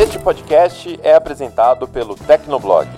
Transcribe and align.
Este 0.00 0.18
podcast 0.18 0.98
é 1.02 1.14
apresentado 1.14 1.86
pelo 1.86 2.14
Tecnoblog. 2.14 2.88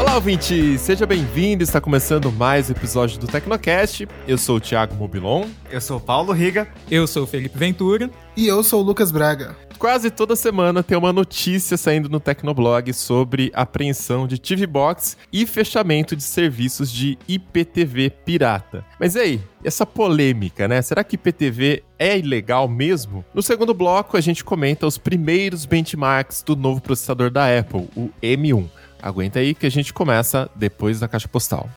Olá, 0.00 0.14
ouvinte! 0.14 0.78
Seja 0.78 1.04
bem-vindo, 1.04 1.62
está 1.62 1.78
começando 1.78 2.32
mais 2.32 2.70
um 2.70 2.72
episódio 2.72 3.18
do 3.18 3.26
Tecnocast. 3.26 4.08
Eu 4.26 4.38
sou 4.38 4.56
o 4.56 4.60
Thiago 4.60 4.94
Mobilon. 4.94 5.44
Eu 5.70 5.82
sou 5.82 5.98
o 5.98 6.00
Paulo 6.00 6.32
Riga. 6.32 6.66
Eu 6.90 7.06
sou 7.06 7.24
o 7.24 7.26
Felipe 7.26 7.58
Ventura. 7.58 8.08
E 8.34 8.46
eu 8.46 8.62
sou 8.62 8.80
o 8.80 8.82
Lucas 8.82 9.12
Braga. 9.12 9.65
Quase 9.78 10.10
toda 10.10 10.34
semana 10.34 10.82
tem 10.82 10.96
uma 10.96 11.12
notícia 11.12 11.76
saindo 11.76 12.08
no 12.08 12.18
Tecnoblog 12.18 12.92
sobre 12.94 13.50
apreensão 13.54 14.26
de 14.26 14.40
TV 14.40 14.66
Box 14.66 15.18
e 15.30 15.46
fechamento 15.46 16.16
de 16.16 16.22
serviços 16.22 16.90
de 16.90 17.18
IPTV 17.28 18.10
pirata. 18.24 18.84
Mas 18.98 19.14
e 19.14 19.20
aí, 19.20 19.40
essa 19.62 19.84
polêmica, 19.84 20.66
né? 20.66 20.80
Será 20.80 21.04
que 21.04 21.16
IPTV 21.16 21.82
é 21.98 22.18
ilegal 22.18 22.66
mesmo? 22.66 23.22
No 23.34 23.42
segundo 23.42 23.74
bloco, 23.74 24.16
a 24.16 24.20
gente 24.20 24.42
comenta 24.42 24.86
os 24.86 24.96
primeiros 24.96 25.66
benchmarks 25.66 26.42
do 26.42 26.56
novo 26.56 26.80
processador 26.80 27.30
da 27.30 27.46
Apple, 27.58 27.88
o 27.94 28.10
M1. 28.22 28.66
Aguenta 29.02 29.40
aí 29.40 29.54
que 29.54 29.66
a 29.66 29.70
gente 29.70 29.92
começa 29.92 30.50
depois 30.56 31.00
da 31.00 31.06
caixa 31.08 31.28
postal. 31.28 31.68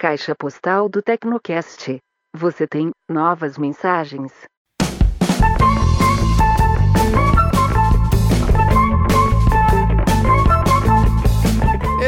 Caixa 0.00 0.32
postal 0.32 0.88
do 0.88 1.02
Tecnocast. 1.02 1.98
Você 2.32 2.68
tem 2.68 2.92
novas 3.10 3.58
mensagens. 3.58 4.32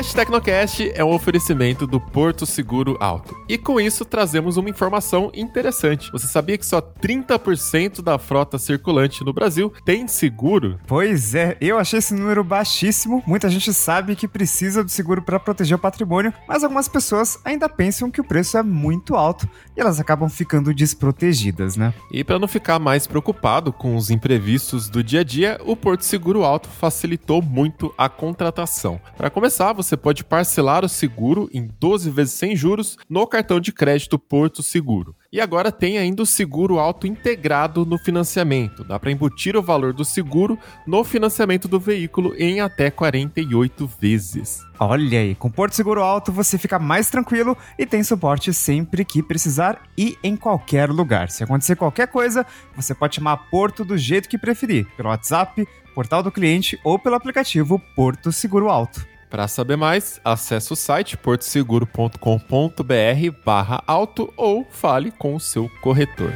Este 0.00 0.14
Tecnocast 0.14 0.92
é 0.94 1.04
um 1.04 1.12
oferecimento 1.12 1.86
do 1.86 2.00
Porto 2.00 2.46
Seguro 2.46 2.96
Alto. 2.98 3.36
E 3.46 3.58
com 3.58 3.78
isso 3.78 4.02
trazemos 4.02 4.56
uma 4.56 4.70
informação 4.70 5.30
interessante. 5.34 6.10
Você 6.10 6.26
sabia 6.26 6.56
que 6.56 6.64
só 6.64 6.80
30% 6.80 8.00
da 8.00 8.18
frota 8.18 8.58
circulante 8.58 9.22
no 9.22 9.34
Brasil 9.34 9.70
tem 9.84 10.08
seguro? 10.08 10.80
Pois 10.86 11.34
é, 11.34 11.54
eu 11.60 11.78
achei 11.78 11.98
esse 11.98 12.14
número 12.14 12.42
baixíssimo. 12.42 13.22
Muita 13.26 13.50
gente 13.50 13.74
sabe 13.74 14.16
que 14.16 14.26
precisa 14.26 14.82
do 14.82 14.90
seguro 14.90 15.20
para 15.20 15.38
proteger 15.38 15.76
o 15.76 15.78
patrimônio, 15.78 16.32
mas 16.48 16.64
algumas 16.64 16.88
pessoas 16.88 17.38
ainda 17.44 17.68
pensam 17.68 18.10
que 18.10 18.22
o 18.22 18.24
preço 18.24 18.56
é 18.56 18.62
muito 18.62 19.14
alto 19.14 19.46
e 19.76 19.80
elas 19.82 20.00
acabam 20.00 20.30
ficando 20.30 20.72
desprotegidas, 20.72 21.76
né? 21.76 21.92
E 22.10 22.24
para 22.24 22.38
não 22.38 22.48
ficar 22.48 22.78
mais 22.78 23.06
preocupado 23.06 23.70
com 23.70 23.94
os 23.96 24.10
imprevistos 24.10 24.88
do 24.88 25.04
dia 25.04 25.20
a 25.20 25.24
dia, 25.24 25.60
o 25.62 25.76
Porto 25.76 26.06
Seguro 26.06 26.42
Alto 26.42 26.70
facilitou 26.70 27.42
muito 27.42 27.92
a 27.98 28.08
contratação. 28.08 28.98
Para 29.14 29.28
começar, 29.28 29.74
você 29.74 29.89
pode 29.96 30.24
parcelar 30.24 30.84
o 30.84 30.88
seguro 30.88 31.48
em 31.52 31.68
12 31.78 32.10
vezes 32.10 32.34
sem 32.34 32.54
juros 32.56 32.96
no 33.08 33.26
cartão 33.26 33.60
de 33.60 33.72
crédito 33.72 34.18
Porto 34.18 34.62
Seguro. 34.62 35.14
E 35.32 35.40
agora 35.40 35.70
tem 35.70 35.98
ainda 35.98 36.22
o 36.22 36.26
seguro 36.26 36.78
alto 36.78 37.06
integrado 37.06 37.86
no 37.86 37.96
financiamento. 37.98 38.82
Dá 38.82 38.98
para 38.98 39.12
embutir 39.12 39.56
o 39.56 39.62
valor 39.62 39.92
do 39.92 40.04
seguro 40.04 40.58
no 40.86 41.04
financiamento 41.04 41.68
do 41.68 41.78
veículo 41.78 42.34
em 42.36 42.60
até 42.60 42.90
48 42.90 43.86
vezes. 44.00 44.60
Olha 44.78 45.20
aí, 45.20 45.34
com 45.34 45.50
Porto 45.50 45.74
Seguro 45.74 46.02
Alto 46.02 46.32
você 46.32 46.56
fica 46.56 46.78
mais 46.78 47.10
tranquilo 47.10 47.56
e 47.78 47.84
tem 47.84 48.02
suporte 48.02 48.52
sempre 48.52 49.04
que 49.04 49.22
precisar 49.22 49.82
e 49.96 50.16
em 50.22 50.36
qualquer 50.36 50.90
lugar. 50.90 51.30
Se 51.30 51.44
acontecer 51.44 51.76
qualquer 51.76 52.08
coisa, 52.08 52.46
você 52.74 52.94
pode 52.94 53.16
chamar 53.16 53.50
Porto 53.50 53.84
do 53.84 53.98
jeito 53.98 54.28
que 54.28 54.38
preferir, 54.38 54.86
pelo 54.96 55.10
WhatsApp, 55.10 55.68
portal 55.94 56.22
do 56.22 56.32
cliente 56.32 56.80
ou 56.82 56.98
pelo 56.98 57.16
aplicativo 57.16 57.80
Porto 57.94 58.32
Seguro 58.32 58.68
Alto. 58.68 59.09
Para 59.30 59.46
saber 59.46 59.76
mais, 59.76 60.20
acesse 60.24 60.72
o 60.72 60.76
site 60.76 61.16
portoseguro.com.br 61.16 63.44
barra 63.44 63.80
alto 63.86 64.34
ou 64.36 64.66
fale 64.68 65.12
com 65.12 65.36
o 65.36 65.40
seu 65.40 65.70
corretor. 65.80 66.32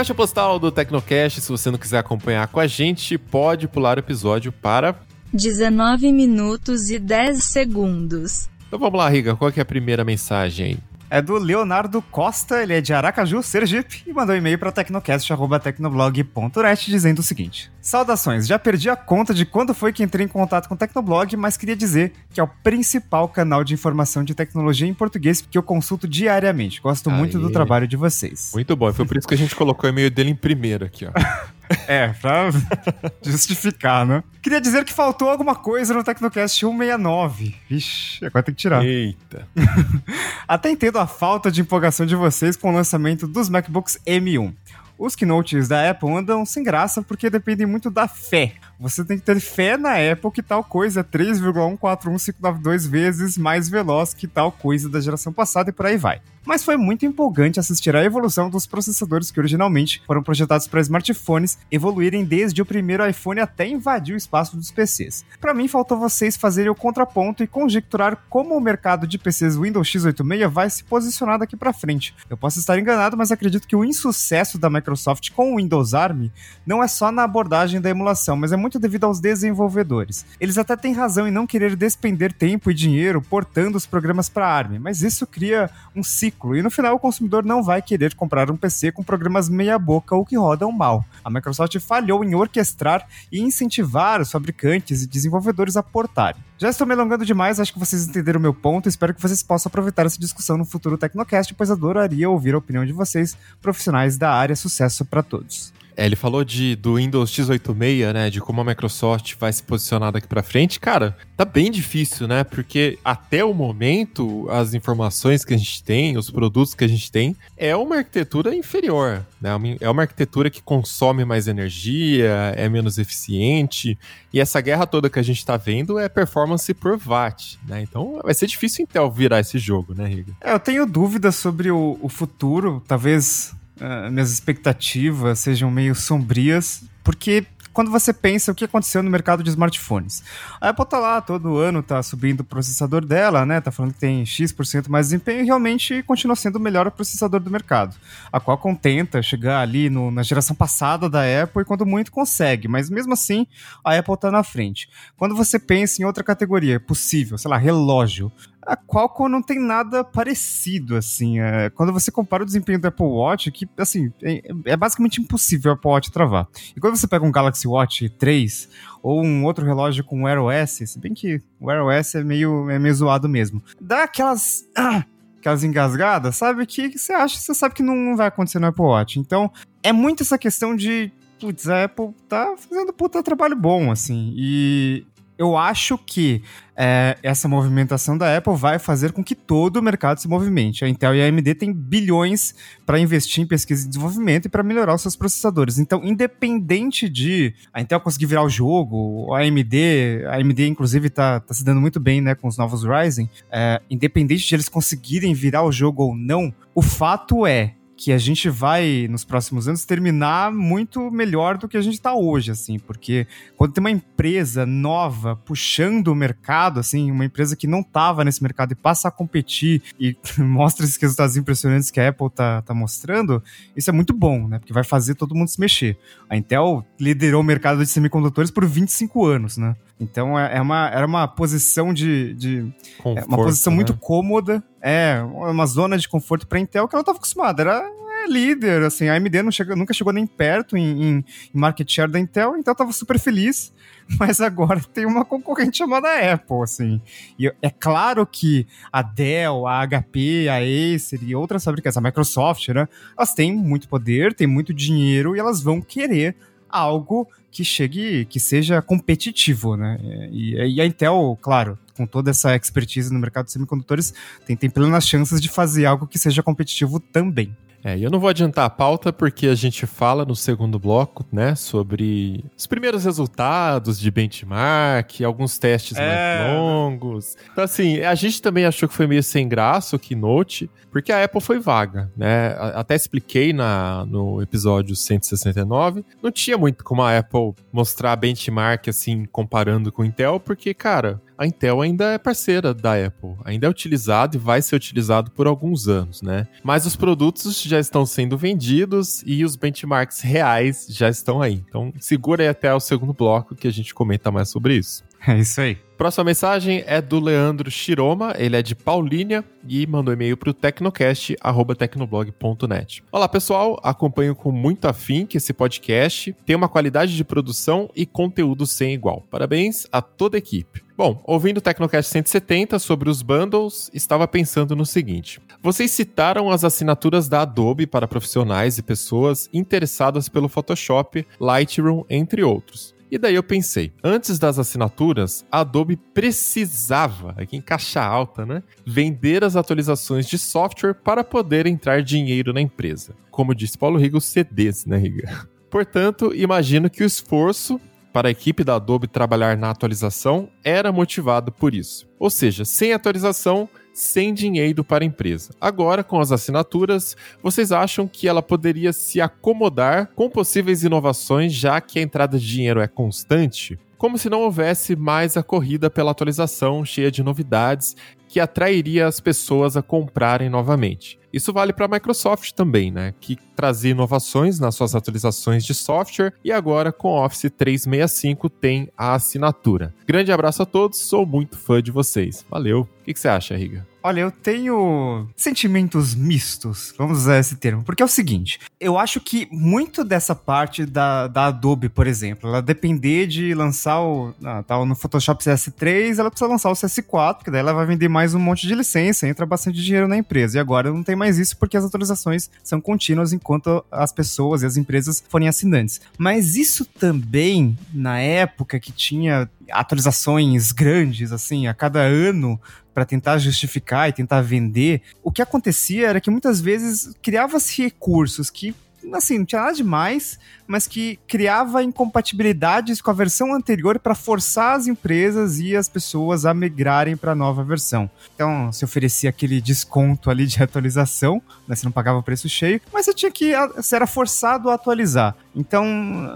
Caixa 0.01 0.15
postal 0.15 0.59
do 0.59 0.73
Tecnocast, 0.73 1.43
se 1.43 1.51
você 1.51 1.71
não 1.71 1.77
quiser 1.77 1.99
acompanhar 1.99 2.49
com 2.49 2.59
a 2.59 2.67
gente, 2.67 3.19
pode 3.19 3.69
pular 3.69 3.99
o 3.99 4.01
episódio 4.01 4.51
para 4.51 4.99
19 5.31 6.11
minutos 6.11 6.89
e 6.89 6.99
10 6.99 7.45
segundos. 7.45 8.49
Então 8.67 8.79
vamos 8.79 8.99
lá, 8.99 9.11
Riga, 9.11 9.37
qual 9.37 9.53
é 9.55 9.61
a 9.61 9.65
primeira 9.65 10.03
mensagem 10.03 10.65
aí? 10.65 10.79
É 11.11 11.21
do 11.21 11.37
Leonardo 11.37 12.01
Costa, 12.01 12.63
ele 12.63 12.73
é 12.75 12.81
de 12.81 12.95
Aracaju, 12.95 13.43
Sergipe, 13.43 14.05
e 14.07 14.13
mandou 14.13 14.33
um 14.35 14.39
e-mail 14.39 14.57
para 14.59 14.71
tecnocast.tecnoblog.net 14.71 16.91
dizendo 16.91 17.19
o 17.19 17.23
seguinte: 17.23 17.73
Saudações, 17.81 18.47
já 18.47 18.57
perdi 18.59 18.89
a 18.89 18.95
conta 18.95 19.35
de 19.35 19.45
quando 19.45 19.75
foi 19.75 19.93
que 19.93 20.05
entrei 20.05 20.25
em 20.25 20.29
contato 20.29 20.69
com 20.69 20.75
o 20.75 20.79
Tecnoblog, 20.79 21.37
mas 21.37 21.57
queria 21.57 21.75
dizer 21.75 22.13
que 22.33 22.39
é 22.39 22.43
o 22.43 22.49
principal 22.49 23.29
canal 23.29 23.65
de 23.65 23.75
informação 23.75 24.23
de 24.23 24.33
tecnologia 24.35 24.87
em 24.87 24.95
português 24.95 25.41
que 25.41 25.59
eu 25.59 25.63
consulto 25.63 26.07
diariamente. 26.07 26.81
Gosto 26.81 27.11
Aí. 27.11 27.17
muito 27.17 27.37
do 27.39 27.51
trabalho 27.51 27.89
de 27.89 27.97
vocês. 27.97 28.53
Muito 28.55 28.77
bom, 28.77 28.93
foi 28.93 29.05
por 29.05 29.17
isso 29.17 29.27
que 29.27 29.35
a 29.35 29.39
gente 29.39 29.57
colocou 29.57 29.91
o 29.91 29.93
e-mail 29.93 30.11
dele 30.11 30.31
em 30.31 30.37
primeiro 30.37 30.85
aqui, 30.85 31.07
ó. 31.07 31.11
É, 31.87 32.09
pra 32.21 32.51
justificar, 33.23 34.05
né? 34.05 34.23
Queria 34.43 34.61
dizer 34.61 34.85
que 34.85 34.93
faltou 34.93 35.29
alguma 35.29 35.55
coisa 35.55 35.95
no 35.95 36.03
Tecnocast 36.03 36.59
169. 36.59 37.55
Vixe, 37.69 38.25
agora 38.25 38.43
tem 38.43 38.55
que 38.55 38.61
tirar. 38.61 38.85
Eita. 38.85 39.47
Até 40.49 40.71
entendo 40.71 40.99
a 40.99 41.07
falta 41.07 41.51
de 41.51 41.61
empolgação 41.61 42.07
de 42.07 42.17
vocês 42.17 42.57
com 42.57 42.71
o 42.71 42.75
lançamento 42.75 43.27
dos 43.27 43.49
MacBooks 43.49 43.99
M1. 44.07 44.53
Os 44.99 45.17
keynotes 45.17 45.69
da 45.69 45.91
Apple 45.91 46.13
andam 46.13 46.45
sem 46.45 46.63
graça 46.63 47.03
porque 47.03 47.31
dependem 47.31 47.67
muito 47.67 47.91
da 47.91 48.07
fé. 48.07 48.55
Você 48.81 49.05
tem 49.05 49.19
que 49.19 49.25
ter 49.25 49.39
fé 49.41 49.77
na 49.77 49.93
Apple 50.11 50.31
que 50.31 50.43
tal 50.43 50.65
coisa 50.65 51.01
é 51.01 51.05
3,141592 51.05 52.89
vezes 52.89 53.37
mais 53.37 53.69
veloz 53.69 54.15
que 54.15 54.27
tal 54.27 54.51
coisa 54.51 54.89
da 54.89 55.03
geração 55.03 55.35
passada 55.35 55.69
e 55.69 55.73
por 55.73 55.85
aí 55.85 55.99
vai. 55.99 56.23
Mas 56.45 56.65
foi 56.65 56.77
muito 56.79 57.05
empolgante 57.05 57.61
assistir 57.61 57.95
a 57.95 58.03
evolução 58.03 58.49
dos 58.49 58.67
processadores 58.67 59.31
que 59.31 59.39
originalmente 59.39 60.03
foram 60.07 60.23
projetados 60.23 60.67
para 60.67 60.81
smartphones 60.81 61.59
evoluírem 61.71 62.25
desde 62.25 62.63
o 62.63 62.67
primeiro 62.67 63.07
iPhone 63.07 63.41
até 63.41 63.69
invadir 63.69 64.15
o 64.15 64.17
espaço 64.17 64.57
dos 64.57 64.71
PCs. 64.71 65.25
Para 65.39 65.53
mim, 65.53 65.69
faltou 65.69 65.99
vocês 65.99 66.37
fazerem 66.37 66.71
o 66.71 66.75
contraponto 66.75 67.43
e 67.43 67.47
conjecturar 67.47 68.25
como 68.31 68.57
o 68.57 68.61
mercado 68.61 69.07
de 69.07 69.19
PCs 69.19 69.57
Windows 69.57 69.87
x86 69.89 70.49
vai 70.49 70.71
se 70.71 70.83
posicionar 70.83 71.39
daqui 71.39 71.57
para 71.57 71.75
frente. 71.75 72.15
Eu 72.29 72.39
posso 72.39 72.59
estar 72.59 72.79
enganado, 72.79 73.17
mas 73.17 73.31
acredito 73.31 73.69
que 73.69 73.77
o 73.77 73.85
insucesso 73.85 74.59
da 74.59 74.71
Microsoft 74.71 75.31
com 75.31 75.53
o 75.53 75.57
Windows 75.57 75.93
ARM 75.93 76.31
não 76.67 76.83
é 76.83 76.89
só 76.89 77.13
na 77.13 77.25
abordagem 77.25 77.81
da 77.81 77.91
emulação, 77.91 78.37
mas 78.37 78.53
é 78.53 78.57
muito 78.57 78.70
devido 78.79 79.05
aos 79.05 79.21
desenvolvedores. 79.21 80.25
Eles 80.39 80.59
até 80.59 80.77
têm 80.77 80.93
razão 80.93 81.27
em 81.27 81.31
não 81.31 81.47
querer 81.47 81.75
despender 81.75 82.33
tempo 82.33 82.71
e 82.71 82.75
dinheiro 82.75 83.23
portando 83.23 83.77
os 83.77 83.87
programas 83.87 84.29
para 84.29 84.47
ARM, 84.47 84.79
mas 84.79 85.03
isso 85.03 85.27
cria 85.27 85.71
um 85.95 86.03
ciclo 86.03 86.57
e 86.57 86.63
no 86.63 86.71
final 86.71 86.95
o 86.95 86.99
consumidor 86.99 87.45
não 87.45 87.63
vai 87.63 87.83
querer 87.83 88.15
comprar 88.15 88.51
um 88.51 88.57
PC 88.57 88.93
com 88.93 89.03
programas 89.03 89.49
meia-boca 89.49 90.15
ou 90.15 90.25
que 90.25 90.37
rodam 90.37 90.71
mal. 90.71 91.05
A 91.25 91.31
Microsoft 91.31 91.79
falhou 91.81 92.25
em 92.25 92.35
orquestrar 92.35 93.07
e 93.31 93.41
incentivar 93.41 94.21
os 94.21 94.31
fabricantes 94.31 95.03
e 95.03 95.07
desenvolvedores 95.07 95.77
a 95.77 95.83
portarem. 95.83 96.43
Já 96.59 96.69
estou 96.69 96.87
me 96.87 96.93
alongando 96.93 97.25
demais, 97.25 97.59
acho 97.59 97.73
que 97.73 97.79
vocês 97.79 98.07
entenderam 98.07 98.39
o 98.39 98.43
meu 98.43 98.53
ponto. 98.53 98.87
Espero 98.87 99.15
que 99.15 99.23
vocês 99.23 99.43
possam 99.43 99.71
aproveitar 99.71 100.05
essa 100.05 100.21
discussão 100.21 100.59
no 100.59 100.65
futuro 100.67 100.99
Tecnocast, 100.99 101.55
pois 101.55 101.71
adoraria 101.71 102.29
ouvir 102.29 102.55
a 102.55 102.59
opinião 102.59 102.85
de 102.85 102.93
vocês, 102.93 103.35
profissionais 103.63 104.19
da 104.19 104.31
área. 104.31 104.55
Sucesso 104.55 105.05
para 105.07 105.23
todos. 105.23 105.73
É, 106.01 106.07
ele 106.07 106.17
falou 106.17 106.43
de, 106.43 106.75
do 106.77 106.95
Windows 106.95 107.31
x86, 107.31 108.11
né? 108.15 108.31
De 108.31 108.41
como 108.41 108.63
a 108.63 108.65
Microsoft 108.65 109.35
vai 109.39 109.53
se 109.53 109.63
posicionar 109.63 110.11
daqui 110.11 110.27
para 110.27 110.43
frente. 110.43 110.81
Cara, 110.81 111.15
tá 111.37 111.45
bem 111.45 111.71
difícil, 111.71 112.27
né? 112.27 112.43
Porque 112.43 112.99
até 113.05 113.45
o 113.45 113.53
momento, 113.53 114.49
as 114.49 114.73
informações 114.73 115.45
que 115.45 115.53
a 115.53 115.59
gente 115.59 115.85
tem, 115.85 116.17
os 116.17 116.31
produtos 116.31 116.73
que 116.73 116.85
a 116.85 116.89
gente 116.89 117.13
tem, 117.13 117.37
é 117.55 117.77
uma 117.77 117.97
arquitetura 117.97 118.57
inferior, 118.57 119.27
né? 119.39 119.51
É 119.79 119.91
uma 119.91 120.01
arquitetura 120.01 120.49
que 120.49 120.63
consome 120.63 121.23
mais 121.23 121.47
energia, 121.47 122.55
é 122.57 122.67
menos 122.67 122.97
eficiente. 122.97 123.99
E 124.33 124.41
essa 124.41 124.59
guerra 124.63 124.87
toda 124.87 125.11
que 125.11 125.19
a 125.19 125.23
gente 125.23 125.45
tá 125.45 125.59
vendo 125.59 125.99
é 125.99 126.09
performance 126.09 126.73
por 126.73 126.99
watt, 127.07 127.59
né? 127.69 127.83
Então 127.83 128.21
vai 128.25 128.33
ser 128.33 128.47
difícil 128.47 128.85
Intel 128.85 129.11
virar 129.11 129.41
esse 129.41 129.59
jogo, 129.59 129.93
né, 129.93 130.07
Riga? 130.07 130.33
É, 130.41 130.55
eu 130.55 130.61
tenho 130.61 130.87
dúvidas 130.87 131.37
sobre 131.37 131.71
o, 131.71 131.99
o 132.01 132.09
futuro, 132.09 132.83
talvez 132.89 133.55
uh, 133.81 134.11
minhas 134.11 134.31
expectativas 134.31 135.39
sejam 135.39 135.71
meio 135.71 135.95
sombrias, 135.95 136.85
porque 137.03 137.47
quando 137.73 137.91
você 137.91 138.13
pensa 138.13 138.51
o 138.51 138.55
que 138.55 138.65
aconteceu 138.65 139.03
no 139.03 139.11
mercado 139.11 139.43
de 139.43 139.51
smartphones. 139.51 140.23
A 140.61 140.71
Apple 140.71 140.85
tá 140.87 140.99
lá, 140.99 141.21
todo 141.21 141.59
ano 141.59 141.83
tá 141.83 142.03
subindo 142.03 142.41
o 142.41 142.45
processador 142.45 143.05
dela, 143.05 143.47
né? 143.47 143.61
Tá 143.61 143.71
falando 143.71 143.93
que 143.93 144.01
tem 144.01 144.27
X% 144.27 144.89
mais 144.89 145.07
desempenho 145.07 145.43
e 145.43 145.45
realmente 145.45 146.03
continua 146.03 146.37
sendo 146.37 146.57
o 146.57 146.61
melhor 146.61 146.91
processador 146.91 147.41
do 147.41 147.51
mercado. 147.51 147.97
A 148.33 148.41
qual 148.41 148.59
contenta 148.59 149.23
chegar 149.23 149.61
ali 149.61 149.89
no, 149.89 150.11
na 150.11 150.23
geração 150.23 150.55
passada 150.55 151.09
da 151.09 151.23
Apple 151.43 151.63
e 151.63 151.65
quando 151.65 151.87
muito 151.87 152.11
consegue, 152.11 152.67
mas 152.67 152.91
mesmo 152.91 153.13
assim 153.13 153.47
a 153.85 153.97
Apple 153.97 154.17
tá 154.19 154.31
na 154.31 154.43
frente. 154.43 154.89
Quando 155.17 155.35
você 155.35 155.59
pensa 155.59 156.03
em 156.03 156.05
outra 156.05 156.25
categoria 156.25 156.81
possível, 156.81 157.39
sei 157.39 157.51
lá, 157.51 157.57
relógio, 157.57 158.33
a 158.63 158.77
Qualcomm 158.77 159.29
não 159.29 159.43
tem 159.43 159.59
nada 159.59 160.05
parecido, 160.05 160.97
assim. 160.97 161.41
É, 161.41 161.71
quando 161.71 161.93
você 161.93 162.11
compara 162.11 162.43
o 162.43 162.47
desempenho 162.47 162.81
do 162.81 162.89
Apple 162.89 163.07
Watch, 163.07 163.51
que, 163.51 163.69
assim, 163.77 164.13
é, 164.23 164.43
é, 164.67 164.77
basicamente 164.77 165.21
impossível 165.21 165.73
o 165.73 165.75
Apple 165.75 165.91
Watch 165.91 166.11
travar. 166.11 166.47
E 166.77 166.81
quando 166.81 166.97
você 166.97 167.07
pega 167.07 167.25
um 167.25 167.33
Galaxy 167.33 167.67
Watch 167.67 168.09
3 168.11 168.69
ou 169.03 169.25
um 169.25 169.45
outro 169.45 169.65
relógio 169.65 170.05
com 170.05 170.25
Wear 170.25 170.39
OS, 170.43 170.83
se 170.87 170.99
bem 170.99 171.15
que 171.15 171.43
o 171.59 171.67
Wear 171.67 171.85
OS 171.85 172.15
é 172.15 172.25
meio, 172.25 172.69
é 172.71 172.79
meio 172.79 172.95
zoado 172.95 173.29
mesmo, 173.29 173.63
dá 173.81 174.05
aquelas... 174.05 174.67
Ah, 174.77 175.05
aquelas 175.39 175.65
engasgadas, 175.65 176.37
sabe? 176.37 176.67
Que, 176.67 176.99
você 176.99 177.15
acha, 177.15 177.39
você 177.39 177.55
sabe 177.55 177.75
que 177.75 177.83
não 177.83 178.15
vai 178.15 178.27
acontecer 178.27 178.59
no 178.59 178.67
Apple 178.67 178.85
Watch. 178.85 179.19
Então, 179.19 179.51
é 179.83 179.91
muito 179.91 180.23
essa 180.23 180.37
questão 180.37 180.77
de 180.77 181.11
putz, 181.41 181.69
a 181.69 181.85
Apple 181.85 182.11
tá 182.29 182.55
fazendo 182.57 182.93
puta 182.93 183.23
trabalho 183.23 183.57
bom, 183.57 183.91
assim. 183.91 184.35
E 184.37 185.07
eu 185.41 185.57
acho 185.57 185.97
que 185.97 186.43
é, 186.77 187.17
essa 187.23 187.49
movimentação 187.49 188.19
da 188.19 188.37
Apple 188.37 188.55
vai 188.55 188.79
fazer 188.79 189.11
com 189.13 189.25
que 189.25 189.35
todo 189.35 189.79
o 189.79 189.83
mercado 189.83 190.19
se 190.19 190.29
movimente. 190.29 190.85
A 190.85 190.89
Intel 190.89 191.15
e 191.15 191.23
a 191.23 191.27
AMD 191.27 191.55
têm 191.55 191.73
bilhões 191.73 192.55
para 192.85 193.01
investir 193.01 193.43
em 193.43 193.47
pesquisa 193.47 193.87
e 193.87 193.89
desenvolvimento 193.89 194.45
e 194.45 194.49
para 194.51 194.63
melhorar 194.63 194.95
os 194.95 195.01
seus 195.01 195.17
processadores. 195.17 195.79
Então, 195.79 196.05
independente 196.05 197.09
de 197.09 197.55
a 197.73 197.81
Intel 197.81 198.01
conseguir 198.01 198.27
virar 198.27 198.43
o 198.43 198.51
jogo, 198.51 199.33
a 199.33 199.41
AMD, 199.41 200.27
a 200.27 200.37
AMD 200.37 200.67
inclusive 200.67 201.07
está 201.07 201.41
tá 201.41 201.55
se 201.55 201.65
dando 201.65 201.81
muito 201.81 201.99
bem 201.99 202.21
né, 202.21 202.35
com 202.35 202.47
os 202.47 202.59
novos 202.59 202.85
Ryzen, 202.85 203.31
é, 203.51 203.81
independente 203.89 204.47
de 204.47 204.55
eles 204.55 204.69
conseguirem 204.69 205.33
virar 205.33 205.63
o 205.63 205.73
jogo 205.73 206.03
ou 206.03 206.15
não, 206.15 206.53
o 206.75 206.83
fato 206.83 207.47
é 207.47 207.77
que 208.01 208.13
a 208.13 208.19
gente 208.19 208.49
vai, 208.49 209.07
nos 209.11 209.25
próximos 209.25 209.69
anos, 209.69 209.85
terminar 209.85 210.51
muito 210.51 211.11
melhor 211.11 211.59
do 211.59 211.69
que 211.69 211.77
a 211.77 211.83
gente 211.83 211.97
está 211.97 212.15
hoje, 212.15 212.51
assim, 212.51 212.79
porque 212.79 213.27
quando 213.59 213.75
tem 213.75 213.83
uma 213.83 213.91
empresa 213.91 214.65
nova 214.65 215.37
puxando 215.37 216.09
o 216.09 216.15
mercado, 216.15 216.81
assim, 216.81 217.11
uma 217.11 217.27
empresa 217.27 217.55
que 217.55 217.67
não 217.67 217.81
estava 217.81 218.25
nesse 218.25 218.43
mercado 218.43 218.73
e 218.73 218.75
passa 218.75 219.09
a 219.09 219.11
competir 219.11 219.83
e 220.01 220.17
mostra 220.41 220.87
esses 220.87 220.97
resultados 220.97 221.37
impressionantes 221.37 221.91
que 221.91 222.01
a 222.01 222.09
Apple 222.09 222.31
tá, 222.31 222.63
tá 222.63 222.73
mostrando, 222.73 223.43
isso 223.77 223.91
é 223.91 223.93
muito 223.93 224.15
bom, 224.15 224.49
né? 224.49 224.59
Porque 224.59 224.73
vai 224.73 224.83
fazer 224.83 225.15
todo 225.15 225.35
mundo 225.35 225.49
se 225.49 225.61
mexer. 225.61 225.99
A 226.27 226.39
Intel 226.39 226.83
liderou 226.99 227.43
o 227.43 227.45
mercado 227.45 227.85
de 227.85 227.87
semicondutores 227.87 228.51
por 228.51 228.65
25 228.65 229.27
anos, 229.27 229.59
né? 229.59 229.77
Então 230.01 230.39
é, 230.39 230.57
é 230.57 230.61
uma, 230.63 230.89
era 230.89 231.07
uma 231.07 231.29
posição 231.29 231.93
de. 231.93 232.33
de 232.33 232.73
Conforto, 232.97 233.19
é 233.19 233.25
uma 233.27 233.37
posição 233.37 233.73
né? 233.73 233.77
muito 233.77 233.95
cômoda, 233.99 234.65
é, 234.81 235.23
uma 235.23 235.67
zona 235.67 235.99
de 235.99 236.09
conforto 236.09 236.47
para 236.47 236.59
Intel 236.59 236.89
que 236.89 236.95
ela 236.95 237.03
estava 237.03 237.19
acostumada. 237.19 237.63
Era 237.63 237.83
é, 238.23 238.27
líder, 238.27 238.83
assim, 238.83 239.09
a 239.09 239.15
AMD 239.15 239.43
não 239.43 239.77
nunca 239.77 239.95
chegou 239.95 240.13
nem 240.13 240.27
perto 240.27 240.77
em, 240.77 241.03
em, 241.19 241.25
market 241.53 241.91
share 241.91 242.11
da 242.11 242.19
Intel, 242.19 242.57
então 242.57 242.73
estava 242.73 242.93
super 242.93 243.19
feliz. 243.19 243.73
Mas 244.19 244.41
agora 244.41 244.81
tem 244.93 245.07
uma 245.07 245.25
concorrente 245.25 245.79
chamada 245.79 246.09
Apple, 246.33 246.63
assim. 246.63 247.01
E 247.39 247.47
é 247.63 247.71
claro 247.71 248.27
que 248.27 248.67
a 248.93 249.03
Dell, 249.03 249.67
a 249.67 249.87
HP, 249.87 250.49
a 250.49 250.57
Acer 250.57 251.23
e 251.23 251.35
outras 251.35 251.63
fabricantes, 251.63 251.97
a 251.97 252.01
Microsoft, 252.01 252.69
né? 252.71 252.89
Elas 253.17 253.35
têm 253.35 253.55
muito 253.55 253.89
poder, 253.89 254.35
têm 254.35 254.47
muito 254.47 254.75
dinheiro 254.75 255.37
e 255.37 255.39
elas 255.39 255.63
vão 255.63 255.81
querer 255.81 256.35
algo 256.69 257.29
que 257.51 257.65
chegue, 257.65 258.25
que 258.27 258.39
seja 258.39 258.81
competitivo, 258.83 259.77
né? 259.77 259.99
E, 260.33 260.55
e 260.75 260.81
a 260.81 260.87
Intel, 260.87 261.39
claro, 261.41 261.79
com 262.01 262.07
toda 262.07 262.31
essa 262.31 262.57
expertise 262.57 263.13
no 263.13 263.19
mercado 263.19 263.45
de 263.45 263.53
semicondutores, 263.53 264.15
tem, 264.47 264.57
tem 264.57 264.71
plenas 264.71 265.07
chances 265.07 265.39
de 265.39 265.51
fazer 265.51 265.85
algo 265.85 266.07
que 266.07 266.19
seja 266.19 266.43
competitivo 266.43 266.99
também. 266.99 267.55
É, 267.83 267.97
e 267.97 268.03
eu 268.05 268.11
não 268.11 268.21
vou 268.21 268.29
adiantar 268.29 268.67
a 268.67 268.71
pauta 268.71 269.11
porque 269.11 269.47
a 269.47 269.55
gente 269.55 269.87
fala 269.87 270.23
no 270.27 270.37
segundo 270.37 270.79
bloco, 270.79 271.25
né, 271.33 271.55
sobre 271.55 272.45
os 272.55 272.67
primeiros 272.67 273.07
resultados 273.07 273.99
de 273.99 274.11
benchmark, 274.11 275.23
alguns 275.25 275.57
testes 275.59 275.97
É. 275.97 276.07
mais 276.07 276.59
longos. 276.59 277.37
Então, 277.51 277.65
assim, 277.65 278.01
a 278.01 278.15
gente 278.15 278.43
também 278.43 278.67
achou 278.67 278.87
que 278.87 278.95
foi 278.95 279.07
meio 279.07 279.23
sem 279.23 279.49
graça 279.49 279.97
o 279.97 279.99
Keynote, 279.99 280.71
porque 280.91 281.11
a 281.11 281.25
Apple 281.25 281.41
foi 281.41 281.59
vaga, 281.59 282.11
né? 282.15 282.55
Até 282.75 282.95
expliquei 282.95 283.55
na, 283.55 284.05
no 284.05 284.43
episódio 284.43 284.95
169. 284.95 286.05
Não 286.23 286.31
tinha 286.31 286.59
muito 286.59 286.85
como 286.85 287.01
a 287.01 287.17
Apple 287.17 287.55
mostrar 287.73 288.15
benchmark, 288.17 288.89
assim, 288.89 289.25
comparando 289.25 289.91
com 289.91 290.03
o 290.03 290.05
Intel, 290.05 290.39
porque, 290.39 290.75
cara, 290.75 291.19
a 291.41 291.47
Intel 291.47 291.81
ainda 291.81 292.13
é 292.13 292.19
parceira 292.19 292.75
da 292.75 293.07
Apple, 293.07 293.35
ainda 293.47 293.67
é 293.67 293.71
utilizado 293.71 294.37
e 294.37 294.39
vai 294.39 294.61
ser 294.61 294.77
utilizado 294.77 295.31
por 295.31 295.47
alguns 295.47 295.89
anos, 295.89 296.21
né? 296.21 296.47
Mas 296.63 296.85
os 296.85 296.95
produtos 296.95 297.63
já 297.63 297.81
estão 297.81 298.05
sendo 298.05 298.37
vendidos 298.37 299.23
e 299.25 299.43
os 299.43 299.57
benchmarks 299.57 300.21
reais 300.21 300.87
já 300.91 301.09
estão 301.09 301.41
aí. 301.41 301.65
Então, 301.67 301.95
segura 301.99 302.43
aí 302.43 302.49
até 302.49 302.75
o 302.75 302.79
segundo 302.79 303.15
bloco 303.15 303.55
que 303.55 303.67
a 303.67 303.73
gente 303.73 303.95
comenta 303.95 304.31
mais 304.31 304.51
sobre 304.51 304.77
isso. 304.77 305.03
É 305.27 305.39
isso 305.39 305.59
aí. 305.61 305.77
Próxima 305.99 306.25
mensagem 306.25 306.83
é 306.87 307.03
do 307.03 307.21
Leandro 307.21 307.71
Shiroma, 307.71 308.35
ele 308.39 308.57
é 308.57 308.63
de 308.63 308.75
Paulínia 308.75 309.45
e 309.69 309.87
mandou 309.87 310.15
e-mail 310.15 310.35
para 310.35 310.49
o 310.49 310.55
tecnocast.tecnoblog.net. 310.55 313.05
Olá 313.13 313.29
pessoal, 313.29 313.79
acompanho 313.83 314.35
com 314.35 314.51
muito 314.51 314.89
que 315.29 315.37
esse 315.37 315.53
podcast 315.53 316.35
tem 316.47 316.57
uma 316.57 316.71
qualidade 316.71 317.15
de 317.15 317.23
produção 317.23 317.91
e 317.95 318.07
conteúdo 318.07 318.65
sem 318.65 318.95
igual. 318.95 319.27
Parabéns 319.31 319.87
a 319.93 320.01
toda 320.01 320.37
a 320.37 320.39
equipe. 320.39 320.83
Bom, 321.01 321.19
ouvindo 321.25 321.57
o 321.57 321.61
Tecnocast 321.63 322.13
170 322.13 322.79
sobre 322.79 323.09
os 323.09 323.23
bundles, 323.23 323.91
estava 323.95 324.29
pensando 324.29 324.77
no 324.77 324.85
seguinte: 324.85 325.41
vocês 325.63 325.91
citaram 325.93 326.51
as 326.51 326.63
assinaturas 326.63 327.27
da 327.27 327.41
Adobe 327.41 327.87
para 327.87 328.07
profissionais 328.07 328.77
e 328.77 328.83
pessoas 328.83 329.49
interessadas 329.51 330.29
pelo 330.29 330.47
Photoshop, 330.47 331.27
Lightroom, 331.41 332.05
entre 332.11 332.43
outros. 332.43 332.95
E 333.11 333.17
daí 333.17 333.35
eu 333.35 333.43
pensei, 333.43 333.95
antes 334.05 334.39
das 334.39 334.59
assinaturas, 334.59 335.43
a 335.51 335.61
Adobe 335.61 335.97
precisava, 335.97 337.35
aqui 337.39 337.57
em 337.57 337.63
caixa 337.63 338.03
alta, 338.03 338.45
né, 338.45 338.63
vender 338.87 339.43
as 339.43 339.57
atualizações 339.57 340.27
de 340.27 340.37
software 340.37 340.93
para 340.93 341.25
poder 341.25 341.67
entrar 341.67 342.03
dinheiro 342.03 342.53
na 342.53 342.61
empresa. 342.61 343.15
Como 343.31 343.55
disse 343.55 343.79
Paulo 343.79 343.99
Riga, 343.99 344.19
os 344.19 344.27
CDs, 344.27 344.85
né, 344.85 344.99
Riga? 344.99 345.49
Portanto, 345.71 346.35
imagino 346.35 346.91
que 346.91 347.03
o 347.03 347.07
esforço 347.07 347.81
para 348.13 348.29
a 348.29 348.31
equipe 348.31 348.65
da 348.65 348.77
Adobe 348.77 349.07
trabalhar 349.07 349.57
na 349.57 349.71
atualização 349.71 350.49
era 350.65 350.93
motivado 350.93 351.53
por 351.53 351.75
isso. 351.75 352.09
Ou 352.19 352.31
seja, 352.31 352.65
sem 352.65 352.93
atualização, 352.93 353.69
sem 353.93 354.35
dinheiro 354.35 354.85
para 354.85 355.05
a 355.05 355.07
empresa. 355.07 355.55
Agora, 355.61 356.03
com 356.03 356.21
as 356.21 356.33
assinaturas, 356.33 357.17
vocês 357.43 357.73
acham 357.73 358.09
que 358.09 358.29
ela 358.29 358.43
poderia 358.43 358.93
se 358.93 359.21
acomodar 359.21 360.11
com 360.15 360.29
possíveis 360.29 360.83
inovações, 360.83 361.53
já 361.53 361.81
que 361.81 361.99
a 361.99 362.03
entrada 362.03 362.39
de 362.39 362.47
dinheiro 362.47 362.81
é 362.81 362.89
constante? 362.89 363.79
Como 363.97 364.17
se 364.17 364.31
não 364.31 364.41
houvesse 364.41 364.97
mais 364.97 365.37
a 365.37 365.43
corrida 365.43 365.91
pela 365.91 366.11
atualização 366.11 366.85
cheia 366.85 367.11
de 367.11 367.23
novidades 367.23 367.95
que 368.31 368.39
atrairia 368.39 369.09
as 369.09 369.19
pessoas 369.19 369.77
a 369.77 369.83
comprarem 369.83 370.49
novamente. 370.49 371.19
Isso 371.33 371.53
vale 371.53 371.73
para 371.73 371.87
a 371.87 371.89
Microsoft 371.89 372.53
também, 372.53 372.91
né? 372.91 373.13
Que 373.21 373.37
trazia 373.55 373.91
inovações 373.91 374.59
nas 374.59 374.75
suas 374.75 374.95
atualizações 374.95 375.65
de 375.65 375.75
software 375.75 376.33
e 376.45 376.51
agora 376.51 376.93
com 376.93 377.09
Office 377.09 377.51
365 377.57 378.49
tem 378.49 378.89
a 378.97 379.15
assinatura. 379.15 379.95
Grande 380.07 380.33
abraço 380.33 380.63
a 380.63 380.67
todos, 380.67 380.99
sou 380.99 381.27
muito 381.27 381.59
fã 381.59 381.83
de 381.83 381.91
vocês. 381.91 382.45
Valeu. 382.49 382.81
O 382.81 383.05
que, 383.05 383.15
que 383.15 383.21
você 383.21 383.29
acha, 383.29 383.57
Riga? 383.57 383.87
Olha, 384.03 384.21
eu 384.21 384.31
tenho 384.31 385.29
sentimentos 385.37 386.15
mistos, 386.15 386.95
vamos 386.97 387.19
usar 387.19 387.39
esse 387.39 387.57
termo, 387.57 387.83
porque 387.83 388.03
é 388.03 388.05
o 388.05 388.09
seguinte, 388.09 388.59
eu 388.81 388.97
acho 388.97 389.21
que 389.21 389.47
muito 389.53 390.03
dessa 390.03 390.35
parte 390.35 390.87
da, 390.87 391.27
da 391.27 391.47
Adobe, 391.47 391.91
por 391.91 392.07
exemplo, 392.07 392.49
ela 392.49 392.63
depender 392.63 393.27
de 393.27 393.53
lançar 393.53 394.01
o, 394.01 394.33
ah, 394.43 394.63
tá 394.63 394.83
no 394.87 394.95
Photoshop 394.95 395.45
CS3, 395.45 396.19
ela 396.19 396.31
precisa 396.31 396.51
lançar 396.51 396.71
o 396.71 396.75
CS4, 396.75 397.37
porque 397.37 397.51
daí 397.51 397.61
ela 397.61 397.75
vai 397.75 397.85
vender 397.85 398.09
mais 398.09 398.20
um 398.35 398.39
monte 398.39 398.67
de 398.67 398.75
licença, 398.75 399.27
entra 399.27 399.47
bastante 399.47 399.83
dinheiro 399.83 400.09
na 400.09 400.17
empresa, 400.17 400.57
e 400.57 400.61
agora 400.61 400.93
não 400.93 401.03
tem 401.03 401.17
mais 401.17 401.39
isso 401.39 401.57
porque 401.57 401.77
as 401.77 401.85
atualizações 401.85 402.51
são 402.63 402.81
contínuas 402.81 403.33
enquanto 403.33 403.85
as 403.91 404.13
pessoas 404.13 404.63
e 404.63 404.67
as 404.67 404.77
empresas 404.77 405.23
forem 405.29 405.49
assinantes. 405.49 406.01
Mas 406.19 406.57
isso 406.57 406.85
também, 406.85 407.79
na 407.93 408.19
época 408.19 408.79
que 408.79 408.93
tinha 408.93 409.49
atualizações 409.71 410.73
grandes, 410.73 411.33
assim, 411.33 411.67
a 411.67 411.75
cada 411.75 412.01
ano, 412.01 412.61
para 412.93 413.05
tentar 413.05 413.39
justificar 413.39 414.09
e 414.09 414.13
tentar 414.13 414.43
vender, 414.43 415.03
o 415.23 415.31
que 415.31 415.43
acontecia 415.43 416.09
era 416.09 416.21
que 416.21 416.31
muitas 416.31 416.61
vezes 416.61 417.15
criava-se 417.23 417.83
recursos 417.83 418.51
que 418.51 418.75
assim, 419.19 419.39
não 419.39 419.45
tinha 419.45 419.63
nada 419.63 419.75
demais, 419.75 420.39
mas 420.67 420.87
que 420.87 421.19
criava 421.27 421.83
incompatibilidades 421.83 423.01
com 423.01 423.11
a 423.11 423.15
versão 423.15 423.55
anterior 423.55 423.99
para 423.99 424.15
forçar 424.15 424.77
as 424.77 424.87
empresas 424.87 425.59
e 425.59 425.77
as 425.77 425.89
pessoas 425.89 426.47
a 426.47 426.55
migrarem 426.55 427.17
para 427.17 427.33
a 427.33 427.35
nova 427.35 427.65
versão. 427.65 428.11
Então, 428.35 428.73
se 428.73 428.85
oferecia 428.85 429.31
aquele 429.31 429.61
desconto 429.61 430.31
ali 430.31 430.47
de 430.47 430.63
atualização, 430.63 431.43
né, 431.67 431.75
você 431.75 431.85
não 431.85 431.93
pagava 431.93 432.19
o 432.19 432.23
preço 432.23 432.49
cheio, 432.49 432.81
mas 432.93 433.07
você 433.07 433.15
tinha 433.15 433.31
que 433.31 433.53
você 433.77 433.97
era 433.97 434.07
forçado 434.07 434.71
a 434.71 434.75
atualizar. 434.75 435.35
Então, 435.55 435.85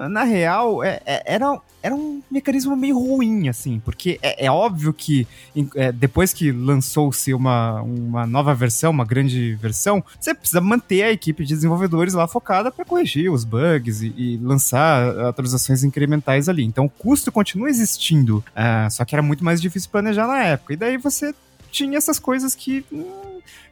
na 0.08 0.24
real, 0.24 0.82
é, 0.82 1.00
é, 1.06 1.34
era 1.34 1.60
era 1.84 1.94
um 1.94 2.22
mecanismo 2.30 2.74
meio 2.74 2.98
ruim, 2.98 3.46
assim, 3.46 3.78
porque 3.84 4.18
é, 4.22 4.46
é 4.46 4.50
óbvio 4.50 4.90
que 4.90 5.28
é, 5.76 5.92
depois 5.92 6.32
que 6.32 6.50
lançou-se 6.50 7.34
uma, 7.34 7.82
uma 7.82 8.26
nova 8.26 8.54
versão, 8.54 8.90
uma 8.90 9.04
grande 9.04 9.54
versão, 9.56 10.02
você 10.18 10.34
precisa 10.34 10.62
manter 10.62 11.02
a 11.02 11.12
equipe 11.12 11.44
de 11.44 11.52
desenvolvedores 11.52 12.14
lá 12.14 12.26
focada 12.26 12.72
para 12.72 12.86
corrigir 12.86 13.30
os 13.30 13.44
bugs 13.44 14.00
e, 14.00 14.14
e, 14.16 14.38
lançar 14.38 15.10
atualizações 15.26 15.84
incrementais 15.84 16.48
ali. 16.48 16.64
Então 16.64 16.86
o 16.86 16.90
custo 16.90 17.30
continua 17.30 17.68
existindo, 17.68 18.38
uh, 18.38 18.90
só 18.90 19.04
que 19.04 19.14
era 19.14 19.20
muito 19.20 19.44
mais 19.44 19.60
difícil 19.60 19.90
planejar 19.90 20.26
na 20.26 20.42
época. 20.42 20.72
E 20.72 20.76
daí 20.76 20.96
você 20.96 21.34
tinha 21.70 21.98
essas 21.98 22.18
coisas 22.18 22.54
que. 22.54 22.82
Hum, 22.90 23.24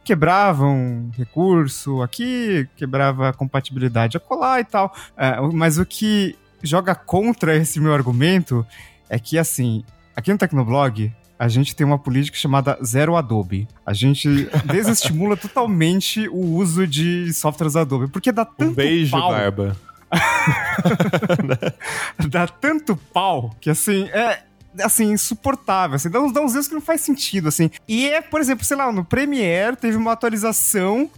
quebravam 0.05 1.11
recurso 1.17 2.03
aqui, 2.03 2.69
quebrava 2.77 3.33
compatibilidade 3.33 4.17
a 4.17 4.21
colar 4.21 4.61
e 4.61 4.65
tal. 4.65 4.93
Uh, 5.13 5.53
mas 5.53 5.79
o 5.79 5.87
que 5.87 6.37
joga 6.63 6.95
contra 6.95 7.57
esse 7.57 7.81
meu 7.81 7.93
argumento 7.93 8.67
é 9.09 9.19
que, 9.19 9.39
assim, 9.39 9.85
aqui 10.17 10.33
no 10.33 10.39
Tecnoblog, 10.39 11.13
a 11.39 11.49
gente 11.49 11.75
tem 11.75 11.87
uma 11.87 11.99
política 11.99 12.37
chamada 12.37 12.79
Zero 12.85 13.17
Adobe. 13.17 13.67
A 13.85 13.93
gente 13.93 14.29
desestimula 14.65 15.37
totalmente 15.37 16.29
o 16.29 16.57
uso 16.57 16.87
de 16.87 17.33
softwares 17.33 17.77
Adobe, 17.77 18.09
porque 18.09 18.31
dá 18.31 18.45
tanto 18.45 18.71
um 18.71 18.75
beijo, 18.75 19.11
pau. 19.11 19.33
Barba. 19.33 19.77
dá 22.29 22.47
tanto 22.47 22.97
pau 22.97 23.55
que, 23.61 23.71
assim, 23.71 24.05
é 24.11 24.43
assim, 24.81 25.13
insuportável, 25.13 25.97
assim, 25.97 26.09
dá 26.09 26.21
uns, 26.21 26.33
dá 26.33 26.41
uns 26.41 26.55
erros 26.55 26.69
que 26.69 26.75
não 26.75 26.81
faz 26.81 27.01
sentido, 27.01 27.49
assim. 27.49 27.71
E 27.87 28.09
é, 28.09 28.21
por 28.21 28.41
exemplo, 28.41 28.65
sei 28.65 28.77
lá, 28.77 28.91
no 28.91 29.05
Premiere 29.05 29.77
teve 29.77 29.97
uma 29.97 30.13
atualização, 30.13 31.11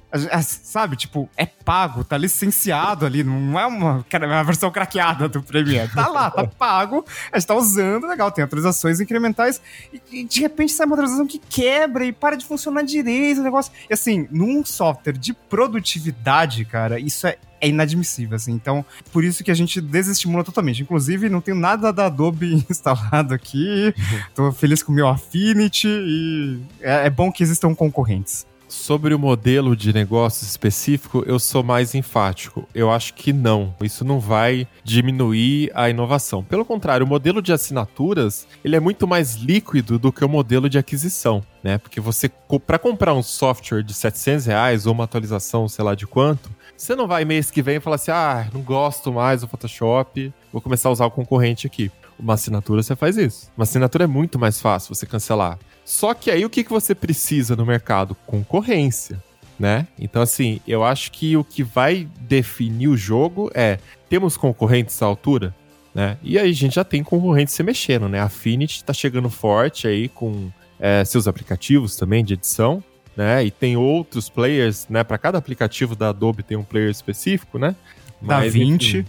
sabe, 0.43 0.97
tipo, 0.97 1.29
é 1.37 1.47
pago, 1.47 2.05
tá 2.05 2.17
licenciado 2.17 3.07
ali, 3.07 3.23
não 3.23 3.59
é 3.59 3.67
uma, 3.67 4.05
uma 4.13 4.45
versão 4.45 4.71
craqueada 4.71 5.29
do 5.29 5.43
Premiere. 5.43 5.91
Tá 5.93 6.09
lá, 6.09 6.31
tá 6.31 6.47
pago, 6.59 7.05
a 7.31 7.39
gente 7.39 7.47
tá 7.47 7.55
usando, 7.55 8.07
legal, 8.07 8.31
tem 8.31 8.45
atualizações 8.45 9.01
incrementais, 9.01 9.61
e, 9.93 10.03
e 10.11 10.25
de 10.25 10.41
repente 10.41 10.73
sai 10.73 10.87
uma 10.87 10.95
atualização 10.95 11.27
que 11.27 11.39
quebra 11.39 12.05
e 12.05 12.13
para 12.13 12.37
de 12.37 12.45
funcionar 12.45 12.83
direito 12.83 13.41
o 13.41 13.45
negócio. 13.45 13.73
E 13.89 13.95
assim, 13.95 14.29
num 14.31 14.65
software 14.65 15.13
de 15.13 15.33
produtividade, 15.33 16.65
cara, 16.65 16.99
isso 16.99 17.27
é 17.27 17.39
é 17.65 17.69
inadmissível, 17.69 18.37
assim. 18.37 18.53
Então, 18.53 18.85
por 19.13 19.25
isso 19.25 19.43
que 19.43 19.51
a 19.51 19.55
gente 19.55 19.81
desestimula 19.81 20.45
totalmente. 20.45 20.83
Inclusive, 20.83 21.29
não 21.29 21.41
tenho 21.41 21.57
nada 21.57 21.93
da 21.93 22.07
Adobe 22.07 22.65
instalado 22.71 23.35
aqui. 23.35 23.95
Tô 24.35 24.53
feliz 24.53 24.83
com 24.83 24.93
o 24.93 24.95
meu 24.95 25.09
Affinity 25.09 25.89
e 25.89 26.61
é, 26.81 27.07
é 27.07 27.11
bom 27.11 27.33
que 27.33 27.43
existam 27.43 27.75
concorrentes. 27.75 28.47
Sobre 28.67 29.15
o 29.15 29.19
modelo 29.19 29.77
de 29.77 29.93
negócio 29.93 30.45
específico, 30.45 31.23
eu 31.27 31.39
sou 31.39 31.63
mais 31.63 31.95
enfático. 31.95 32.67
Eu 32.75 32.91
acho 32.91 33.15
que 33.15 33.33
não. 33.33 33.75
Isso 33.81 34.05
não 34.05 34.19
vai 34.19 34.67
diminuir 34.83 35.71
a 35.75 35.89
inovação. 35.89 36.43
Pelo 36.43 36.65
contrário, 36.65 37.07
o 37.07 37.09
modelo 37.09 37.41
de 37.41 37.53
assinaturas 37.53 38.49
ele 38.65 38.75
é 38.75 38.81
muito 38.81 39.07
mais 39.07 39.37
líquido 39.37 39.99
do 39.99 40.11
que 40.11 40.25
o 40.25 40.29
modelo 40.29 40.69
de 40.69 40.77
aquisição, 40.77 41.43
né? 41.63 41.79
Porque 41.79 42.01
você, 42.01 42.29
para 42.67 42.79
comprar 42.79 43.15
um 43.15 43.23
software 43.23 43.83
de 43.83 43.95
700 43.95 44.47
reais 44.47 44.87
ou 44.87 44.93
uma 44.93 45.05
atualização, 45.05 45.69
sei 45.69 45.85
lá 45.85 45.95
de 45.95 46.07
quanto, 46.07 46.51
você 46.77 46.95
não 46.95 47.07
vai 47.07 47.25
mês 47.25 47.51
que 47.51 47.63
vem 47.63 47.77
e 47.77 47.81
falar 47.81 47.97
assim: 47.97 48.11
ah, 48.11 48.49
não 48.53 48.61
gosto 48.61 49.13
mais 49.13 49.41
do 49.41 49.49
Photoshop, 49.49 50.33
vou 50.53 50.61
começar 50.61 50.89
a 50.89 50.93
usar 50.93 51.07
o 51.07 51.11
concorrente 51.11 51.67
aqui. 51.67 51.91
Uma 52.19 52.35
assinatura 52.35 52.83
você 52.83 52.95
faz 52.95 53.17
isso. 53.17 53.51
Uma 53.57 53.65
assinatura 53.65 54.05
é 54.05 54.07
muito 54.07 54.39
mais 54.39 54.61
fácil 54.61 54.95
você 54.95 55.07
cancelar. 55.07 55.59
Só 55.85 56.15
que 56.15 56.31
aí 56.31 56.45
o 56.45 56.51
que, 56.51 56.65
que 56.65 56.71
você 56.71 56.95
precisa 56.95 57.57
no 57.57 57.67
mercado? 57.67 58.17
Concorrência. 58.27 59.23
Né? 59.59 59.87
Então, 59.97 60.21
assim, 60.21 60.61
eu 60.67 60.83
acho 60.83 61.13
que 61.13 61.37
o 61.37 61.45
que 61.45 61.63
vai 61.63 62.09
definir 62.21 62.89
o 62.89 62.97
jogo 62.97 63.51
é: 63.55 63.79
temos 64.09 64.37
concorrentes 64.37 65.01
à 65.01 65.07
altura? 65.07 65.55
Né? 65.95 66.19
E 66.23 66.39
aí 66.39 66.51
a 66.51 66.55
gente 66.55 66.75
já 66.75 66.85
tem 66.85 67.05
concorrentes 67.05 67.55
se 67.55 67.63
mexendo, 67.63 68.09
né? 68.09 68.19
A 68.19 68.25
Affinity 68.25 68.83
tá 68.83 68.93
chegando 68.93 69.31
forte 69.31 69.87
aí 69.87 70.09
com 70.09 70.51
é, 70.81 71.05
seus 71.05 71.29
aplicativos 71.29 71.95
também 71.95 72.25
de 72.25 72.35
edição, 72.35 72.83
né? 73.17 73.45
E 73.45 73.51
tem 73.51 73.77
outros 73.77 74.29
players, 74.29 74.87
né? 74.89 75.05
Para 75.05 75.19
cada 75.19 75.39
aplicativo 75.39 75.95
da 75.95 76.09
Adobe 76.09 76.43
tem 76.43 76.57
um 76.57 76.65
player 76.65 76.91
específico, 76.91 77.59
né? 77.59 77.75
Da 78.21 78.41
20. 78.41 78.99
enfim, 78.99 79.09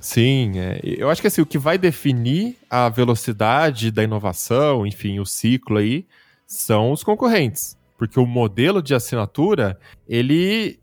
sim, 0.00 0.58
é, 0.58 0.80
eu 0.82 1.10
acho 1.10 1.20
que 1.20 1.26
assim, 1.26 1.40
o 1.40 1.46
que 1.46 1.58
vai 1.58 1.76
definir 1.76 2.56
a 2.70 2.88
velocidade 2.88 3.90
da 3.90 4.02
inovação, 4.02 4.86
enfim, 4.86 5.18
o 5.18 5.26
ciclo 5.26 5.78
aí, 5.78 6.06
são 6.46 6.92
os 6.92 7.02
concorrentes. 7.02 7.76
Porque 7.96 8.18
o 8.18 8.26
modelo 8.26 8.82
de 8.82 8.94
assinatura, 8.94 9.78
ele, 10.08 10.78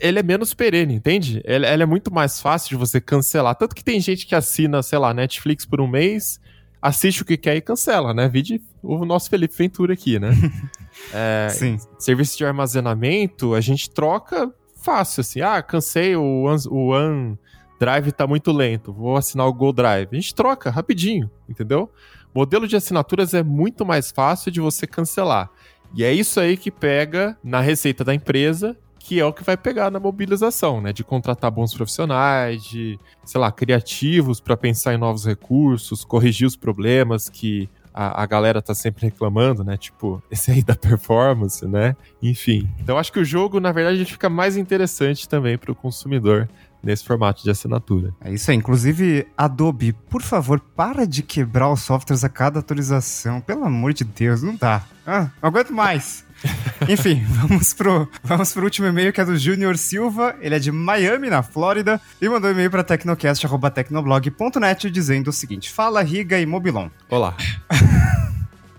ele 0.00 0.18
é 0.18 0.22
menos 0.22 0.54
perene, 0.54 0.94
entende? 0.94 1.42
Ele, 1.44 1.66
ele 1.66 1.82
é 1.82 1.86
muito 1.86 2.12
mais 2.12 2.40
fácil 2.40 2.70
de 2.70 2.76
você 2.76 3.00
cancelar. 3.00 3.56
Tanto 3.56 3.74
que 3.74 3.82
tem 3.82 4.00
gente 4.00 4.26
que 4.26 4.34
assina, 4.34 4.82
sei 4.82 4.98
lá, 4.98 5.12
Netflix 5.12 5.66
por 5.66 5.80
um 5.80 5.88
mês, 5.88 6.40
assiste 6.80 7.22
o 7.22 7.24
que 7.24 7.36
quer 7.36 7.56
e 7.56 7.60
cancela, 7.60 8.14
né? 8.14 8.28
Vide 8.28 8.60
o 8.82 9.04
nosso 9.04 9.28
Felipe 9.28 9.54
Ventura 9.56 9.94
aqui, 9.94 10.18
né? 10.18 10.30
É, 11.12 11.48
Sim. 11.50 11.76
Serviço 11.98 12.36
de 12.38 12.44
armazenamento, 12.44 13.54
a 13.54 13.60
gente 13.60 13.90
troca 13.90 14.52
fácil, 14.82 15.20
assim. 15.20 15.40
Ah, 15.40 15.62
cansei, 15.62 16.14
o, 16.16 16.42
One- 16.44 16.68
o 16.68 16.88
OneDrive 16.92 18.12
tá 18.12 18.26
muito 18.26 18.52
lento, 18.52 18.92
vou 18.92 19.16
assinar 19.16 19.46
o 19.46 19.52
Go 19.52 19.72
Drive. 19.72 20.08
A 20.12 20.14
gente 20.14 20.34
troca 20.34 20.70
rapidinho, 20.70 21.30
entendeu? 21.48 21.90
Modelo 22.34 22.68
de 22.68 22.76
assinaturas 22.76 23.34
é 23.34 23.42
muito 23.42 23.84
mais 23.84 24.10
fácil 24.10 24.50
de 24.52 24.60
você 24.60 24.86
cancelar. 24.86 25.50
E 25.94 26.04
é 26.04 26.12
isso 26.12 26.38
aí 26.38 26.56
que 26.56 26.70
pega 26.70 27.36
na 27.42 27.60
receita 27.60 28.04
da 28.04 28.14
empresa, 28.14 28.76
que 29.00 29.18
é 29.18 29.24
o 29.24 29.32
que 29.32 29.42
vai 29.42 29.56
pegar 29.56 29.90
na 29.90 29.98
mobilização, 29.98 30.80
né? 30.80 30.92
De 30.92 31.02
contratar 31.02 31.50
bons 31.50 31.74
profissionais, 31.74 32.62
de, 32.62 32.96
sei 33.24 33.40
lá, 33.40 33.50
criativos 33.50 34.40
para 34.40 34.56
pensar 34.56 34.94
em 34.94 34.98
novos 34.98 35.26
recursos, 35.26 36.04
corrigir 36.04 36.46
os 36.46 36.54
problemas 36.54 37.28
que 37.28 37.68
a, 37.92 38.22
a 38.22 38.26
galera 38.26 38.62
tá 38.62 38.74
sempre 38.74 39.06
reclamando, 39.06 39.64
né? 39.64 39.76
Tipo, 39.76 40.22
esse 40.30 40.50
aí 40.50 40.62
da 40.62 40.74
performance, 40.74 41.66
né? 41.66 41.96
Enfim. 42.22 42.68
Então 42.78 42.98
acho 42.98 43.12
que 43.12 43.20
o 43.20 43.24
jogo, 43.24 43.60
na 43.60 43.72
verdade, 43.72 44.04
fica 44.04 44.28
mais 44.28 44.56
interessante 44.56 45.28
também 45.28 45.58
para 45.58 45.72
o 45.72 45.74
consumidor 45.74 46.48
nesse 46.82 47.04
formato 47.04 47.42
de 47.42 47.50
assinatura. 47.50 48.14
É 48.20 48.32
isso 48.32 48.50
aí. 48.50 48.56
Inclusive, 48.56 49.26
Adobe, 49.36 49.92
por 49.92 50.22
favor, 50.22 50.60
para 50.60 51.06
de 51.06 51.22
quebrar 51.22 51.70
os 51.70 51.80
softwares 51.80 52.24
a 52.24 52.28
cada 52.28 52.60
atualização. 52.60 53.40
Pelo 53.40 53.64
amor 53.64 53.92
de 53.92 54.04
Deus, 54.04 54.42
não 54.42 54.56
dá. 54.56 54.82
Ah, 55.06 55.30
não 55.42 55.48
aguento 55.48 55.72
mais. 55.72 56.24
Enfim, 56.88 57.24
vamos 57.28 57.74
pro, 57.74 58.08
vamos 58.22 58.52
pro 58.52 58.64
último 58.64 58.86
e-mail 58.86 59.12
que 59.12 59.20
é 59.20 59.24
do 59.24 59.36
Junior 59.36 59.76
Silva. 59.76 60.36
Ele 60.40 60.54
é 60.54 60.58
de 60.58 60.72
Miami, 60.72 61.28
na 61.28 61.42
Flórida, 61.42 62.00
e 62.20 62.28
mandou 62.28 62.50
um 62.50 62.52
e-mail 62.52 62.70
para 62.70 62.84
tecnocast.tecnoblog.net 62.84 64.90
dizendo 64.90 65.28
o 65.28 65.32
seguinte: 65.32 65.70
Fala, 65.70 66.02
Riga 66.02 66.38
e 66.38 66.46
Mobilon. 66.46 66.88
Olá. 67.08 67.36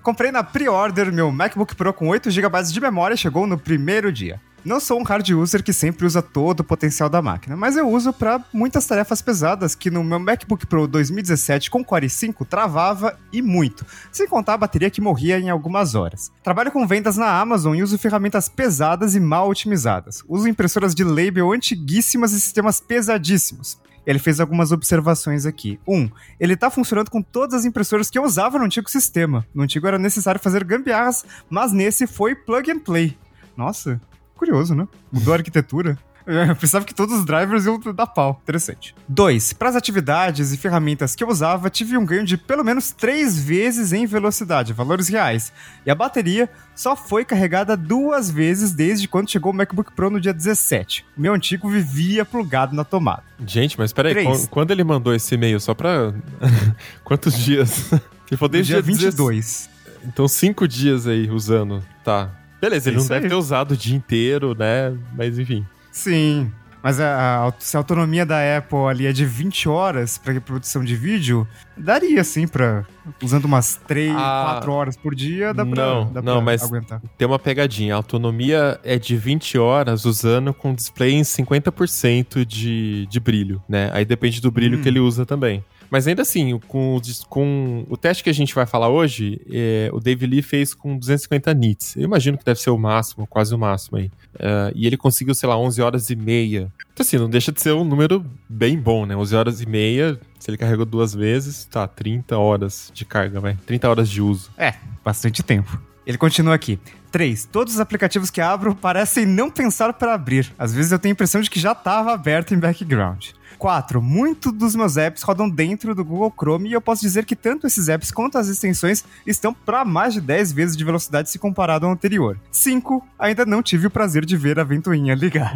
Comprei 0.02 0.32
na 0.32 0.44
pre-order 0.44 1.14
meu 1.14 1.32
MacBook 1.32 1.76
Pro 1.76 1.94
com 1.94 2.08
8 2.08 2.32
GB 2.32 2.64
de 2.64 2.82
memória 2.82 3.14
e 3.14 3.18
chegou 3.18 3.46
no 3.46 3.58
primeiro 3.58 4.12
dia. 4.12 4.42
Não 4.64 4.80
sou 4.80 5.00
um 5.00 5.04
hard 5.04 5.28
user 5.30 5.64
que 5.64 5.74
sempre 5.74 6.06
usa 6.06 6.22
todo 6.22 6.60
o 6.60 6.64
potencial 6.64 7.10
da 7.10 7.20
máquina, 7.20 7.58
mas 7.58 7.76
eu 7.76 7.90
uso 7.90 8.14
para 8.14 8.40
muitas 8.54 8.86
tarefas 8.86 9.20
pesadas 9.20 9.74
que 9.74 9.90
no 9.90 10.04
meu 10.04 10.20
MacBook 10.20 10.68
Pro 10.68 10.88
2017 10.88 11.72
com 11.72 11.84
Core 11.84 12.06
i5 12.06 12.46
travava 12.46 13.18
e 13.34 13.42
muito, 13.42 13.84
sem 14.12 14.28
contar 14.28 14.54
a 14.54 14.58
bateria 14.58 14.92
que 14.92 15.02
morria 15.02 15.40
em 15.40 15.50
algumas 15.50 15.96
horas. 15.96 16.32
Trabalho 16.44 16.72
com 16.72 16.86
vendas 16.86 17.18
na 17.18 17.40
Amazon 17.40 17.76
e 17.76 17.82
uso 17.82 17.98
ferramentas 17.98 18.48
pesadas 18.48 19.16
e 19.16 19.20
mal 19.20 19.50
otimizadas. 19.50 20.24
Uso 20.30 20.48
impressoras 20.48 20.94
de 20.94 21.04
label 21.04 21.52
antiguíssimas 21.52 22.32
e 22.32 22.40
sistemas 22.40 22.80
pesadíssimos. 22.80 23.80
Ele 24.06 24.20
fez 24.20 24.40
algumas 24.40 24.72
observações 24.72 25.48
aqui. 25.48 25.80
Um, 25.88 26.08
ele 26.40 26.56
tá 26.56 26.70
funcionando 26.70 27.10
com 27.10 27.22
todas 27.22 27.62
as 27.62 27.66
impressoras 27.66 28.12
que 28.12 28.18
eu 28.18 28.24
usava 28.24 28.60
no 28.60 28.66
antigo 28.66 28.90
sistema. 28.90 29.44
No 29.56 29.64
antigo 29.64 29.88
era 29.88 29.98
necessário 29.98 30.40
fazer 30.40 30.64
gambiarras, 30.64 31.26
mas 31.50 31.72
nesse 31.72 32.06
foi 32.06 32.36
plug 32.36 32.72
and 32.72 32.80
play. 32.80 33.18
Nossa, 33.58 34.00
curioso, 34.42 34.74
né? 34.74 34.88
Mudou 35.12 35.34
a 35.34 35.38
arquitetura. 35.38 35.98
Eu 36.28 36.56
pensava 36.56 36.86
que 36.86 36.94
todos 36.94 37.18
os 37.18 37.26
drivers 37.26 37.66
iam 37.66 37.80
dar 37.96 38.06
pau. 38.06 38.40
Interessante. 38.44 38.94
2. 39.10 39.54
Para 39.54 39.70
as 39.70 39.76
atividades 39.76 40.52
e 40.54 40.58
ferramentas 40.58 41.16
que 41.16 41.24
eu 41.24 41.28
usava, 41.28 41.68
tive 41.68 41.98
um 41.98 42.06
ganho 42.06 42.24
de 42.24 42.38
pelo 42.38 42.64
menos 42.64 42.92
3 42.92 43.44
vezes 43.44 43.92
em 43.92 44.06
velocidade, 44.06 44.72
valores 44.72 45.08
reais. 45.08 45.52
E 45.84 45.90
a 45.90 45.96
bateria 45.96 46.48
só 46.76 46.96
foi 46.96 47.26
carregada 47.26 47.76
duas 47.76 48.30
vezes 48.30 48.72
desde 48.72 49.08
quando 49.08 49.32
chegou 49.32 49.52
o 49.52 49.56
MacBook 49.56 49.94
Pro 49.94 50.12
no 50.12 50.22
dia 50.22 50.32
17. 50.32 51.04
O 51.18 51.22
meu 51.22 51.34
antigo 51.34 51.68
vivia 51.68 52.24
plugado 52.24 52.76
na 52.76 52.84
tomada. 52.84 53.24
Gente, 53.44 53.76
mas 53.80 53.92
peraí, 53.92 54.14
Três. 54.14 54.28
quan- 54.28 54.48
quando 54.48 54.70
ele 54.72 54.84
mandou 54.84 55.16
esse 55.16 55.34
e-mail, 55.34 55.60
só 55.60 55.74
pra. 55.74 56.14
Quantos 57.04 57.36
dias? 57.36 57.92
Ele 58.32 58.38
falou 58.38 58.48
No 58.50 58.54
desde 58.54 58.74
dia 58.74 58.82
dia 58.82 58.94
22. 58.94 59.18
22. 59.18 59.70
Então, 60.06 60.28
cinco 60.28 60.68
dias 60.68 61.06
aí 61.08 61.30
usando. 61.32 61.84
Tá. 62.04 62.30
Beleza, 62.62 62.90
ele 62.90 62.98
Isso 62.98 63.06
não 63.10 63.16
deve 63.16 63.26
aí. 63.26 63.30
ter 63.30 63.36
usado 63.36 63.72
o 63.72 63.78
dia 63.78 63.96
inteiro, 63.96 64.56
né? 64.58 64.94
Mas 65.18 65.38
enfim. 65.40 65.66
Sim. 65.92 66.52
Mas 66.84 67.00
a, 67.00 67.46
a 67.48 67.54
se 67.60 67.78
a 67.78 67.80
autonomia 67.80 68.26
da 68.26 68.58
Apple 68.58 68.78
ali 68.90 69.06
é 69.06 69.12
de 69.12 69.24
20 69.24 69.70
horas 69.70 70.18
para 70.18 70.42
produção 70.42 70.84
de 70.84 70.96
vídeo, 70.96 71.48
daria 71.78 72.24
sim 72.24 72.48
pra. 72.48 72.84
Usando 73.22 73.46
umas 73.46 73.76
3, 73.88 74.12
Ah, 74.16 74.54
4 74.54 74.72
horas 74.72 74.98
por 74.98 75.14
dia, 75.14 75.54
dá 75.54 75.64
pra, 75.66 75.86
não, 75.86 76.12
dá 76.12 76.22
não, 76.24 76.34
pra 76.38 76.42
mas- 76.42 76.64
aguentar. 76.64 77.00
Tem 77.18 77.28
uma 77.28 77.38
pegadinha. 77.38 77.94
A 77.94 77.98
autonomia 77.98 78.80
é 78.84 78.98
de 78.98 79.16
20 79.16 79.60
horas 79.60 80.06
usando 80.06 80.54
com 80.56 80.74
display 80.74 81.14
em 81.14 81.22
50% 81.24 82.44
de, 82.46 83.06
de 83.08 83.20
brilho, 83.20 83.62
né? 83.70 83.90
Aí 83.94 84.04
depende 84.06 84.42
do 84.42 84.50
brilho 84.52 84.80
Hum. 84.80 84.82
que 84.82 84.88
ele 84.90 85.00
usa 85.00 85.24
também. 85.26 85.64
Mas 85.92 86.08
ainda 86.08 86.22
assim, 86.22 86.58
com, 86.70 87.02
com 87.28 87.86
o 87.90 87.98
teste 87.98 88.24
que 88.24 88.30
a 88.30 88.34
gente 88.34 88.56
vai 88.56 88.66
falar 88.66 88.88
hoje, 88.88 89.42
é, 89.52 89.90
o 89.92 90.00
Dave 90.00 90.26
Lee 90.26 90.42
fez 90.42 90.74
com 90.74 90.98
250 90.98 91.54
nits. 91.54 91.98
Eu 91.98 92.04
imagino 92.04 92.38
que 92.38 92.46
deve 92.46 92.62
ser 92.62 92.70
o 92.70 92.78
máximo, 92.78 93.28
quase 93.28 93.54
o 93.54 93.58
máximo 93.58 93.98
aí. 93.98 94.10
É, 94.40 94.72
e 94.74 94.88
ele 94.88 94.96
conseguiu, 94.96 95.36
sei 95.36 95.50
lá, 95.50 95.58
11 95.58 95.82
horas 95.82 96.10
e 96.10 96.16
meia. 96.16 96.72
Então 96.94 97.06
assim, 97.06 97.18
não 97.18 97.30
deixa 97.30 97.52
de 97.52 97.62
ser 97.62 97.74
um 97.74 97.84
número 97.84 98.26
bem 98.48 98.80
bom, 98.80 99.06
né? 99.06 99.18
11 99.18 99.36
horas 99.36 99.62
e 99.62 99.66
meia, 99.66 100.18
se 100.40 100.50
ele 100.50 100.58
carregou 100.58 100.86
duas 100.86 101.14
vezes, 101.14 101.66
tá, 101.66 101.86
30 101.86 102.38
horas 102.38 102.90
de 102.94 103.04
carga, 103.04 103.42
vai. 103.42 103.58
30 103.66 103.90
horas 103.90 104.10
de 104.10 104.22
uso. 104.22 104.50
É, 104.58 104.76
bastante 105.04 105.44
tempo. 105.44 105.78
Ele 106.08 106.18
continua 106.18 106.56
aqui. 106.56 106.80
3. 107.12 107.46
Todos 107.46 107.74
os 107.74 107.80
aplicativos 107.82 108.30
que 108.30 108.40
abro 108.40 108.74
parecem 108.74 109.26
não 109.26 109.52
pensar 109.52 109.92
para 109.94 110.14
abrir. 110.14 110.54
Às 110.58 110.74
vezes 110.74 110.94
eu 110.94 111.00
tenho 111.00 111.12
a 111.12 111.16
impressão 111.16 111.42
de 111.42 111.50
que 111.50 111.60
já 111.60 111.74
estava 111.74 112.14
aberto 112.14 112.54
em 112.54 112.60
background. 112.60 113.28
4. 113.62 114.02
Muitos 114.02 114.52
dos 114.54 114.76
meus 114.76 114.98
apps 114.98 115.22
rodam 115.22 115.48
dentro 115.48 115.94
do 115.94 116.04
Google 116.04 116.34
Chrome 116.36 116.70
e 116.70 116.74
eu 116.74 116.82
posso 116.82 117.02
dizer 117.04 117.26
que 117.26 117.36
tanto 117.36 117.68
esses 117.68 117.90
apps 117.90 118.10
quanto 118.12 118.40
as 118.40 118.48
extensões 118.48 119.06
estão 119.26 119.54
para 119.54 119.86
mais 119.86 120.16
de 120.16 120.20
10 120.20 120.52
vezes 120.52 120.76
de 120.76 120.84
velocidade 120.84 121.30
se 121.30 121.38
comparado 121.38 121.86
ao 121.86 121.92
anterior. 121.92 122.40
5. 122.52 123.06
Ainda 123.20 123.46
não 123.46 123.62
tive 123.62 123.86
o 123.86 123.92
prazer 123.92 124.26
de 124.26 124.36
ver 124.36 124.60
a 124.60 124.64
ventoinha 124.64 125.14
ligar. 125.14 125.56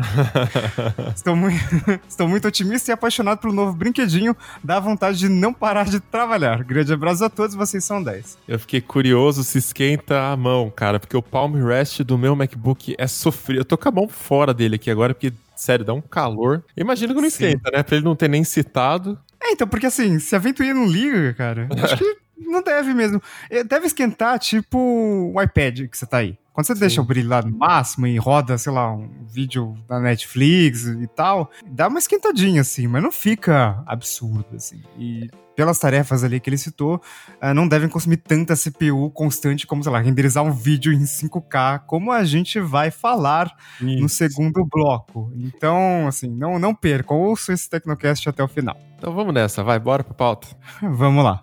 Estou, 1.16 1.36
mui- 1.36 1.60
Estou 2.08 2.28
muito 2.28 2.48
otimista 2.48 2.92
e 2.92 2.94
apaixonado 2.94 3.40
pelo 3.40 3.52
novo 3.54 3.74
brinquedinho. 3.74 4.38
Dá 4.64 4.80
vontade 4.80 5.18
de 5.18 5.28
não 5.28 5.52
parar 5.52 5.86
de 5.86 6.00
trabalhar. 6.00 6.64
Grande 6.64 6.94
abraço 6.94 7.26
a 7.26 7.30
todos, 7.30 7.56
vocês 7.56 7.84
são 7.84 8.04
10. 8.04 8.38
Eu 8.48 8.60
fiquei 8.60 8.82
curioso 8.82 9.44
se 9.44 9.58
esquenta 9.58 10.30
a 10.32 10.38
mão, 10.38 10.70
cara, 10.70 11.00
porque 11.00 11.18
o 11.18 11.24
palm 11.24 11.56
rest 11.66 12.02
do 12.02 12.20
meu 12.20 12.36
MacBook 12.36 12.94
é 13.00 13.08
sofrido. 13.08 13.62
Eu 13.62 13.66
tô 13.66 13.76
com 13.80 13.90
a 13.90 13.92
mão 13.92 14.08
fora 14.08 14.54
dele 14.54 14.76
aqui 14.76 14.92
agora, 14.92 15.12
porque, 15.16 15.34
sério, 15.56 15.86
dá 15.86 15.94
um 15.94 16.02
calor. 16.02 16.64
Imagino 16.76 17.14
que 17.14 17.22
não 17.22 17.30
Sim. 17.30 17.46
esquenta, 17.46 17.72
né? 17.72 17.84
Pra 17.84 17.96
ele 17.96 18.06
não 18.06 18.16
ter 18.16 18.30
nem 18.30 18.44
citado. 18.44 19.20
É, 19.42 19.52
então, 19.52 19.68
porque 19.68 19.86
assim, 19.86 20.20
se 20.20 20.36
a 20.36 20.40
ventoinha 20.40 20.74
não 20.74 20.86
liga, 20.86 21.34
cara, 21.34 21.68
acho 21.84 21.98
que 21.98 22.18
não 22.38 22.62
deve 22.62 22.94
mesmo. 22.94 23.22
Eh, 23.50 23.64
Deve 23.64 23.88
esquentar, 23.88 24.38
tipo, 24.40 24.78
o 24.78 25.42
iPad 25.42 25.88
que 25.90 25.98
você 25.98 26.06
tá 26.06 26.18
aí. 26.18 26.38
Quando 26.54 26.68
você 26.68 26.76
deixa 26.76 27.02
o 27.02 27.04
brilho 27.04 27.28
lá 27.30 27.42
no 27.42 27.52
máximo 27.58 28.08
e 28.08 28.18
roda, 28.18 28.58
sei 28.58 28.72
lá, 28.72 28.90
um 28.94 29.10
vídeo 29.28 29.76
da 29.90 30.00
Netflix 30.00 30.86
e 30.86 31.06
tal, 31.08 31.52
dá 31.66 31.90
uma 31.90 32.00
esquentadinha, 32.00 32.62
assim, 32.62 32.88
mas 32.88 33.04
não 33.04 33.12
fica 33.12 33.84
absurdo, 33.86 34.46
assim. 34.56 34.82
E 34.98 35.30
pelas 35.56 35.80
tarefas 35.80 36.24
ali 36.24 36.40
que 36.40 36.50
ele 36.50 36.58
citou, 36.58 37.02
ah, 37.40 37.54
não 37.54 37.68
devem 37.68 37.88
consumir 37.88 38.18
tanta 38.18 38.56
CPU 38.56 39.10
constante 39.12 39.66
como, 39.66 39.84
sei 39.84 39.92
lá, 39.92 40.00
renderizar 40.00 40.44
um 40.44 40.52
vídeo 40.52 40.92
em 40.92 41.04
5K, 41.04 41.80
como 41.88 42.12
a 42.12 42.24
gente 42.24 42.60
vai 42.60 42.92
falar 42.92 43.52
no 43.80 44.10
segundo 44.10 44.66
bloco. 44.66 45.32
Então, 45.36 46.08
assim, 46.08 46.30
não, 46.30 46.60
não 46.60 46.76
percam, 46.76 47.18
ouçam 47.18 47.56
esse 47.56 47.70
Tecnocast 47.70 48.28
até 48.28 48.44
o 48.44 48.48
final. 48.48 48.78
Então 48.98 49.14
vamos 49.14 49.34
nessa, 49.34 49.64
vai, 49.64 49.80
bora 49.80 50.04
pra 50.04 50.14
pauta. 50.14 50.48
Vamos 50.82 51.24
lá. 51.24 51.42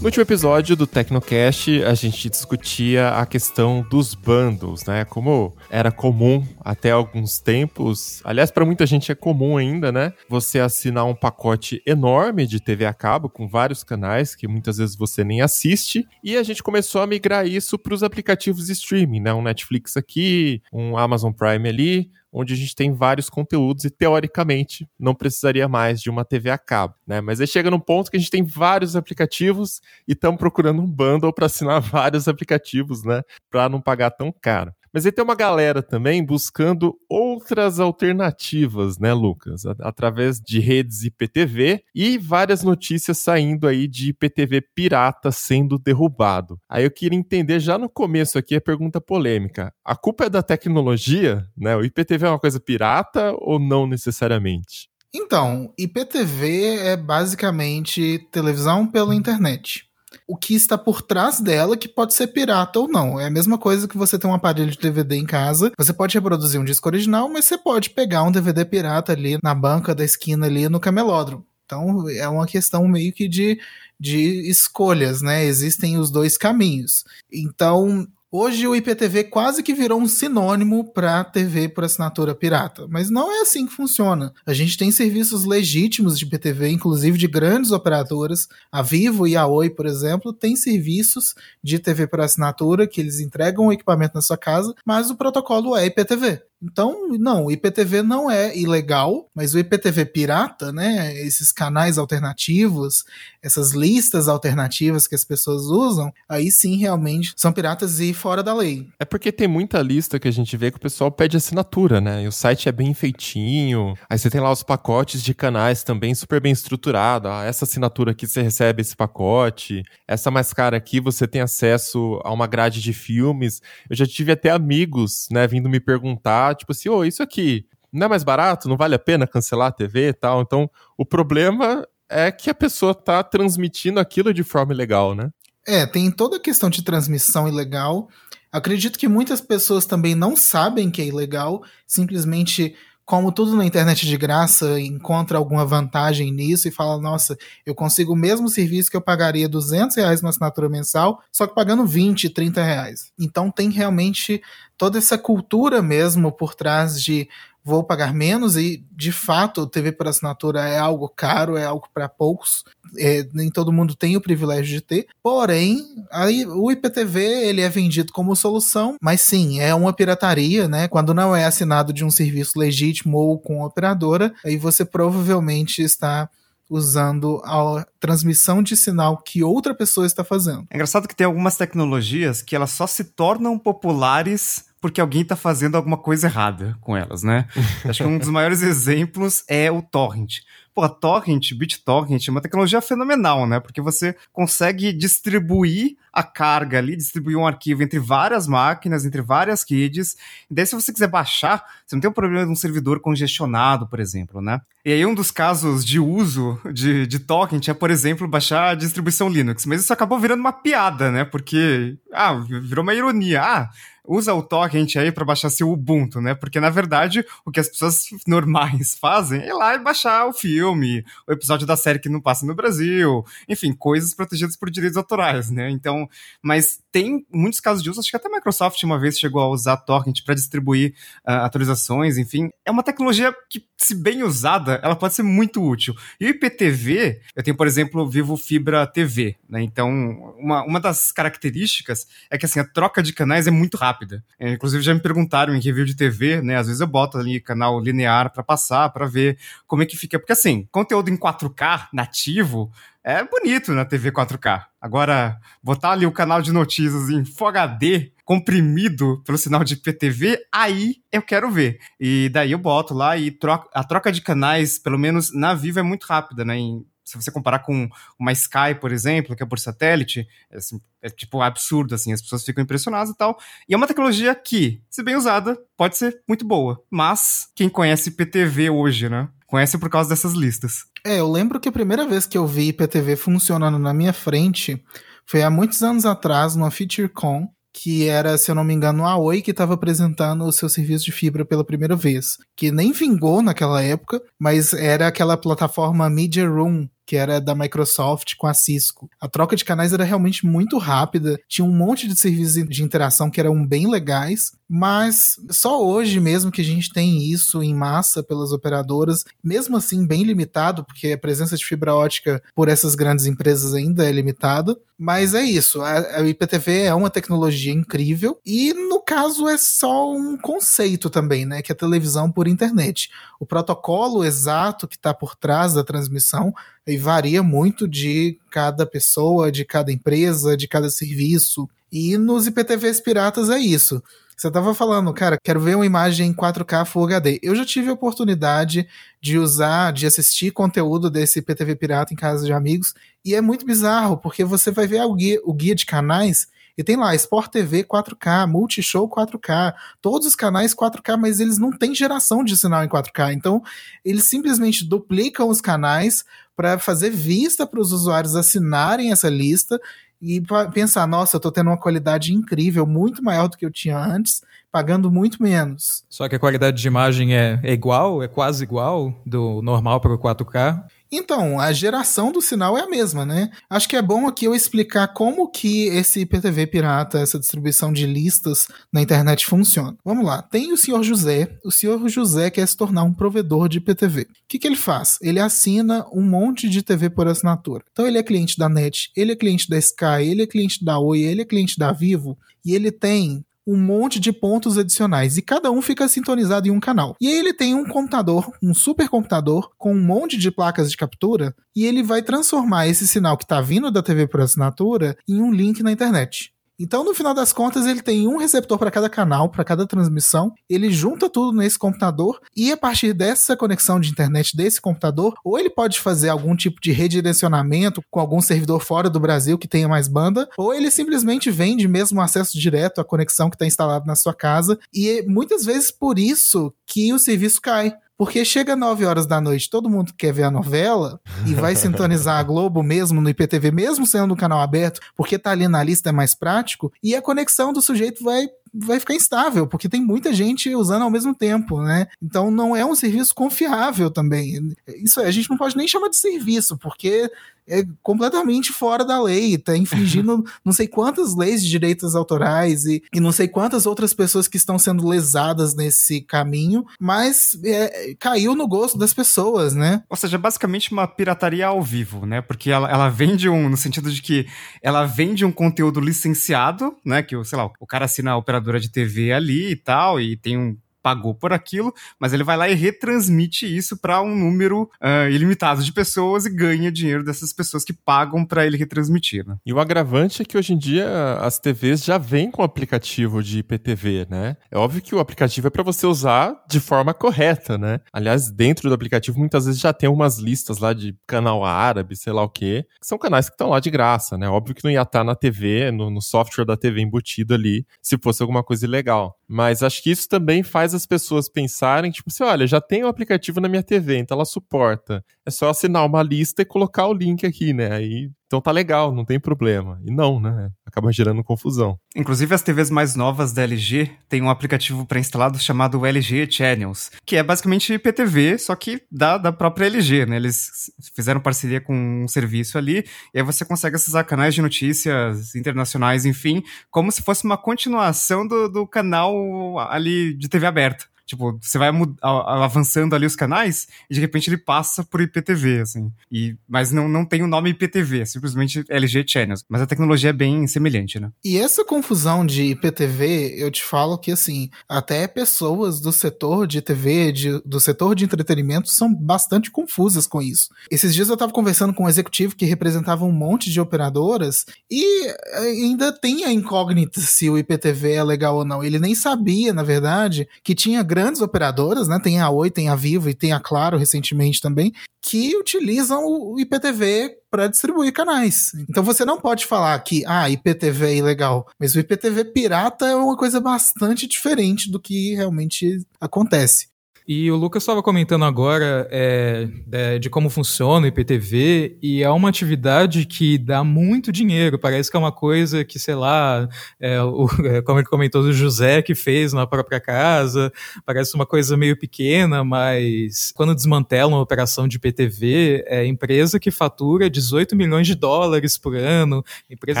No 0.00 0.04
último 0.04 0.22
episódio 0.22 0.76
do 0.76 0.86
Tecnocast, 0.86 1.82
a 1.82 1.92
gente 1.92 2.30
discutia 2.30 3.08
a 3.08 3.26
questão 3.26 3.84
dos 3.90 4.14
bundles, 4.14 4.84
né? 4.84 5.04
Como 5.04 5.56
era 5.68 5.90
comum 5.90 6.46
até 6.60 6.92
alguns 6.92 7.40
tempos, 7.40 8.20
aliás, 8.22 8.48
para 8.48 8.64
muita 8.64 8.86
gente 8.86 9.10
é 9.10 9.14
comum 9.16 9.56
ainda, 9.56 9.90
né? 9.90 10.12
Você 10.28 10.60
assinar 10.60 11.04
um 11.04 11.16
pacote 11.16 11.82
enorme 11.84 12.46
de 12.46 12.60
TV 12.60 12.86
a 12.86 12.94
cabo 12.94 13.28
com 13.28 13.48
vários 13.48 13.82
canais 13.82 14.36
que 14.36 14.46
muitas 14.46 14.78
vezes 14.78 14.94
você 14.94 15.24
nem 15.24 15.42
assiste, 15.42 16.06
e 16.22 16.36
a 16.36 16.44
gente 16.44 16.62
começou 16.62 17.02
a 17.02 17.06
migrar 17.06 17.44
isso 17.44 17.76
para 17.76 17.92
os 17.92 18.04
aplicativos 18.04 18.66
de 18.66 18.74
streaming, 18.74 19.20
né? 19.20 19.34
Um 19.34 19.42
Netflix 19.42 19.96
aqui, 19.96 20.62
um 20.72 20.96
Amazon 20.96 21.32
Prime 21.32 21.68
ali, 21.68 22.08
onde 22.32 22.54
a 22.54 22.56
gente 22.56 22.74
tem 22.74 22.92
vários 22.92 23.30
conteúdos 23.30 23.84
e 23.84 23.90
teoricamente 23.90 24.88
não 24.98 25.14
precisaria 25.14 25.68
mais 25.68 26.00
de 26.00 26.10
uma 26.10 26.24
TV 26.24 26.50
a 26.50 26.58
cabo, 26.58 26.94
né? 27.06 27.20
Mas 27.20 27.40
aí 27.40 27.46
chega 27.46 27.70
num 27.70 27.80
ponto 27.80 28.10
que 28.10 28.16
a 28.16 28.20
gente 28.20 28.30
tem 28.30 28.42
vários 28.42 28.96
aplicativos 28.96 29.80
e 30.06 30.12
estamos 30.12 30.38
procurando 30.38 30.82
um 30.82 30.86
bundle 30.86 31.32
para 31.32 31.46
assinar 31.46 31.80
vários 31.82 32.28
aplicativos, 32.28 33.04
né? 33.04 33.22
Para 33.50 33.68
não 33.68 33.80
pagar 33.80 34.10
tão 34.10 34.32
caro. 34.32 34.72
Mas 34.98 35.06
aí 35.06 35.12
tem 35.12 35.22
uma 35.22 35.36
galera 35.36 35.80
também 35.80 36.26
buscando 36.26 36.98
outras 37.08 37.78
alternativas, 37.78 38.98
né, 38.98 39.14
Lucas? 39.14 39.64
Através 39.78 40.40
de 40.40 40.58
redes 40.58 41.04
IPTV 41.04 41.84
e 41.94 42.18
várias 42.18 42.64
notícias 42.64 43.16
saindo 43.18 43.68
aí 43.68 43.86
de 43.86 44.08
IPTV 44.08 44.60
pirata 44.74 45.30
sendo 45.30 45.78
derrubado. 45.78 46.58
Aí 46.68 46.82
eu 46.82 46.90
queria 46.90 47.16
entender 47.16 47.60
já 47.60 47.78
no 47.78 47.88
começo 47.88 48.36
aqui 48.38 48.56
a 48.56 48.60
pergunta 48.60 49.00
polêmica. 49.00 49.72
A 49.84 49.94
culpa 49.94 50.24
é 50.24 50.28
da 50.28 50.42
tecnologia, 50.42 51.44
né? 51.56 51.76
O 51.76 51.84
IPTV 51.84 52.26
é 52.26 52.30
uma 52.30 52.40
coisa 52.40 52.58
pirata 52.58 53.32
ou 53.38 53.60
não 53.60 53.86
necessariamente? 53.86 54.88
Então, 55.14 55.72
IPTV 55.78 56.78
é 56.80 56.96
basicamente 56.96 58.18
televisão 58.32 58.84
pela 58.84 59.14
internet 59.14 59.87
o 60.28 60.36
que 60.36 60.54
está 60.54 60.76
por 60.76 61.00
trás 61.00 61.40
dela, 61.40 61.74
que 61.74 61.88
pode 61.88 62.12
ser 62.12 62.26
pirata 62.26 62.78
ou 62.78 62.86
não. 62.86 63.18
É 63.18 63.24
a 63.24 63.30
mesma 63.30 63.56
coisa 63.56 63.88
que 63.88 63.96
você 63.96 64.18
tem 64.18 64.30
um 64.30 64.34
aparelho 64.34 64.70
de 64.70 64.78
DVD 64.78 65.16
em 65.16 65.24
casa. 65.24 65.72
Você 65.78 65.90
pode 65.90 66.14
reproduzir 66.14 66.60
um 66.60 66.64
disco 66.64 66.86
original, 66.86 67.30
mas 67.30 67.46
você 67.46 67.56
pode 67.56 67.88
pegar 67.90 68.22
um 68.22 68.30
DVD 68.30 68.62
pirata 68.66 69.12
ali 69.12 69.38
na 69.42 69.54
banca 69.54 69.94
da 69.94 70.04
esquina 70.04 70.44
ali 70.44 70.68
no 70.68 70.78
camelódromo. 70.78 71.46
Então 71.64 72.08
é 72.10 72.28
uma 72.28 72.46
questão 72.46 72.86
meio 72.86 73.10
que 73.10 73.26
de, 73.26 73.58
de 73.98 74.50
escolhas, 74.50 75.22
né? 75.22 75.44
Existem 75.44 75.96
os 75.96 76.10
dois 76.10 76.36
caminhos. 76.36 77.04
Então 77.32 78.06
Hoje 78.30 78.68
o 78.68 78.76
IPTV 78.76 79.24
quase 79.24 79.62
que 79.62 79.72
virou 79.72 79.98
um 79.98 80.06
sinônimo 80.06 80.92
para 80.92 81.24
TV 81.24 81.66
por 81.66 81.84
assinatura 81.84 82.34
pirata, 82.34 82.86
mas 82.86 83.08
não 83.08 83.32
é 83.32 83.40
assim 83.40 83.64
que 83.64 83.72
funciona. 83.72 84.34
A 84.44 84.52
gente 84.52 84.76
tem 84.76 84.92
serviços 84.92 85.46
legítimos 85.46 86.18
de 86.18 86.26
IPTV, 86.26 86.68
inclusive 86.68 87.16
de 87.16 87.26
grandes 87.26 87.70
operadoras. 87.70 88.46
A 88.70 88.82
Vivo 88.82 89.26
e 89.26 89.34
a 89.34 89.46
Oi, 89.46 89.70
por 89.70 89.86
exemplo, 89.86 90.30
têm 90.30 90.56
serviços 90.56 91.34
de 91.64 91.78
TV 91.78 92.06
por 92.06 92.20
assinatura 92.20 92.86
que 92.86 93.00
eles 93.00 93.18
entregam 93.18 93.68
o 93.68 93.72
equipamento 93.72 94.14
na 94.14 94.20
sua 94.20 94.36
casa, 94.36 94.74
mas 94.84 95.08
o 95.08 95.16
protocolo 95.16 95.74
é 95.74 95.86
IPTV. 95.86 96.42
Então, 96.60 97.16
não, 97.18 97.46
o 97.46 97.52
IPTV 97.52 98.02
não 98.02 98.28
é 98.28 98.56
ilegal, 98.56 99.30
mas 99.32 99.54
o 99.54 99.58
IPTV 99.58 100.06
pirata, 100.06 100.72
né, 100.72 101.16
esses 101.20 101.52
canais 101.52 101.98
alternativos, 101.98 103.04
essas 103.40 103.72
listas 103.72 104.28
alternativas 104.28 105.06
que 105.06 105.14
as 105.14 105.24
pessoas 105.24 105.62
usam, 105.62 106.12
aí 106.28 106.50
sim 106.50 106.76
realmente 106.76 107.32
são 107.36 107.52
piratas 107.52 108.00
e 108.00 108.12
fora 108.12 108.42
da 108.42 108.52
lei. 108.52 108.88
É 108.98 109.04
porque 109.04 109.30
tem 109.30 109.46
muita 109.46 109.80
lista 109.80 110.18
que 110.18 110.26
a 110.26 110.32
gente 110.32 110.56
vê 110.56 110.70
que 110.72 110.78
o 110.78 110.80
pessoal 110.80 111.12
pede 111.12 111.36
assinatura, 111.36 112.00
né? 112.00 112.24
E 112.24 112.28
o 112.28 112.32
site 112.32 112.68
é 112.68 112.72
bem 112.72 112.92
feitinho. 112.92 113.94
Aí 114.10 114.18
você 114.18 114.28
tem 114.28 114.40
lá 114.40 114.50
os 114.50 114.64
pacotes 114.64 115.22
de 115.22 115.34
canais 115.34 115.84
também 115.84 116.14
super 116.14 116.40
bem 116.40 116.52
estruturado. 116.52 117.28
Ah, 117.28 117.44
essa 117.44 117.64
assinatura 117.64 118.10
aqui 118.10 118.26
você 118.26 118.42
recebe 118.42 118.82
esse 118.82 118.96
pacote. 118.96 119.84
Essa 120.08 120.30
mais 120.30 120.52
cara 120.52 120.76
aqui 120.76 121.00
você 121.00 121.28
tem 121.28 121.40
acesso 121.40 122.20
a 122.24 122.32
uma 122.32 122.48
grade 122.48 122.82
de 122.82 122.92
filmes. 122.92 123.60
Eu 123.88 123.94
já 123.94 124.06
tive 124.06 124.32
até 124.32 124.50
amigos, 124.50 125.28
né, 125.30 125.46
vindo 125.46 125.68
me 125.68 125.78
perguntar 125.78 126.47
tipo 126.54 126.72
assim, 126.72 126.88
ô, 126.88 126.98
oh, 126.98 127.04
isso 127.04 127.22
aqui 127.22 127.66
não 127.92 128.06
é 128.06 128.08
mais 128.08 128.24
barato? 128.24 128.68
Não 128.68 128.76
vale 128.76 128.94
a 128.94 128.98
pena 128.98 129.26
cancelar 129.26 129.68
a 129.68 129.72
TV 129.72 130.08
e 130.08 130.12
tal? 130.12 130.42
Então, 130.42 130.70
o 130.96 131.04
problema 131.04 131.86
é 132.08 132.30
que 132.30 132.50
a 132.50 132.54
pessoa 132.54 132.94
tá 132.94 133.22
transmitindo 133.22 134.00
aquilo 134.00 134.32
de 134.32 134.42
forma 134.42 134.72
ilegal, 134.72 135.14
né? 135.14 135.30
É, 135.66 135.84
tem 135.86 136.10
toda 136.10 136.36
a 136.36 136.40
questão 136.40 136.70
de 136.70 136.82
transmissão 136.82 137.46
ilegal. 137.46 138.08
Acredito 138.50 138.98
que 138.98 139.08
muitas 139.08 139.40
pessoas 139.40 139.84
também 139.84 140.14
não 140.14 140.34
sabem 140.34 140.90
que 140.90 141.02
é 141.02 141.06
ilegal, 141.06 141.62
simplesmente 141.86 142.74
como 143.08 143.32
tudo 143.32 143.56
na 143.56 143.64
internet 143.64 144.06
de 144.06 144.18
graça, 144.18 144.78
encontra 144.78 145.38
alguma 145.38 145.64
vantagem 145.64 146.30
nisso 146.30 146.68
e 146.68 146.70
fala, 146.70 147.00
nossa, 147.00 147.38
eu 147.64 147.74
consigo 147.74 148.12
o 148.12 148.16
mesmo 148.16 148.50
serviço 148.50 148.90
que 148.90 148.96
eu 148.98 149.00
pagaria 149.00 149.48
200 149.48 149.96
reais 149.96 150.20
na 150.20 150.28
assinatura 150.28 150.68
mensal, 150.68 151.22
só 151.32 151.46
que 151.46 151.54
pagando 151.54 151.86
20, 151.86 152.28
30 152.28 152.62
reais. 152.62 153.10
Então 153.18 153.50
tem 153.50 153.70
realmente 153.70 154.42
toda 154.76 154.98
essa 154.98 155.16
cultura 155.16 155.80
mesmo 155.80 156.30
por 156.30 156.54
trás 156.54 157.02
de 157.02 157.26
vou 157.64 157.84
pagar 157.84 158.14
menos 158.14 158.56
e 158.56 158.84
de 158.90 159.12
fato 159.12 159.66
TV 159.66 159.92
por 159.92 160.08
assinatura 160.08 160.66
é 160.66 160.78
algo 160.78 161.08
caro, 161.08 161.56
é 161.56 161.64
algo 161.64 161.86
para 161.92 162.08
poucos, 162.08 162.64
é, 162.96 163.26
nem 163.32 163.50
todo 163.50 163.72
mundo 163.72 163.94
tem 163.94 164.16
o 164.16 164.20
privilégio 164.20 164.76
de 164.76 164.80
ter. 164.80 165.06
Porém, 165.22 165.84
aí 166.10 166.46
o 166.46 166.70
IPTV 166.70 167.20
ele 167.20 167.60
é 167.60 167.68
vendido 167.68 168.12
como 168.12 168.34
solução, 168.34 168.96
mas 169.00 169.20
sim, 169.20 169.60
é 169.60 169.74
uma 169.74 169.92
pirataria, 169.92 170.66
né? 170.66 170.88
Quando 170.88 171.12
não 171.12 171.36
é 171.36 171.44
assinado 171.44 171.92
de 171.92 172.04
um 172.04 172.10
serviço 172.10 172.58
legítimo 172.58 173.18
ou 173.18 173.38
com 173.38 173.62
operadora, 173.62 174.32
aí 174.44 174.56
você 174.56 174.84
provavelmente 174.84 175.82
está 175.82 176.28
usando 176.70 177.40
a 177.44 177.86
transmissão 177.98 178.62
de 178.62 178.76
sinal 178.76 179.16
que 179.18 179.42
outra 179.42 179.74
pessoa 179.74 180.06
está 180.06 180.22
fazendo. 180.22 180.66
É 180.70 180.76
engraçado 180.76 181.08
que 181.08 181.16
tem 181.16 181.26
algumas 181.26 181.56
tecnologias 181.56 182.42
que 182.42 182.54
elas 182.54 182.70
só 182.70 182.86
se 182.86 183.04
tornam 183.04 183.58
populares 183.58 184.67
porque 184.80 185.00
alguém 185.00 185.24
tá 185.24 185.36
fazendo 185.36 185.76
alguma 185.76 185.96
coisa 185.96 186.26
errada 186.26 186.76
com 186.80 186.96
elas, 186.96 187.22
né? 187.22 187.46
Acho 187.84 188.04
que 188.04 188.08
um 188.08 188.18
dos 188.18 188.28
maiores 188.28 188.62
exemplos 188.62 189.44
é 189.48 189.70
o 189.70 189.82
torrent. 189.82 190.38
Pô, 190.78 190.88
torrent, 190.88 191.54
BitTorrent 191.54 192.28
é 192.28 192.30
uma 192.30 192.40
tecnologia 192.40 192.80
fenomenal, 192.80 193.48
né? 193.48 193.58
Porque 193.58 193.80
você 193.80 194.14
consegue 194.32 194.92
distribuir 194.92 195.96
a 196.12 196.22
carga 196.22 196.78
ali, 196.78 196.96
distribuir 196.96 197.36
um 197.36 197.46
arquivo 197.46 197.82
entre 197.82 197.98
várias 197.98 198.46
máquinas, 198.46 199.04
entre 199.04 199.20
várias 199.20 199.64
redes. 199.68 200.16
E 200.48 200.54
daí, 200.54 200.64
se 200.64 200.76
você 200.76 200.92
quiser 200.92 201.08
baixar, 201.08 201.64
você 201.84 201.96
não 201.96 202.00
tem 202.00 202.08
o 202.08 202.14
problema 202.14 202.46
de 202.46 202.52
um 202.52 202.54
servidor 202.54 203.00
congestionado, 203.00 203.88
por 203.88 203.98
exemplo, 203.98 204.40
né? 204.40 204.60
E 204.84 204.92
aí, 204.92 205.04
um 205.04 205.14
dos 205.14 205.32
casos 205.32 205.84
de 205.84 205.98
uso 205.98 206.60
de, 206.72 207.08
de 207.08 207.18
torrent 207.18 207.66
é, 207.66 207.74
por 207.74 207.90
exemplo, 207.90 208.28
baixar 208.28 208.70
a 208.70 208.74
distribuição 208.76 209.28
Linux. 209.28 209.66
Mas 209.66 209.82
isso 209.82 209.92
acabou 209.92 210.20
virando 210.20 210.40
uma 210.40 210.52
piada, 210.52 211.10
né? 211.10 211.24
Porque, 211.24 211.96
ah, 212.12 212.34
virou 212.34 212.84
uma 212.84 212.94
ironia. 212.94 213.42
Ah, 213.42 213.70
usa 214.08 214.32
o 214.32 214.42
torrent 214.42 214.96
aí 214.96 215.12
para 215.12 215.24
baixar 215.24 215.50
seu 215.50 215.70
Ubuntu, 215.70 216.20
né? 216.20 216.34
Porque 216.34 216.58
na 216.58 216.70
verdade 216.70 217.24
o 217.44 217.50
que 217.50 217.60
as 217.60 217.68
pessoas 217.68 218.06
normais 218.26 218.96
fazem 218.98 219.42
é 219.42 219.48
ir 219.48 219.52
lá 219.52 219.74
e 219.74 219.78
baixar 219.78 220.26
o 220.26 220.32
filme, 220.32 221.04
o 221.28 221.32
episódio 221.32 221.66
da 221.66 221.76
série 221.76 221.98
que 221.98 222.08
não 222.08 222.20
passa 222.20 222.46
no 222.46 222.54
Brasil, 222.54 223.24
enfim, 223.46 223.72
coisas 223.72 224.14
protegidas 224.14 224.56
por 224.56 224.70
direitos 224.70 224.96
autorais, 224.96 225.50
né? 225.50 225.70
Então, 225.70 226.08
mas 226.42 226.80
tem 226.90 227.26
muitos 227.30 227.60
casos 227.60 227.82
de 227.82 227.90
uso, 227.90 228.00
acho 228.00 228.10
que 228.10 228.16
até 228.16 228.28
a 228.28 228.32
Microsoft 228.32 228.82
uma 228.82 228.98
vez 228.98 229.18
chegou 229.18 229.42
a 229.42 229.48
usar 229.48 229.76
torrent 229.76 230.24
para 230.24 230.34
distribuir 230.34 230.94
uh, 231.26 231.44
atualizações, 231.44 232.16
enfim, 232.16 232.48
é 232.64 232.70
uma 232.70 232.82
tecnologia 232.82 233.34
que, 233.50 233.66
se 233.76 233.94
bem 233.94 234.22
usada, 234.22 234.80
ela 234.82 234.96
pode 234.96 235.14
ser 235.14 235.22
muito 235.22 235.62
útil. 235.62 235.94
E 236.18 236.26
o 236.26 236.30
IPTV, 236.30 237.20
eu 237.36 237.42
tenho, 237.42 237.56
por 237.56 237.66
exemplo, 237.66 238.08
Vivo 238.08 238.36
Fibra 238.36 238.86
TV, 238.86 239.36
né? 239.48 239.62
Então, 239.62 239.90
uma, 240.38 240.64
uma 240.64 240.80
das 240.80 241.12
características 241.12 242.06
é 242.30 242.38
que 242.38 242.46
assim, 242.46 242.60
a 242.60 242.64
troca 242.64 243.02
de 243.02 243.12
canais 243.12 243.46
é 243.46 243.50
muito 243.50 243.76
rápida 243.76 243.97
rápida. 243.98 244.24
É, 244.38 244.52
inclusive 244.52 244.82
já 244.82 244.94
me 244.94 245.00
perguntaram 245.00 245.54
em 245.54 245.60
review 245.60 245.84
de 245.84 245.96
TV, 245.96 246.40
né? 246.40 246.56
Às 246.56 246.66
vezes 246.66 246.80
eu 246.80 246.86
boto 246.86 247.18
ali 247.18 247.40
canal 247.40 247.80
linear 247.80 248.32
para 248.32 248.42
passar, 248.42 248.88
para 248.90 249.06
ver 249.06 249.38
como 249.66 249.82
é 249.82 249.86
que 249.86 249.96
fica. 249.96 250.18
Porque 250.18 250.32
assim, 250.32 250.68
conteúdo 250.70 251.10
em 251.10 251.16
4K 251.16 251.88
nativo 251.92 252.70
é 253.02 253.24
bonito 253.24 253.72
na 253.72 253.84
TV 253.84 254.12
4K. 254.12 254.64
Agora, 254.80 255.38
botar 255.62 255.92
ali 255.92 256.06
o 256.06 256.12
canal 256.12 256.40
de 256.40 256.52
notícias 256.52 257.08
em 257.08 257.24
Full 257.24 257.48
HD, 257.48 258.12
comprimido 258.24 259.22
pelo 259.24 259.38
sinal 259.38 259.64
de 259.64 259.74
IPTV, 259.74 260.38
aí 260.52 260.96
eu 261.10 261.22
quero 261.22 261.50
ver. 261.50 261.78
E 261.98 262.28
daí 262.28 262.52
eu 262.52 262.58
boto 262.58 262.94
lá 262.94 263.16
e 263.16 263.30
troca, 263.30 263.68
a 263.72 263.82
troca 263.82 264.12
de 264.12 264.20
canais, 264.20 264.78
pelo 264.78 264.98
menos 264.98 265.34
na 265.34 265.54
Vivo, 265.54 265.80
é 265.80 265.82
muito 265.82 266.04
rápida, 266.04 266.44
né? 266.44 266.56
Em 266.58 266.84
se 267.08 267.16
você 267.16 267.30
comparar 267.30 267.60
com 267.60 267.88
uma 268.18 268.32
Sky, 268.32 268.74
por 268.78 268.92
exemplo, 268.92 269.34
que 269.34 269.42
é 269.42 269.46
por 269.46 269.58
satélite, 269.58 270.28
é, 270.50 270.58
assim, 270.58 270.78
é 271.00 271.08
tipo 271.08 271.40
absurdo, 271.40 271.94
assim, 271.94 272.12
as 272.12 272.20
pessoas 272.20 272.44
ficam 272.44 272.62
impressionadas 272.62 273.08
e 273.08 273.16
tal. 273.16 273.38
E 273.66 273.72
é 273.72 273.76
uma 273.76 273.86
tecnologia 273.86 274.34
que, 274.34 274.82
se 274.90 275.02
bem 275.02 275.16
usada, 275.16 275.58
pode 275.74 275.96
ser 275.96 276.20
muito 276.28 276.44
boa. 276.44 276.82
Mas 276.90 277.48
quem 277.54 277.68
conhece 277.68 278.10
IPTV 278.10 278.68
hoje, 278.68 279.08
né? 279.08 279.28
Conhece 279.46 279.78
por 279.78 279.88
causa 279.88 280.10
dessas 280.10 280.34
listas. 280.34 280.84
É, 281.02 281.20
eu 281.20 281.30
lembro 281.30 281.58
que 281.58 281.70
a 281.70 281.72
primeira 281.72 282.06
vez 282.06 282.26
que 282.26 282.36
eu 282.36 282.46
vi 282.46 282.68
IPTV 282.68 283.16
funcionando 283.16 283.78
na 283.78 283.94
minha 283.94 284.12
frente 284.12 284.84
foi 285.24 285.42
há 285.42 285.48
muitos 285.48 285.82
anos 285.82 286.04
atrás, 286.04 286.54
numa 286.54 286.70
FeatureCon, 286.70 287.48
que 287.72 288.08
era, 288.08 288.36
se 288.36 288.50
eu 288.50 288.54
não 288.54 288.64
me 288.64 288.74
engano, 288.74 289.06
a 289.06 289.16
Oi 289.16 289.40
que 289.40 289.52
estava 289.52 289.74
apresentando 289.74 290.44
o 290.44 290.52
seu 290.52 290.68
serviço 290.68 291.04
de 291.04 291.12
fibra 291.12 291.44
pela 291.44 291.64
primeira 291.64 291.94
vez, 291.94 292.36
que 292.56 292.72
nem 292.72 292.92
vingou 292.92 293.40
naquela 293.40 293.82
época, 293.82 294.20
mas 294.38 294.72
era 294.72 295.06
aquela 295.06 295.36
plataforma 295.36 296.10
Media 296.10 296.48
Room 296.48 296.88
que 297.08 297.16
era 297.16 297.40
da 297.40 297.54
Microsoft 297.54 298.34
com 298.36 298.46
a 298.46 298.52
Cisco. 298.52 299.08
A 299.18 299.26
troca 299.26 299.56
de 299.56 299.64
canais 299.64 299.94
era 299.94 300.04
realmente 300.04 300.44
muito 300.44 300.76
rápida, 300.76 301.40
tinha 301.48 301.64
um 301.64 301.72
monte 301.72 302.06
de 302.06 302.14
serviços 302.14 302.68
de 302.68 302.84
interação 302.84 303.30
que 303.30 303.40
eram 303.40 303.66
bem 303.66 303.90
legais, 303.90 304.52
mas 304.68 305.40
só 305.50 305.82
hoje 305.82 306.20
mesmo 306.20 306.52
que 306.52 306.60
a 306.60 306.64
gente 306.64 306.92
tem 306.92 307.24
isso 307.24 307.62
em 307.62 307.74
massa 307.74 308.22
pelas 308.22 308.52
operadoras, 308.52 309.24
mesmo 309.42 309.78
assim 309.78 310.06
bem 310.06 310.22
limitado, 310.22 310.84
porque 310.84 311.12
a 311.12 311.18
presença 311.18 311.56
de 311.56 311.64
fibra 311.64 311.94
ótica 311.94 312.42
por 312.54 312.68
essas 312.68 312.94
grandes 312.94 313.24
empresas 313.24 313.72
ainda 313.72 314.06
é 314.06 314.12
limitada. 314.12 314.76
Mas 315.00 315.32
é 315.32 315.42
isso, 315.42 315.80
a, 315.80 316.26
IPTV 316.26 316.82
é 316.82 316.94
uma 316.94 317.08
tecnologia 317.08 317.72
incrível 317.72 318.40
e 318.44 318.74
no 318.74 319.00
caso 319.00 319.48
é 319.48 319.56
só 319.56 320.12
um 320.12 320.36
conceito 320.36 321.08
também, 321.08 321.46
né, 321.46 321.62
que 321.62 321.70
é 321.70 321.74
televisão 321.74 322.32
por 322.32 322.48
internet. 322.48 323.08
O 323.38 323.46
protocolo 323.46 324.24
exato 324.24 324.88
que 324.88 324.96
está 324.96 325.14
por 325.14 325.36
trás 325.36 325.74
da 325.74 325.84
transmissão 325.84 326.52
e 326.88 326.96
varia 326.96 327.42
muito 327.42 327.86
de 327.86 328.38
cada 328.50 328.86
pessoa, 328.86 329.52
de 329.52 329.64
cada 329.64 329.92
empresa, 329.92 330.56
de 330.56 330.66
cada 330.66 330.90
serviço. 330.90 331.68
E 331.92 332.16
nos 332.16 332.46
IPTVs 332.46 333.00
piratas 333.00 333.50
é 333.50 333.58
isso. 333.58 334.02
Você 334.36 334.50
tava 334.50 334.72
falando, 334.72 335.12
cara, 335.12 335.36
quero 335.42 335.58
ver 335.58 335.74
uma 335.74 335.84
imagem 335.84 336.28
em 336.28 336.32
4K 336.32 336.86
Full 336.86 337.06
HD. 337.06 337.40
Eu 337.42 337.56
já 337.56 337.64
tive 337.64 337.90
a 337.90 337.92
oportunidade 337.92 338.86
de 339.20 339.36
usar, 339.36 339.92
de 339.92 340.06
assistir 340.06 340.52
conteúdo 340.52 341.10
desse 341.10 341.40
IPTV 341.40 341.74
pirata 341.74 342.14
em 342.14 342.16
casa 342.16 342.46
de 342.46 342.52
amigos, 342.52 342.94
e 343.24 343.34
é 343.34 343.40
muito 343.40 343.66
bizarro, 343.66 344.16
porque 344.16 344.44
você 344.44 344.70
vai 344.70 344.86
ver 344.86 345.02
o 345.02 345.14
guia, 345.14 345.40
o 345.44 345.52
guia 345.52 345.74
de 345.74 345.84
canais 345.84 346.46
e 346.78 346.84
tem 346.84 346.96
lá 346.96 347.12
Sport 347.16 347.50
TV 347.50 347.82
4K, 347.82 348.46
Multishow 348.46 349.08
4K, 349.08 349.74
todos 350.00 350.28
os 350.28 350.36
canais 350.36 350.72
4K, 350.72 351.16
mas 351.16 351.40
eles 351.40 351.58
não 351.58 351.72
têm 351.72 351.92
geração 351.92 352.44
de 352.44 352.56
sinal 352.56 352.84
em 352.84 352.88
4K. 352.88 353.34
Então, 353.34 353.60
eles 354.04 354.24
simplesmente 354.24 354.88
duplicam 354.88 355.48
os 355.48 355.60
canais 355.60 356.24
para 356.56 356.78
fazer 356.78 357.10
vista 357.10 357.66
para 357.66 357.80
os 357.80 357.92
usuários 357.92 358.36
assinarem 358.36 359.10
essa 359.10 359.28
lista 359.28 359.80
e 360.22 360.40
pensar, 360.72 361.06
nossa, 361.06 361.36
eu 361.36 361.40
tô 361.40 361.50
tendo 361.50 361.70
uma 361.70 361.78
qualidade 361.78 362.32
incrível, 362.32 362.86
muito 362.86 363.22
maior 363.22 363.48
do 363.48 363.56
que 363.56 363.64
eu 363.64 363.70
tinha 363.70 363.98
antes, 363.98 364.42
pagando 364.70 365.10
muito 365.10 365.42
menos. 365.42 366.04
Só 366.08 366.28
que 366.28 366.34
a 366.36 366.38
qualidade 366.38 366.80
de 366.80 366.86
imagem 366.86 367.36
é, 367.36 367.60
é 367.62 367.72
igual, 367.72 368.22
é 368.22 368.28
quase 368.28 368.62
igual 368.62 369.14
do 369.24 369.62
normal 369.62 370.00
para 370.00 370.12
o 370.12 370.18
4K. 370.18 370.84
Então, 371.10 371.58
a 371.58 371.72
geração 371.72 372.30
do 372.30 372.42
sinal 372.42 372.76
é 372.76 372.82
a 372.82 372.88
mesma, 372.88 373.24
né? 373.24 373.50
Acho 373.68 373.88
que 373.88 373.96
é 373.96 374.02
bom 374.02 374.26
aqui 374.26 374.44
eu 374.44 374.54
explicar 374.54 375.08
como 375.08 375.50
que 375.50 375.86
esse 375.86 376.20
IPTV 376.20 376.66
pirata, 376.66 377.18
essa 377.18 377.38
distribuição 377.38 377.92
de 377.92 378.06
listas 378.06 378.66
na 378.92 379.00
internet 379.00 379.46
funciona. 379.46 379.96
Vamos 380.04 380.26
lá, 380.26 380.42
tem 380.42 380.72
o 380.72 380.76
senhor 380.76 381.02
José, 381.02 381.58
o 381.64 381.70
senhor 381.70 382.06
José 382.08 382.50
quer 382.50 382.66
se 382.66 382.76
tornar 382.76 383.04
um 383.04 383.14
provedor 383.14 383.68
de 383.68 383.78
IPTV. 383.78 384.22
O 384.22 384.26
que, 384.46 384.58
que 384.58 384.66
ele 384.66 384.76
faz? 384.76 385.18
Ele 385.22 385.40
assina 385.40 386.06
um 386.12 386.22
monte 386.22 386.68
de 386.68 386.82
TV 386.82 387.08
por 387.08 387.26
assinatura. 387.26 387.84
Então 387.90 388.06
ele 388.06 388.18
é 388.18 388.22
cliente 388.22 388.58
da 388.58 388.68
NET, 388.68 389.10
ele 389.16 389.32
é 389.32 389.36
cliente 389.36 389.68
da 389.68 389.78
Sky, 389.78 390.22
ele 390.22 390.42
é 390.42 390.46
cliente 390.46 390.84
da 390.84 390.98
Oi, 390.98 391.20
ele 391.20 391.42
é 391.42 391.44
cliente 391.44 391.78
da 391.78 391.90
Vivo, 391.92 392.38
e 392.64 392.74
ele 392.74 392.92
tem 392.92 393.44
um 393.68 393.76
monte 393.76 394.18
de 394.18 394.32
pontos 394.32 394.78
adicionais 394.78 395.36
e 395.36 395.42
cada 395.42 395.70
um 395.70 395.82
fica 395.82 396.08
sintonizado 396.08 396.66
em 396.66 396.70
um 396.70 396.80
canal. 396.80 397.14
E 397.20 397.28
aí 397.28 397.36
ele 397.36 397.52
tem 397.52 397.74
um 397.74 397.84
computador, 397.84 398.50
um 398.62 398.72
supercomputador 398.72 399.70
com 399.76 399.92
um 399.92 400.00
monte 400.00 400.38
de 400.38 400.50
placas 400.50 400.90
de 400.90 400.96
captura 400.96 401.54
e 401.76 401.84
ele 401.84 402.02
vai 402.02 402.22
transformar 402.22 402.88
esse 402.88 403.06
sinal 403.06 403.36
que 403.36 403.44
está 403.44 403.60
vindo 403.60 403.90
da 403.90 404.02
TV 404.02 404.26
por 404.26 404.40
assinatura 404.40 405.18
em 405.28 405.42
um 405.42 405.52
link 405.52 405.82
na 405.82 405.92
internet. 405.92 406.50
Então, 406.78 407.02
no 407.02 407.12
final 407.12 407.34
das 407.34 407.52
contas, 407.52 407.86
ele 407.86 408.00
tem 408.00 408.28
um 408.28 408.36
receptor 408.36 408.78
para 408.78 408.90
cada 408.90 409.08
canal, 409.08 409.48
para 409.48 409.64
cada 409.64 409.86
transmissão. 409.86 410.52
Ele 410.70 410.90
junta 410.90 411.28
tudo 411.28 411.56
nesse 411.56 411.78
computador 411.78 412.40
e 412.56 412.70
a 412.70 412.76
partir 412.76 413.12
dessa 413.12 413.56
conexão 413.56 413.98
de 413.98 414.10
internet 414.10 414.56
desse 414.56 414.80
computador, 414.80 415.34
ou 415.44 415.58
ele 415.58 415.70
pode 415.70 415.98
fazer 415.98 416.28
algum 416.28 416.54
tipo 416.54 416.80
de 416.80 416.92
redirecionamento 416.92 418.00
com 418.10 418.20
algum 418.20 418.40
servidor 418.40 418.80
fora 418.80 419.10
do 419.10 419.18
Brasil 419.18 419.58
que 419.58 419.66
tenha 419.66 419.88
mais 419.88 420.06
banda, 420.06 420.48
ou 420.56 420.72
ele 420.72 420.90
simplesmente 420.90 421.50
vende 421.50 421.88
mesmo 421.88 422.20
acesso 422.20 422.58
direto 422.58 423.00
à 423.00 423.04
conexão 423.04 423.50
que 423.50 423.56
está 423.56 423.66
instalado 423.66 424.06
na 424.06 424.14
sua 424.14 424.34
casa. 424.34 424.78
E 424.92 425.08
é 425.08 425.22
muitas 425.22 425.64
vezes 425.64 425.90
por 425.90 426.18
isso 426.18 426.72
que 426.86 427.12
o 427.12 427.18
serviço 427.18 427.60
cai 427.60 427.94
porque 428.18 428.44
chega 428.44 428.74
9 428.74 429.06
horas 429.06 429.26
da 429.26 429.40
noite, 429.40 429.70
todo 429.70 429.88
mundo 429.88 430.12
quer 430.12 430.32
ver 430.32 430.42
a 430.42 430.50
novela 430.50 431.20
e 431.46 431.54
vai 431.54 431.74
sintonizar 431.76 432.38
a 432.38 432.42
Globo 432.42 432.82
mesmo 432.82 433.20
no 433.20 433.30
IPTV, 433.30 433.70
mesmo 433.70 434.04
sendo 434.04 434.26
no 434.26 434.36
canal 434.36 434.60
aberto, 434.60 435.00
porque 435.16 435.38
tá 435.38 435.52
ali 435.52 435.68
na 435.68 435.82
lista 435.84 436.08
é 436.08 436.12
mais 436.12 436.34
prático, 436.34 436.92
e 437.00 437.14
a 437.14 437.22
conexão 437.22 437.72
do 437.72 437.80
sujeito 437.80 438.24
vai 438.24 438.48
vai 438.72 439.00
ficar 439.00 439.14
instável, 439.14 439.66
porque 439.66 439.88
tem 439.88 440.00
muita 440.00 440.32
gente 440.32 440.74
usando 440.74 441.02
ao 441.02 441.10
mesmo 441.10 441.34
tempo, 441.34 441.80
né? 441.82 442.06
Então 442.22 442.50
não 442.50 442.74
é 442.74 442.84
um 442.84 442.94
serviço 442.94 443.34
confiável 443.34 444.10
também. 444.10 444.74
Isso 445.02 445.20
a 445.20 445.30
gente 445.30 445.50
não 445.50 445.56
pode 445.56 445.76
nem 445.76 445.88
chamar 445.88 446.08
de 446.08 446.16
serviço, 446.16 446.76
porque 446.76 447.30
é 447.68 447.84
completamente 448.02 448.72
fora 448.72 449.04
da 449.04 449.22
lei, 449.22 449.58
tá 449.58 449.76
infringindo 449.76 450.44
não 450.64 450.72
sei 450.72 450.88
quantas 450.88 451.36
leis 451.36 451.62
de 451.62 451.68
direitos 451.68 452.16
autorais 452.16 452.86
e, 452.86 453.02
e 453.12 453.20
não 453.20 453.30
sei 453.30 453.46
quantas 453.46 453.86
outras 453.86 454.14
pessoas 454.14 454.48
que 454.48 454.56
estão 454.56 454.78
sendo 454.78 455.06
lesadas 455.06 455.74
nesse 455.74 456.22
caminho, 456.22 456.84
mas 456.98 457.58
é, 457.62 458.14
caiu 458.18 458.54
no 458.54 458.66
gosto 458.66 458.98
das 458.98 459.12
pessoas, 459.12 459.74
né? 459.74 460.02
Ou 460.08 460.16
seja, 460.16 460.38
basicamente 460.38 460.90
uma 460.90 461.06
pirataria 461.06 461.66
ao 461.66 461.82
vivo, 461.82 462.24
né? 462.24 462.40
Porque 462.40 462.70
ela, 462.70 462.90
ela 462.90 463.08
vende 463.08 463.48
um, 463.48 463.68
no 463.68 463.76
sentido 463.76 464.10
de 464.10 464.22
que 464.22 464.46
ela 464.82 465.04
vende 465.04 465.44
um 465.44 465.52
conteúdo 465.52 466.00
licenciado, 466.00 466.96
né? 467.04 467.22
Que, 467.22 467.42
sei 467.44 467.58
lá, 467.58 467.70
o 467.78 467.86
cara 467.86 468.06
assina 468.06 468.32
a 468.32 468.36
operadora 468.58 468.80
de 468.80 468.90
TV 468.90 469.32
ali 469.32 469.72
e 469.72 469.76
tal, 469.76 470.20
e 470.20 470.36
tem 470.36 470.58
um 470.58 470.76
pagou 471.08 471.34
por 471.34 471.54
aquilo, 471.54 471.94
mas 472.20 472.34
ele 472.34 472.44
vai 472.44 472.54
lá 472.54 472.68
e 472.68 472.74
retransmite 472.74 473.64
isso 473.64 473.96
para 473.96 474.20
um 474.20 474.36
número 474.36 474.82
uh, 475.02 475.30
ilimitado 475.30 475.82
de 475.82 475.90
pessoas 475.90 476.44
e 476.44 476.50
ganha 476.50 476.92
dinheiro 476.92 477.24
dessas 477.24 477.50
pessoas 477.50 477.82
que 477.82 477.94
pagam 477.94 478.44
para 478.44 478.66
ele 478.66 478.76
retransmitir. 478.76 479.46
Né? 479.46 479.56
E 479.64 479.72
o 479.72 479.80
agravante 479.80 480.42
é 480.42 480.44
que 480.44 480.58
hoje 480.58 480.74
em 480.74 480.78
dia 480.78 481.38
as 481.40 481.58
TVs 481.58 482.04
já 482.04 482.18
vêm 482.18 482.50
com 482.50 482.62
aplicativo 482.62 483.42
de 483.42 483.60
IPTV, 483.60 484.26
né? 484.28 484.58
É 484.70 484.76
óbvio 484.76 485.00
que 485.00 485.14
o 485.14 485.18
aplicativo 485.18 485.68
é 485.68 485.70
para 485.70 485.82
você 485.82 486.06
usar 486.06 486.54
de 486.68 486.78
forma 486.78 487.14
correta, 487.14 487.78
né? 487.78 488.00
Aliás, 488.12 488.50
dentro 488.50 488.90
do 488.90 488.94
aplicativo 488.94 489.38
muitas 489.38 489.64
vezes 489.64 489.80
já 489.80 489.94
tem 489.94 490.10
umas 490.10 490.38
listas 490.38 490.78
lá 490.78 490.92
de 490.92 491.16
canal 491.26 491.64
árabe, 491.64 492.16
sei 492.16 492.34
lá 492.34 492.42
o 492.42 492.50
quê, 492.50 492.84
que 493.00 493.06
são 493.06 493.16
canais 493.16 493.48
que 493.48 493.54
estão 493.54 493.70
lá 493.70 493.80
de 493.80 493.90
graça, 493.90 494.36
né? 494.36 494.46
Óbvio 494.46 494.74
que 494.74 494.84
não 494.84 494.90
ia 494.90 495.00
estar 495.00 495.20
tá 495.20 495.24
na 495.24 495.34
TV, 495.34 495.90
no, 495.90 496.10
no 496.10 496.20
software 496.20 496.66
da 496.66 496.76
TV 496.76 497.00
embutido 497.00 497.54
ali, 497.54 497.86
se 498.02 498.18
fosse 498.18 498.42
alguma 498.42 498.62
coisa 498.62 498.84
ilegal. 498.84 499.38
Mas 499.48 499.82
acho 499.82 500.02
que 500.02 500.10
isso 500.10 500.28
também 500.28 500.62
faz 500.62 500.92
as 500.98 501.06
pessoas 501.06 501.48
pensarem, 501.48 502.10
tipo 502.10 502.28
assim, 502.28 502.44
olha, 502.44 502.66
já 502.66 502.80
tem 502.80 503.02
o 503.02 503.06
um 503.06 503.08
aplicativo 503.08 503.60
na 503.60 503.68
minha 503.68 503.82
TV, 503.82 504.18
então 504.18 504.36
ela 504.36 504.44
suporta. 504.44 505.24
É 505.46 505.50
só 505.50 505.70
assinar 505.70 506.04
uma 506.04 506.22
lista 506.22 506.62
e 506.62 506.66
colocar 506.66 507.06
o 507.06 507.14
link 507.14 507.46
aqui, 507.46 507.72
né? 507.72 507.92
Aí, 507.92 508.30
então 508.48 508.62
tá 508.62 508.72
legal, 508.72 509.14
não 509.14 509.26
tem 509.26 509.38
problema. 509.38 510.00
E 510.04 510.10
não, 510.10 510.40
né? 510.40 510.70
Acaba 510.86 511.12
gerando 511.12 511.44
confusão. 511.44 511.98
Inclusive 512.16 512.54
as 512.54 512.62
TVs 512.62 512.90
mais 512.90 513.14
novas 513.14 513.52
da 513.52 513.62
LG 513.62 514.10
têm 514.26 514.40
um 514.40 514.48
aplicativo 514.48 515.04
pré-instalado 515.04 515.58
chamado 515.58 516.04
LG 516.04 516.50
Channels, 516.50 517.10
que 517.26 517.36
é 517.36 517.42
basicamente 517.42 517.92
IPTV, 517.92 518.56
só 518.58 518.74
que 518.74 519.02
da, 519.12 519.36
da 519.36 519.52
própria 519.52 519.86
LG, 519.86 520.24
né? 520.24 520.36
Eles 520.36 520.90
fizeram 521.14 521.40
parceria 521.40 521.78
com 521.78 522.24
um 522.24 522.26
serviço 522.26 522.78
ali, 522.78 523.04
e 523.34 523.38
aí 523.38 523.44
você 523.44 523.66
consegue 523.66 523.96
acessar 523.96 524.24
canais 524.24 524.54
de 524.54 524.62
notícias 524.62 525.54
internacionais, 525.54 526.24
enfim, 526.24 526.62
como 526.90 527.12
se 527.12 527.22
fosse 527.22 527.44
uma 527.44 527.58
continuação 527.58 528.48
do, 528.48 528.68
do 528.68 528.86
canal 528.86 529.78
ali 529.78 530.32
de 530.32 530.48
TV 530.48 530.66
aberta. 530.66 531.04
Tipo, 531.28 531.58
você 531.60 531.76
vai 531.76 531.90
avançando 532.22 533.14
ali 533.14 533.26
os 533.26 533.36
canais 533.36 533.86
e 534.08 534.14
de 534.14 534.20
repente 534.20 534.48
ele 534.48 534.56
passa 534.56 535.04
por 535.04 535.20
IPTV, 535.20 535.80
assim. 535.80 536.10
E, 536.32 536.56
mas 536.66 536.90
não, 536.90 537.06
não 537.06 537.22
tem 537.22 537.42
o 537.42 537.46
nome 537.46 537.68
IPTV, 537.68 538.20
é 538.22 538.24
simplesmente 538.24 538.82
LG 538.88 539.24
Channels. 539.28 539.62
Mas 539.68 539.82
a 539.82 539.86
tecnologia 539.86 540.30
é 540.30 540.32
bem 540.32 540.66
semelhante, 540.66 541.20
né? 541.20 541.30
E 541.44 541.58
essa 541.58 541.84
confusão 541.84 542.46
de 542.46 542.62
IPTV, 542.62 543.56
eu 543.58 543.70
te 543.70 543.82
falo 543.82 544.16
que, 544.16 544.32
assim, 544.32 544.70
até 544.88 545.28
pessoas 545.28 546.00
do 546.00 546.12
setor 546.12 546.66
de 546.66 546.80
TV, 546.80 547.30
de, 547.30 547.60
do 547.60 547.78
setor 547.78 548.14
de 548.14 548.24
entretenimento, 548.24 548.88
são 548.88 549.14
bastante 549.14 549.70
confusas 549.70 550.26
com 550.26 550.40
isso. 550.40 550.70
Esses 550.90 551.14
dias 551.14 551.28
eu 551.28 551.36
tava 551.36 551.52
conversando 551.52 551.92
com 551.92 552.04
um 552.04 552.08
executivo 552.08 552.56
que 552.56 552.64
representava 552.64 553.26
um 553.26 553.32
monte 553.32 553.70
de 553.70 553.82
operadoras 553.82 554.64
e 554.90 555.30
ainda 555.54 556.10
tem 556.10 556.46
a 556.46 556.52
incógnita 556.52 557.20
se 557.20 557.50
o 557.50 557.58
IPTV 557.58 558.12
é 558.12 558.24
legal 558.24 558.56
ou 558.56 558.64
não. 558.64 558.82
Ele 558.82 558.98
nem 558.98 559.14
sabia, 559.14 559.74
na 559.74 559.82
verdade, 559.82 560.48
que 560.64 560.74
tinha 560.74 561.02
grandes 561.18 561.42
operadoras, 561.42 562.06
né? 562.06 562.20
Tem 562.22 562.40
a 562.40 562.48
Oi, 562.48 562.70
tem 562.70 562.88
a 562.88 562.94
Vivo 562.94 563.28
e 563.28 563.34
tem 563.34 563.52
a 563.52 563.58
Claro 563.58 563.98
recentemente 563.98 564.60
também, 564.60 564.92
que 565.20 565.56
utilizam 565.56 566.24
o 566.24 566.60
IPTV 566.60 567.38
para 567.50 567.66
distribuir 567.66 568.12
canais. 568.12 568.70
Então 568.88 569.02
você 569.02 569.24
não 569.24 569.40
pode 569.40 569.66
falar 569.66 569.98
que 569.98 570.24
ah, 570.26 570.48
IPTV 570.48 571.06
é 571.06 571.16
ilegal, 571.16 571.66
mas 571.78 571.96
o 571.96 571.98
IPTV 571.98 572.44
pirata 572.44 573.06
é 573.06 573.16
uma 573.16 573.36
coisa 573.36 573.60
bastante 573.60 574.28
diferente 574.28 574.88
do 574.88 575.00
que 575.00 575.34
realmente 575.34 576.06
acontece. 576.20 576.86
E 577.28 577.50
o 577.50 577.56
Lucas 577.56 577.82
estava 577.82 578.02
comentando 578.02 578.46
agora 578.46 579.06
é, 579.10 579.68
de, 579.86 580.18
de 580.18 580.30
como 580.30 580.48
funciona 580.48 581.04
o 581.04 581.08
IPTV, 581.08 581.98
e 582.00 582.22
é 582.22 582.30
uma 582.30 582.48
atividade 582.48 583.26
que 583.26 583.58
dá 583.58 583.84
muito 583.84 584.32
dinheiro. 584.32 584.78
Parece 584.78 585.10
que 585.10 585.16
é 585.18 585.20
uma 585.20 585.30
coisa 585.30 585.84
que, 585.84 585.98
sei 585.98 586.14
lá, 586.14 586.66
é, 586.98 587.20
o, 587.22 587.46
é, 587.66 587.82
como 587.82 587.98
ele 587.98 588.06
comentou 588.06 588.42
do 588.42 588.50
José 588.50 589.02
que 589.02 589.14
fez 589.14 589.52
na 589.52 589.66
própria 589.66 590.00
casa, 590.00 590.72
parece 591.04 591.34
uma 591.34 591.44
coisa 591.44 591.76
meio 591.76 591.98
pequena, 591.98 592.64
mas 592.64 593.52
quando 593.54 593.74
desmantelam 593.74 594.34
a 594.34 594.40
operação 594.40 594.88
de 594.88 594.96
IPTV, 594.96 595.84
é 595.86 596.06
empresa 596.06 596.58
que 596.58 596.70
fatura 596.70 597.28
18 597.28 597.76
milhões 597.76 598.06
de 598.06 598.14
dólares 598.14 598.78
por 598.78 598.96
ano. 598.96 599.44
Empresa 599.68 600.00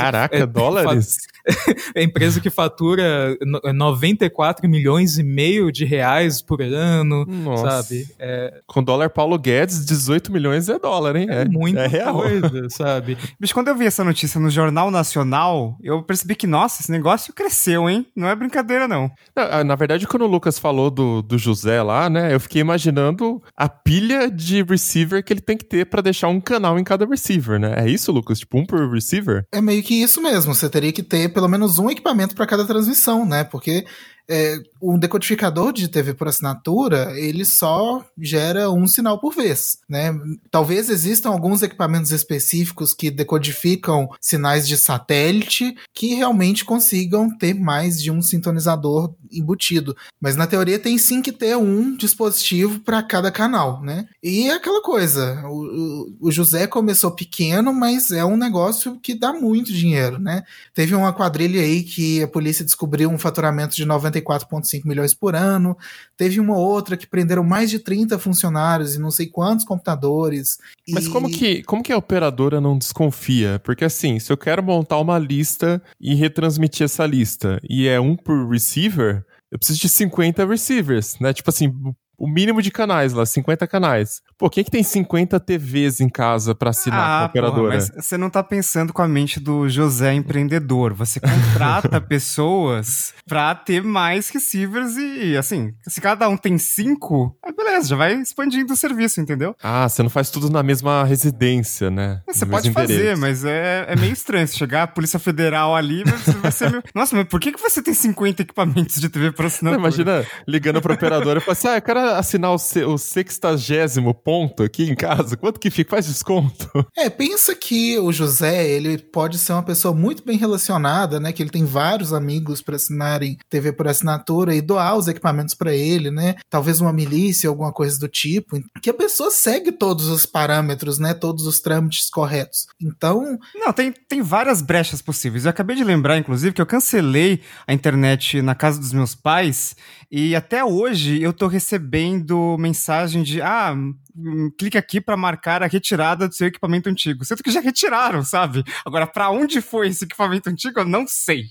Caraca, 0.00 0.34
que, 0.34 0.42
é, 0.42 0.46
dólares? 0.46 1.18
É 1.94 2.02
empresa 2.02 2.40
que 2.40 2.50
fatura 2.50 3.36
94 3.74 4.68
milhões 4.68 5.18
e 5.18 5.22
meio 5.22 5.72
de 5.72 5.84
reais 5.84 6.42
por 6.42 6.60
ano, 6.60 7.17
Nossa. 7.26 7.82
sabe? 7.82 8.06
É, 8.18 8.60
Com 8.66 8.82
dólar 8.82 9.10
Paulo 9.10 9.38
Guedes, 9.38 9.84
18 9.84 10.30
milhões 10.32 10.68
é 10.68 10.78
dólar, 10.78 11.16
hein? 11.16 11.26
é, 11.30 11.44
muita 11.46 11.80
é 11.80 11.86
real. 11.86 12.14
coisa, 12.14 12.68
sabe? 12.70 13.16
Bicho, 13.38 13.54
quando 13.54 13.68
eu 13.68 13.76
vi 13.76 13.86
essa 13.86 14.04
notícia 14.04 14.40
no 14.40 14.50
Jornal 14.50 14.90
Nacional, 14.90 15.76
eu 15.82 16.02
percebi 16.02 16.34
que, 16.34 16.46
nossa, 16.46 16.82
esse 16.82 16.90
negócio 16.90 17.32
cresceu, 17.32 17.88
hein? 17.88 18.06
Não 18.14 18.28
é 18.28 18.34
brincadeira, 18.34 18.86
não. 18.86 19.10
Na, 19.34 19.64
na 19.64 19.74
verdade, 19.74 20.06
quando 20.06 20.22
o 20.22 20.28
Lucas 20.28 20.58
falou 20.58 20.90
do, 20.90 21.22
do 21.22 21.38
José 21.38 21.82
lá, 21.82 22.08
né, 22.10 22.34
eu 22.34 22.40
fiquei 22.40 22.60
imaginando 22.60 23.42
a 23.56 23.68
pilha 23.68 24.30
de 24.30 24.62
receiver 24.62 25.24
que 25.24 25.32
ele 25.32 25.40
tem 25.40 25.56
que 25.56 25.64
ter 25.64 25.86
pra 25.86 26.02
deixar 26.02 26.28
um 26.28 26.40
canal 26.40 26.78
em 26.78 26.84
cada 26.84 27.06
receiver, 27.06 27.58
né? 27.58 27.74
É 27.78 27.88
isso, 27.88 28.12
Lucas? 28.12 28.38
Tipo, 28.40 28.58
um 28.58 28.66
por 28.66 28.90
receiver? 28.92 29.44
É 29.52 29.60
meio 29.60 29.82
que 29.82 29.94
isso 30.02 30.20
mesmo. 30.22 30.54
Você 30.54 30.68
teria 30.68 30.92
que 30.92 31.02
ter 31.02 31.28
pelo 31.32 31.48
menos 31.48 31.78
um 31.78 31.90
equipamento 31.90 32.34
para 32.34 32.46
cada 32.46 32.66
transmissão, 32.66 33.24
né? 33.26 33.44
Porque 33.44 33.84
é, 34.28 34.58
um 34.80 34.98
decodificador 34.98 35.72
de 35.72 35.88
TV 35.88 36.12
por 36.14 36.28
assinatura, 36.28 37.12
ele 37.18 37.44
só 37.44 38.04
gera 38.20 38.70
um 38.70 38.86
sinal 38.86 39.18
por 39.18 39.34
vez, 39.34 39.78
né? 39.88 40.14
Talvez 40.50 40.90
existam 40.90 41.30
alguns 41.30 41.62
equipamentos 41.62 42.10
específicos 42.10 42.92
que 42.92 43.10
decodificam 43.10 44.08
sinais 44.20 44.68
de 44.68 44.76
satélite 44.76 45.74
que 45.94 46.14
realmente 46.14 46.64
consigam 46.64 47.36
ter 47.36 47.54
mais 47.54 48.00
de 48.02 48.10
um 48.10 48.20
sintonizador 48.20 49.14
embutido, 49.32 49.96
mas 50.20 50.36
na 50.36 50.46
teoria 50.46 50.78
tem 50.78 50.98
sim 50.98 51.22
que 51.22 51.32
ter 51.32 51.56
um 51.56 51.96
dispositivo 51.96 52.80
para 52.80 53.02
cada 53.02 53.30
canal, 53.30 53.82
né? 53.82 54.06
E 54.22 54.48
é 54.48 54.54
aquela 54.54 54.82
coisa, 54.82 55.42
o, 55.46 56.16
o, 56.20 56.30
José 56.30 56.66
começou 56.66 57.10
pequeno, 57.10 57.72
mas 57.72 58.10
é 58.10 58.24
um 58.24 58.36
negócio 58.36 58.98
que 59.00 59.14
dá 59.14 59.32
muito 59.32 59.72
dinheiro, 59.72 60.18
né? 60.18 60.44
Teve 60.74 60.94
uma 60.94 61.12
quadrilha 61.12 61.60
aí 61.60 61.82
que 61.82 62.22
a 62.22 62.28
polícia 62.28 62.64
descobriu 62.64 63.10
um 63.10 63.18
faturamento 63.18 63.74
de 63.74 63.84
94,5 64.22 64.84
milhões 64.86 65.14
por 65.14 65.34
ano. 65.34 65.76
Teve 66.16 66.40
uma 66.40 66.56
outra 66.56 66.96
que 66.96 67.06
prenderam 67.06 67.44
mais 67.44 67.70
de 67.70 67.78
30 67.78 68.18
funcionários 68.18 68.94
e 68.94 68.98
não 68.98 69.10
sei 69.10 69.26
quantos 69.26 69.64
computadores. 69.64 70.58
Mas 70.88 71.06
E- 71.06 71.10
como 71.10 71.28
que, 71.30 71.62
como 71.64 71.82
que 71.82 71.92
a 71.92 71.96
operadora 71.96 72.60
não 72.60 72.76
desconfia? 72.78 73.60
Porque 73.64 73.84
assim, 73.84 74.18
se 74.18 74.32
eu 74.32 74.36
quero 74.36 74.62
montar 74.62 74.98
uma 74.98 75.18
lista 75.18 75.82
e 76.00 76.14
retransmitir 76.14 76.84
essa 76.84 77.06
lista, 77.06 77.60
e 77.68 77.86
é 77.88 78.00
um 78.00 78.16
por 78.16 78.48
receiver, 78.48 79.24
eu 79.50 79.58
preciso 79.58 79.80
de 79.80 79.88
50 79.88 80.44
receivers, 80.46 81.18
né? 81.20 81.32
Tipo 81.32 81.50
assim, 81.50 81.72
o 82.18 82.28
mínimo 82.28 82.60
de 82.60 82.70
canais 82.70 83.12
lá, 83.12 83.24
50 83.24 83.66
canais. 83.66 84.20
Pô, 84.36 84.50
quem 84.50 84.64
que 84.64 84.70
tem 84.70 84.82
50 84.82 85.38
TVs 85.40 86.00
em 86.00 86.08
casa 86.08 86.54
pra 86.54 86.70
assinar 86.70 86.98
com 86.98 87.04
a 87.04 87.28
porra, 87.28 87.48
operadora? 87.48 87.74
mas 87.76 87.90
você 87.94 88.16
não 88.18 88.28
tá 88.28 88.42
pensando 88.42 88.92
com 88.92 89.02
a 89.02 89.08
mente 89.08 89.38
do 89.40 89.68
José 89.68 90.12
empreendedor. 90.14 90.92
Você 90.94 91.20
contrata 91.20 92.00
pessoas 92.02 93.12
pra 93.26 93.54
ter 93.54 93.82
mais 93.82 94.28
receivers 94.30 94.96
e, 94.96 95.36
assim, 95.36 95.72
se 95.86 96.00
cada 96.00 96.28
um 96.28 96.36
tem 96.36 96.58
cinco, 96.58 97.36
aí 97.44 97.52
beleza, 97.52 97.88
já 97.88 97.96
vai 97.96 98.14
expandindo 98.14 98.72
o 98.72 98.76
serviço, 98.76 99.20
entendeu? 99.20 99.54
Ah, 99.62 99.88
você 99.88 100.02
não 100.02 100.10
faz 100.10 100.30
tudo 100.30 100.50
na 100.50 100.62
mesma 100.62 101.04
residência, 101.04 101.90
né? 101.90 102.20
Você 102.26 102.44
No 102.44 102.50
pode 102.50 102.70
fazer, 102.72 102.94
endereço. 102.94 103.20
mas 103.20 103.44
é, 103.44 103.86
é 103.88 103.96
meio 103.96 104.12
estranho. 104.12 104.46
Se 104.48 104.56
chegar 104.56 104.84
a 104.84 104.86
Polícia 104.86 105.18
Federal 105.18 105.74
ali, 105.76 106.02
vai, 106.04 106.18
vai 106.34 106.52
ser 106.52 106.70
meio... 106.70 106.82
Nossa, 106.94 107.14
mas 107.16 107.26
por 107.28 107.38
que, 107.40 107.52
que 107.52 107.60
você 107.60 107.82
tem 107.82 107.94
50 107.94 108.42
equipamentos 108.42 109.00
de 109.00 109.08
TV 109.08 109.32
por 109.32 109.42
Não, 109.42 109.46
assinatura? 109.48 109.80
imagina 109.80 110.26
ligando 110.46 110.80
pra 110.80 110.94
operadora 110.94 111.38
e 111.38 111.42
falar 111.42 111.52
assim: 111.52 111.68
ah, 111.68 111.76
eu 111.76 111.82
assinar 112.16 112.52
o, 112.52 112.58
se- 112.58 112.84
o 112.84 112.96
sextagésimo 112.96 114.14
ponto 114.14 114.62
aqui 114.62 114.84
em 114.84 114.94
casa. 114.94 115.36
Quanto 115.36 115.60
que 115.60 115.70
fica? 115.70 115.90
Faz 115.90 116.06
desconto. 116.06 116.68
É, 116.96 117.08
pensa 117.08 117.54
que 117.54 117.96
o 117.98 118.10
José, 118.12 118.68
ele 118.68 118.98
pode 118.98 119.38
ser 119.38 119.52
uma 119.52 119.62
pessoa 119.62 119.94
muito 119.94 120.24
bem 120.24 120.36
relacionada, 120.36 121.20
né? 121.20 121.32
Que 121.32 121.42
ele 121.42 121.50
tem 121.50 121.64
vários 121.64 122.12
amigos 122.12 122.60
para 122.60 122.74
assinarem 122.76 123.36
TV 123.48 123.72
por 123.72 123.86
assinatura 123.86 124.52
e 124.54 124.60
doar 124.60 124.96
os 124.96 125.06
equipamentos 125.06 125.54
para 125.54 125.72
ele, 125.72 126.10
né? 126.10 126.34
Talvez 126.50 126.80
uma 126.80 126.92
milícia, 126.92 127.48
alguma 127.48 127.72
coisa 127.72 127.98
do 128.00 128.08
tipo. 128.08 128.58
Que 128.82 128.90
a 128.90 128.94
pessoa 128.94 129.30
segue 129.30 129.70
todos 129.70 130.08
os 130.08 130.26
parâmetros, 130.26 130.98
né? 130.98 131.14
Todos 131.14 131.46
os 131.46 131.60
trâmites 131.60 132.10
corretos. 132.10 132.66
Então, 132.82 133.38
Não, 133.54 133.72
tem, 133.72 133.92
tem 133.92 134.22
várias 134.22 134.60
brechas 134.60 135.00
possíveis. 135.00 135.44
Eu 135.44 135.50
acabei 135.50 135.76
de 135.76 135.84
lembrar, 135.84 136.18
inclusive, 136.18 136.52
que 136.52 136.60
eu 136.62 136.66
cancelei 136.66 137.40
a 137.66 137.72
internet 137.72 138.42
na 138.42 138.54
casa 138.56 138.80
dos 138.80 138.92
meus 138.92 139.14
pais 139.14 139.76
e 140.10 140.34
até 140.34 140.64
hoje 140.64 141.22
eu 141.22 141.32
tô 141.32 141.46
recebendo 141.46 142.56
mensagem 142.58 143.22
de 143.22 143.42
ah, 143.42 143.74
hum, 143.74 144.50
clique 144.58 144.78
aqui 144.78 145.00
pra 145.00 145.16
marcar 145.16 145.62
a 145.62 145.66
retirada 145.66 146.26
do 146.26 146.34
seu 146.34 146.46
equipamento 146.46 146.88
antigo. 146.88 147.24
Sendo 147.24 147.42
que 147.42 147.50
já 147.50 147.60
retiraram, 147.60 148.24
sabe? 148.24 148.64
Agora, 148.84 149.06
pra 149.06 149.30
onde 149.30 149.60
foi 149.60 149.88
esse 149.88 150.04
equipamento 150.04 150.48
antigo, 150.48 150.80
eu 150.80 150.86
não 150.86 151.06
sei. 151.06 151.44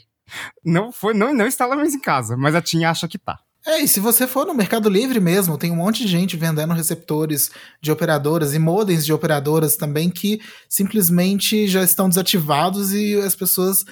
Não 0.66 0.92
foi, 0.92 1.14
não, 1.14 1.34
não 1.34 1.48
lá 1.60 1.76
mais 1.76 1.94
em 1.94 2.02
casa, 2.02 2.36
mas 2.36 2.56
a 2.56 2.62
Tim 2.62 2.84
acha 2.84 3.08
que 3.08 3.18
tá. 3.18 3.40
É, 3.66 3.82
e 3.82 3.88
se 3.88 4.00
você 4.00 4.26
for 4.26 4.48
no 4.48 4.54
Mercado 4.54 4.90
Livre 4.90 5.20
mesmo, 5.20 5.58
tem 5.58 5.72
um 5.72 5.76
monte 5.76 6.04
de 6.04 6.08
gente 6.08 6.38
vendendo 6.38 6.74
receptores 6.74 7.52
de 7.82 7.92
operadoras 7.92 8.54
e 8.54 8.60
modems 8.60 9.06
de 9.06 9.12
operadoras 9.12 9.76
também 9.76 10.10
que 10.10 10.40
simplesmente 10.70 11.68
já 11.68 11.84
estão 11.84 12.08
desativados 12.08 12.94
e 12.94 13.16
as 13.16 13.36
pessoas 13.36 13.84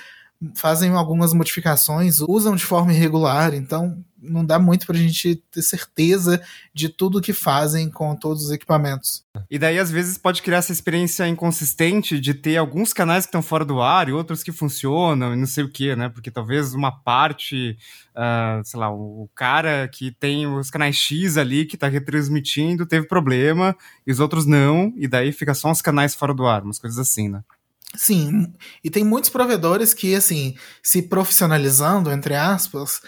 fazem 0.54 0.92
algumas 0.92 1.34
modificações, 1.34 2.20
usam 2.20 2.56
de 2.56 2.66
forma 2.66 2.94
irregular, 2.94 3.54
então 3.54 4.04
não 4.22 4.44
dá 4.44 4.58
muito 4.58 4.88
pra 4.88 4.98
gente 4.98 5.36
ter 5.52 5.62
certeza 5.62 6.42
de 6.74 6.90
tudo 6.90 7.22
que 7.22 7.32
fazem 7.34 7.90
com 7.90 8.16
todos 8.16 8.46
os 8.46 8.52
equipamentos. 8.52 9.24
E 9.50 9.60
daí, 9.60 9.78
às 9.78 9.92
vezes, 9.92 10.18
pode 10.18 10.42
criar 10.42 10.58
essa 10.58 10.72
experiência 10.72 11.28
inconsistente 11.28 12.20
de 12.20 12.34
ter 12.34 12.58
alguns 12.58 12.92
canais 12.92 13.26
que 13.26 13.30
estão 13.30 13.42
fora 13.42 13.64
do 13.64 13.82
ar 13.82 14.10
e 14.10 14.14
outros 14.14 14.42
que 14.42 14.52
funcionam 14.52 15.34
e 15.34 15.38
não 15.38 15.46
sei 15.46 15.64
o 15.64 15.70
que, 15.70 15.96
né? 15.96 16.10
Porque 16.10 16.32
talvez 16.32 16.74
uma 16.74 16.92
parte, 16.92 17.78
ah, 18.16 18.62
sei 18.64 18.80
lá, 18.80 18.92
o 18.92 19.30
cara 19.36 19.88
que 19.88 20.12
tem 20.12 20.48
os 20.48 20.70
canais 20.70 20.96
X 20.96 21.38
ali 21.38 21.66
que 21.66 21.78
tá 21.78 21.88
retransmitindo 21.88 22.86
teve 22.86 23.08
problema 23.08 23.76
e 24.06 24.12
os 24.12 24.20
outros 24.20 24.46
não, 24.46 24.92
e 24.96 25.08
daí 25.08 25.32
fica 25.32 25.54
só 25.54 25.70
uns 25.70 25.82
canais 25.82 26.16
fora 26.16 26.34
do 26.34 26.48
ar, 26.48 26.64
umas 26.64 26.80
coisas 26.80 26.98
assim, 26.98 27.30
né? 27.30 27.44
Sim, 27.98 28.54
e 28.84 28.90
tem 28.90 29.04
muitos 29.04 29.30
provedores 29.30 29.94
que, 29.94 30.16
assim, 30.16 30.56
se 30.84 31.04
profissionalizando, 31.04 32.12
entre 32.12 32.36
aspas, 32.36 33.00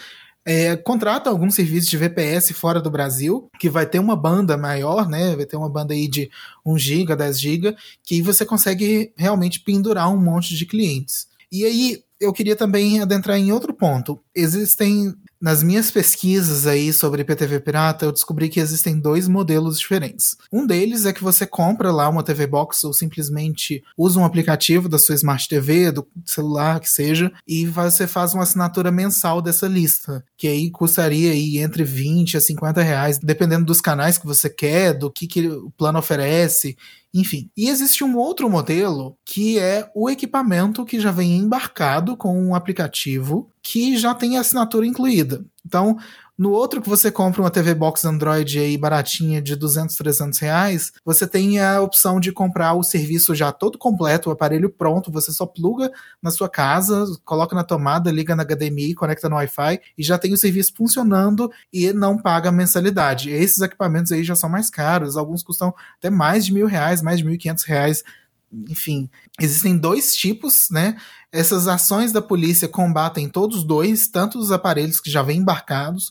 é, 0.44 0.76
contratam 0.76 1.30
algum 1.30 1.50
serviço 1.50 1.90
de 1.90 1.96
VPS 1.98 2.52
fora 2.54 2.80
do 2.80 2.90
Brasil, 2.90 3.50
que 3.60 3.68
vai 3.68 3.84
ter 3.84 3.98
uma 3.98 4.16
banda 4.16 4.56
maior, 4.56 5.06
né? 5.06 5.36
Vai 5.36 5.44
ter 5.44 5.56
uma 5.56 5.68
banda 5.68 5.92
aí 5.92 6.08
de 6.08 6.30
1 6.64 6.78
GB, 6.78 7.16
10 7.16 7.38
GB, 7.40 7.76
que 8.02 8.22
você 8.22 8.46
consegue 8.46 9.12
realmente 9.16 9.60
pendurar 9.60 10.10
um 10.10 10.16
monte 10.16 10.56
de 10.56 10.64
clientes. 10.64 11.28
E 11.52 11.64
aí, 11.64 12.02
eu 12.18 12.32
queria 12.32 12.56
também 12.56 13.00
adentrar 13.00 13.36
em 13.36 13.52
outro 13.52 13.74
ponto. 13.74 14.18
Existem, 14.34 15.14
nas 15.40 15.62
minhas 15.62 15.90
pesquisas 15.90 16.66
aí 16.66 16.92
sobre 16.92 17.22
IPTV 17.22 17.60
pirata, 17.60 18.04
eu 18.04 18.12
descobri 18.12 18.48
que 18.48 18.60
existem 18.60 18.98
dois 18.98 19.28
modelos 19.28 19.78
diferentes. 19.78 20.36
Um 20.52 20.66
deles 20.66 21.06
é 21.06 21.12
que 21.12 21.22
você 21.22 21.46
compra 21.46 21.92
lá 21.92 22.08
uma 22.08 22.22
TV 22.22 22.46
Box 22.46 22.84
ou 22.84 22.92
simplesmente 22.92 23.82
usa 23.96 24.18
um 24.18 24.24
aplicativo 24.24 24.88
da 24.88 24.98
sua 24.98 25.14
Smart 25.14 25.48
TV, 25.48 25.92
do 25.92 26.06
celular, 26.24 26.80
que 26.80 26.90
seja, 26.90 27.32
e 27.46 27.66
você 27.66 28.06
faz 28.06 28.34
uma 28.34 28.42
assinatura 28.42 28.90
mensal 28.90 29.40
dessa 29.40 29.68
lista, 29.68 30.24
que 30.36 30.48
aí 30.48 30.70
custaria 30.70 31.32
aí 31.32 31.58
entre 31.58 31.84
20 31.84 32.36
a 32.36 32.40
50 32.40 32.82
reais, 32.82 33.18
dependendo 33.18 33.64
dos 33.64 33.80
canais 33.80 34.18
que 34.18 34.26
você 34.26 34.50
quer, 34.50 34.92
do 34.92 35.10
que, 35.10 35.26
que 35.26 35.48
o 35.48 35.70
plano 35.70 35.98
oferece, 35.98 36.76
enfim. 37.12 37.50
E 37.56 37.68
existe 37.68 38.04
um 38.04 38.16
outro 38.16 38.48
modelo 38.50 39.16
que 39.24 39.58
é 39.58 39.90
o 39.94 40.10
equipamento 40.10 40.84
que 40.84 41.00
já 41.00 41.10
vem 41.10 41.36
embarcado 41.36 42.16
com 42.16 42.38
um 42.38 42.54
aplicativo 42.54 43.50
que 43.62 43.96
já 43.96 44.14
tem 44.14 44.36
assinatura 44.36 44.86
incluída. 44.86 45.44
Então, 45.64 45.96
no 46.38 46.52
outro 46.52 46.80
que 46.80 46.88
você 46.88 47.10
compra 47.10 47.42
uma 47.42 47.50
TV 47.50 47.74
Box 47.74 48.04
Android 48.04 48.60
aí 48.60 48.78
baratinha 48.78 49.42
de 49.42 49.56
200, 49.56 49.96
300 49.96 50.38
reais, 50.38 50.92
você 51.04 51.26
tem 51.26 51.58
a 51.58 51.82
opção 51.82 52.20
de 52.20 52.30
comprar 52.30 52.74
o 52.74 52.84
serviço 52.84 53.34
já 53.34 53.50
todo 53.50 53.76
completo, 53.76 54.28
o 54.28 54.32
aparelho 54.32 54.70
pronto, 54.70 55.10
você 55.10 55.32
só 55.32 55.44
pluga 55.44 55.90
na 56.22 56.30
sua 56.30 56.48
casa, 56.48 57.04
coloca 57.24 57.56
na 57.56 57.64
tomada, 57.64 58.12
liga 58.12 58.36
na 58.36 58.44
HDMI, 58.44 58.94
conecta 58.94 59.28
no 59.28 59.34
Wi-Fi 59.34 59.80
e 59.98 60.02
já 60.04 60.16
tem 60.16 60.32
o 60.32 60.38
serviço 60.38 60.72
funcionando 60.76 61.50
e 61.72 61.92
não 61.92 62.16
paga 62.16 62.52
mensalidade. 62.52 63.30
Esses 63.30 63.60
equipamentos 63.60 64.12
aí 64.12 64.22
já 64.22 64.36
são 64.36 64.48
mais 64.48 64.70
caros, 64.70 65.16
alguns 65.16 65.42
custam 65.42 65.74
até 65.98 66.08
mais 66.08 66.46
de 66.46 66.54
mil 66.54 66.68
reais, 66.68 67.02
mais 67.02 67.18
de 67.18 67.24
mil 67.24 67.34
e 67.34 67.38
quinhentos 67.38 67.64
reais. 67.64 68.04
Enfim, 68.50 69.10
existem 69.40 69.76
dois 69.76 70.16
tipos, 70.16 70.68
né? 70.70 70.96
Essas 71.30 71.68
ações 71.68 72.10
da 72.10 72.22
polícia 72.22 72.66
combatem 72.66 73.28
todos 73.28 73.62
dois, 73.62 74.08
tanto 74.08 74.38
os 74.38 74.50
aparelhos 74.50 75.00
que 75.00 75.10
já 75.10 75.22
vêm 75.22 75.40
embarcados, 75.40 76.10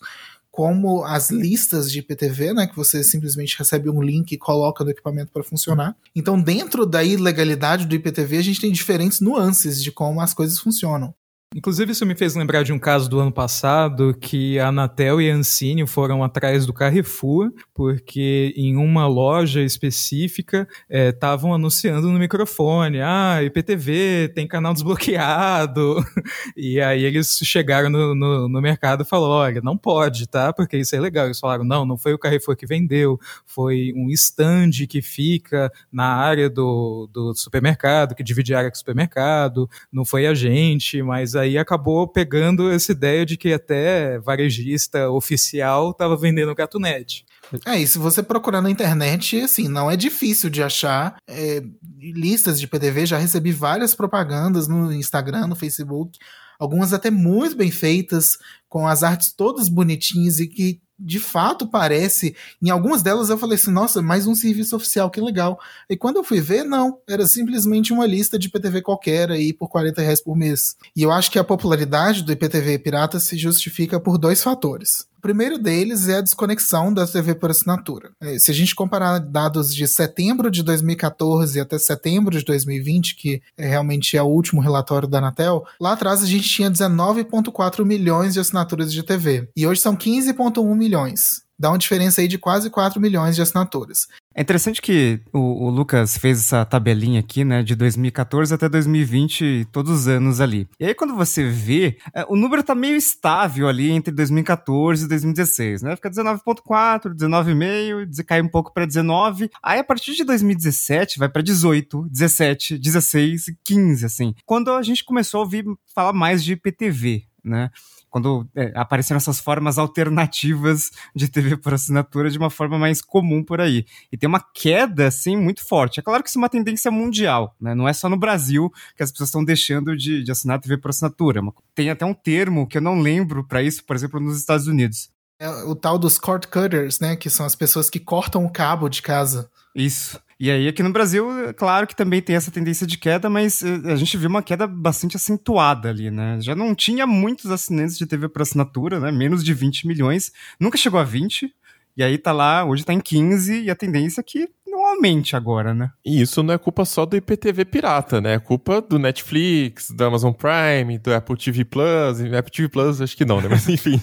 como 0.51 1.03
as 1.03 1.29
listas 1.29 1.91
de 1.91 1.99
IPTV, 1.99 2.53
né, 2.53 2.65
que 2.65 2.75
você 2.75 3.03
simplesmente 3.03 3.57
recebe 3.57 3.89
um 3.89 4.01
link 4.01 4.31
e 4.31 4.37
coloca 4.37 4.83
no 4.83 4.89
equipamento 4.89 5.31
para 5.31 5.43
funcionar. 5.43 5.95
Então, 6.15 6.41
dentro 6.41 6.85
da 6.85 7.03
ilegalidade 7.03 7.85
do 7.85 7.93
IPTV, 7.93 8.37
a 8.37 8.41
gente 8.41 8.61
tem 8.61 8.71
diferentes 8.71 9.19
nuances 9.19 9.83
de 9.83 9.91
como 9.91 10.19
as 10.19 10.33
coisas 10.33 10.59
funcionam. 10.59 11.13
Inclusive, 11.55 11.93
isso 11.93 12.05
me 12.05 12.13
fez 12.13 12.35
lembrar 12.35 12.63
de 12.63 12.73
um 12.73 12.77
caso 12.77 13.09
do 13.09 13.19
ano 13.19 13.31
passado 13.31 14.13
que 14.19 14.59
a 14.59 14.67
Anatel 14.67 15.21
e 15.21 15.31
a 15.31 15.33
Ancine 15.33 15.87
foram 15.87 16.21
atrás 16.21 16.65
do 16.65 16.73
Carrefour, 16.73 17.51
porque 17.73 18.53
em 18.55 18.75
uma 18.75 19.07
loja 19.07 19.61
específica 19.61 20.67
estavam 20.89 21.51
é, 21.51 21.55
anunciando 21.55 22.11
no 22.11 22.19
microfone: 22.19 22.99
ah, 23.01 23.41
IPTV 23.41 24.33
tem 24.35 24.45
canal 24.45 24.73
desbloqueado. 24.73 26.03
e 26.55 26.81
aí 26.81 27.05
eles 27.05 27.39
chegaram 27.43 27.89
no, 27.89 28.13
no, 28.13 28.49
no 28.49 28.61
mercado 28.61 29.03
e 29.03 29.05
falaram: 29.05 29.33
olha, 29.33 29.61
não 29.61 29.77
pode, 29.77 30.27
tá? 30.27 30.51
Porque 30.51 30.77
isso 30.77 30.97
é 30.97 30.99
legal. 30.99 31.27
Eles 31.27 31.39
falaram: 31.39 31.63
não, 31.63 31.85
não 31.85 31.97
foi 31.97 32.13
o 32.13 32.19
Carrefour 32.19 32.57
que 32.57 32.67
vendeu, 32.67 33.17
foi 33.45 33.93
um 33.95 34.09
stand 34.09 34.85
que 34.89 35.01
fica 35.01 35.71
na 35.89 36.07
área 36.07 36.49
do, 36.49 37.09
do 37.11 37.33
supermercado, 37.33 38.15
que 38.15 38.23
divide 38.23 38.53
a 38.53 38.57
área 38.57 38.69
com 38.69 38.75
o 38.75 38.79
supermercado, 38.79 39.69
não 39.89 40.03
foi 40.03 40.27
a 40.27 40.33
gente, 40.33 41.01
mas 41.01 41.36
aí 41.37 41.57
acabou 41.57 42.07
pegando 42.07 42.69
essa 42.71 42.91
ideia 42.91 43.25
de 43.25 43.37
que 43.37 43.53
até 43.53 44.19
varejista 44.19 45.09
oficial 45.09 45.91
estava 45.91 46.17
vendendo 46.17 46.53
gatunete. 46.55 47.25
É, 47.65 47.79
e 47.79 47.87
se 47.87 47.97
você 47.97 48.21
procurar 48.21 48.61
na 48.61 48.69
internet, 48.69 49.39
assim, 49.41 49.67
não 49.67 49.89
é 49.89 49.95
difícil 49.95 50.49
de 50.49 50.61
achar 50.61 51.17
é, 51.27 51.63
listas 51.97 52.59
de 52.59 52.67
PDV. 52.67 53.05
Já 53.05 53.17
recebi 53.17 53.51
várias 53.51 53.95
propagandas 53.95 54.67
no 54.67 54.91
Instagram, 54.91 55.47
no 55.47 55.55
Facebook, 55.55 56.17
algumas 56.59 56.93
até 56.93 57.09
muito 57.09 57.55
bem 57.55 57.71
feitas, 57.71 58.37
com 58.67 58.87
as 58.87 59.03
artes 59.03 59.31
todas 59.31 59.69
bonitinhas 59.69 60.39
e 60.39 60.47
que 60.47 60.81
de 60.99 61.19
fato 61.19 61.67
parece. 61.67 62.35
Em 62.61 62.69
algumas 62.69 63.01
delas 63.01 63.29
eu 63.29 63.37
falei 63.37 63.55
assim, 63.55 63.71
nossa, 63.71 64.01
mais 64.01 64.25
um 64.25 64.33
serviço 64.33 64.75
oficial, 64.75 65.09
que 65.09 65.21
legal. 65.21 65.59
E 65.89 65.95
quando 65.95 66.17
eu 66.17 66.23
fui 66.23 66.41
ver, 66.41 66.63
não, 66.63 66.99
era 67.07 67.27
simplesmente 67.27 67.93
uma 67.93 68.05
lista 68.05 68.39
de 68.39 68.47
IPTV 68.47 68.81
qualquer 68.81 69.31
aí 69.31 69.53
por 69.53 69.69
40 69.69 70.01
reais 70.01 70.21
por 70.21 70.35
mês. 70.35 70.75
E 70.95 71.03
eu 71.03 71.11
acho 71.11 71.29
que 71.31 71.39
a 71.39 71.43
popularidade 71.43 72.23
do 72.23 72.31
IPTV 72.31 72.79
pirata 72.79 73.19
se 73.19 73.37
justifica 73.37 73.99
por 73.99 74.17
dois 74.17 74.41
fatores. 74.41 75.07
O 75.17 75.21
primeiro 75.21 75.57
deles 75.57 76.07
é 76.07 76.17
a 76.17 76.21
desconexão 76.21 76.93
da 76.93 77.07
TV 77.07 77.33
por 77.33 77.49
assinatura. 77.49 78.11
É, 78.21 78.37
se 78.37 78.51
a 78.51 78.53
gente 78.53 78.75
comparar 78.75 79.17
dados 79.17 79.73
de 79.73 79.87
setembro 79.87 80.51
de 80.51 80.61
2014 80.61 81.59
até 81.59 81.79
setembro 81.79 82.37
de 82.37 82.45
2020, 82.45 83.15
que 83.15 83.41
é 83.57 83.67
realmente 83.67 84.15
é 84.15 84.21
o 84.21 84.27
último 84.27 84.61
relatório 84.61 85.07
da 85.07 85.17
Anatel, 85.17 85.65
lá 85.81 85.93
atrás 85.93 86.21
a 86.21 86.27
gente 86.27 86.47
tinha 86.47 86.69
19,4 86.69 87.83
milhões 87.83 88.35
de 88.35 88.39
assinaturas 88.39 88.93
de 88.93 89.01
TV. 89.01 89.49
E 89.55 89.65
hoje 89.65 89.81
são 89.81 89.95
15,1 89.95 90.75
milhões 90.75 91.47
dá 91.59 91.69
uma 91.69 91.77
diferença 91.77 92.21
aí 92.21 92.27
de 92.27 92.37
quase 92.37 92.69
4 92.69 93.01
milhões 93.01 93.35
de 93.35 93.41
assinaturas. 93.41 94.07
É 94.37 94.41
interessante 94.43 94.83
que 94.83 95.19
o, 95.33 95.65
o, 95.65 95.69
Lucas 95.71 96.15
fez 96.15 96.37
essa 96.37 96.63
tabelinha 96.63 97.19
aqui, 97.19 97.43
né, 97.43 97.63
de 97.63 97.73
2014 97.73 98.53
até 98.53 98.69
2020, 98.69 99.67
todos 99.71 99.91
os 99.91 100.07
anos 100.07 100.39
ali. 100.39 100.69
E 100.79 100.85
aí 100.85 100.93
quando 100.93 101.15
você 101.15 101.49
vê, 101.49 101.97
é, 102.13 102.23
o 102.29 102.35
número 102.35 102.61
tá 102.61 102.75
meio 102.75 102.95
estável 102.95 103.67
ali 103.67 103.89
entre 103.89 104.13
2014 104.13 105.05
e 105.05 105.07
2016, 105.07 105.81
né? 105.81 105.95
Fica 105.95 106.11
19.4, 106.11 107.15
19,5, 107.15 108.23
cai 108.27 108.39
um 108.39 108.47
pouco 108.47 108.71
para 108.71 108.85
19. 108.85 109.49
Aí 109.63 109.79
a 109.79 109.83
partir 109.83 110.13
de 110.13 110.23
2017 110.23 111.17
vai 111.17 111.29
para 111.29 111.41
18, 111.41 112.07
17, 112.07 112.77
16, 112.77 113.45
15, 113.63 114.05
assim. 114.05 114.35
Quando 114.45 114.69
a 114.69 114.83
gente 114.83 115.03
começou 115.03 115.39
a 115.39 115.43
ouvir 115.45 115.65
falar 115.95 116.13
mais 116.13 116.43
de 116.43 116.53
IPTV, 116.53 117.23
né? 117.43 117.71
Quando 118.09 118.47
é, 118.55 118.71
apareceram 118.75 119.17
essas 119.17 119.39
formas 119.39 119.77
alternativas 119.77 120.91
de 121.15 121.27
TV 121.27 121.57
por 121.57 121.73
assinatura 121.73 122.29
de 122.29 122.37
uma 122.37 122.49
forma 122.49 122.77
mais 122.77 123.01
comum 123.01 123.43
por 123.43 123.61
aí. 123.61 123.85
E 124.11 124.17
tem 124.17 124.27
uma 124.27 124.43
queda, 124.53 125.07
assim, 125.07 125.35
muito 125.35 125.65
forte. 125.65 125.99
É 125.99 126.03
claro 126.03 126.23
que 126.23 126.29
isso 126.29 126.37
é 126.37 126.41
uma 126.41 126.49
tendência 126.49 126.89
mundial, 126.91 127.55
né? 127.59 127.75
Não 127.75 127.87
é 127.87 127.93
só 127.93 128.09
no 128.09 128.17
Brasil 128.17 128.71
que 128.95 129.03
as 129.03 129.11
pessoas 129.11 129.29
estão 129.29 129.43
deixando 129.43 129.95
de, 129.95 130.23
de 130.23 130.31
assinar 130.31 130.59
TV 130.59 130.77
por 130.77 130.89
assinatura. 130.89 131.41
Tem 131.75 131.89
até 131.89 132.05
um 132.05 132.13
termo 132.13 132.67
que 132.67 132.77
eu 132.77 132.81
não 132.81 132.99
lembro 132.99 133.43
para 133.43 133.61
isso, 133.61 133.83
por 133.83 133.95
exemplo, 133.95 134.19
nos 134.19 134.37
Estados 134.37 134.67
Unidos. 134.67 135.09
É 135.39 135.49
o 135.49 135.75
tal 135.75 135.99
dos 135.99 136.17
cord 136.17 136.47
cutters, 136.47 136.99
né? 136.99 137.15
Que 137.15 137.29
são 137.29 137.45
as 137.45 137.55
pessoas 137.55 137.89
que 137.89 137.99
cortam 137.99 138.43
o 138.43 138.51
cabo 138.51 138.89
de 138.89 139.01
casa. 139.01 139.49
Isso. 139.75 140.19
E 140.39 140.51
aí, 140.51 140.67
aqui 140.67 140.83
no 140.83 140.93
Brasil, 140.93 141.49
é 141.49 141.53
claro 141.53 141.87
que 141.87 141.95
também 141.95 142.21
tem 142.21 142.35
essa 142.35 142.51
tendência 142.51 142.85
de 142.85 142.97
queda, 142.97 143.27
mas 143.27 143.63
eh, 143.63 143.91
a 143.91 143.95
gente 143.95 144.15
viu 144.17 144.29
uma 144.29 144.43
queda 144.43 144.67
bastante 144.67 145.15
acentuada 145.15 145.89
ali, 145.89 146.11
né? 146.11 146.37
Já 146.41 146.55
não 146.55 146.75
tinha 146.75 147.07
muitos 147.07 147.49
assinantes 147.49 147.97
de 147.97 148.05
TV 148.05 148.29
por 148.29 148.43
assinatura, 148.43 148.99
né? 148.99 149.11
Menos 149.11 149.43
de 149.43 149.51
20 149.51 149.87
milhões. 149.87 150.31
Nunca 150.59 150.77
chegou 150.77 150.99
a 150.99 151.03
20. 151.03 151.51
E 151.97 152.03
aí 152.03 152.19
tá 152.19 152.31
lá, 152.31 152.63
hoje 152.63 152.85
tá 152.85 152.93
em 152.93 152.99
15, 152.99 153.63
e 153.63 153.71
a 153.71 153.75
tendência 153.75 154.21
é 154.21 154.23
que 154.23 154.47
não 154.67 154.85
aumente 154.85 155.35
agora, 155.35 155.73
né? 155.73 155.89
E 156.05 156.21
isso 156.21 156.43
não 156.43 156.53
é 156.53 156.57
culpa 156.59 156.85
só 156.85 157.03
do 157.03 157.17
IPTV 157.17 157.65
pirata, 157.65 158.21
né? 158.21 158.35
É 158.35 158.39
culpa 158.39 158.79
do 158.79 158.99
Netflix, 158.99 159.89
do 159.89 160.05
Amazon 160.05 160.31
Prime, 160.31 160.99
do 160.99 161.11
Apple 161.11 161.35
TV 161.35 161.65
Plus. 161.65 162.21
Apple 162.21 162.51
TV 162.51 162.69
Plus 162.69 163.01
acho 163.01 163.17
que 163.17 163.25
não, 163.25 163.41
né? 163.41 163.47
Mas 163.49 163.65
enfim, 163.69 163.99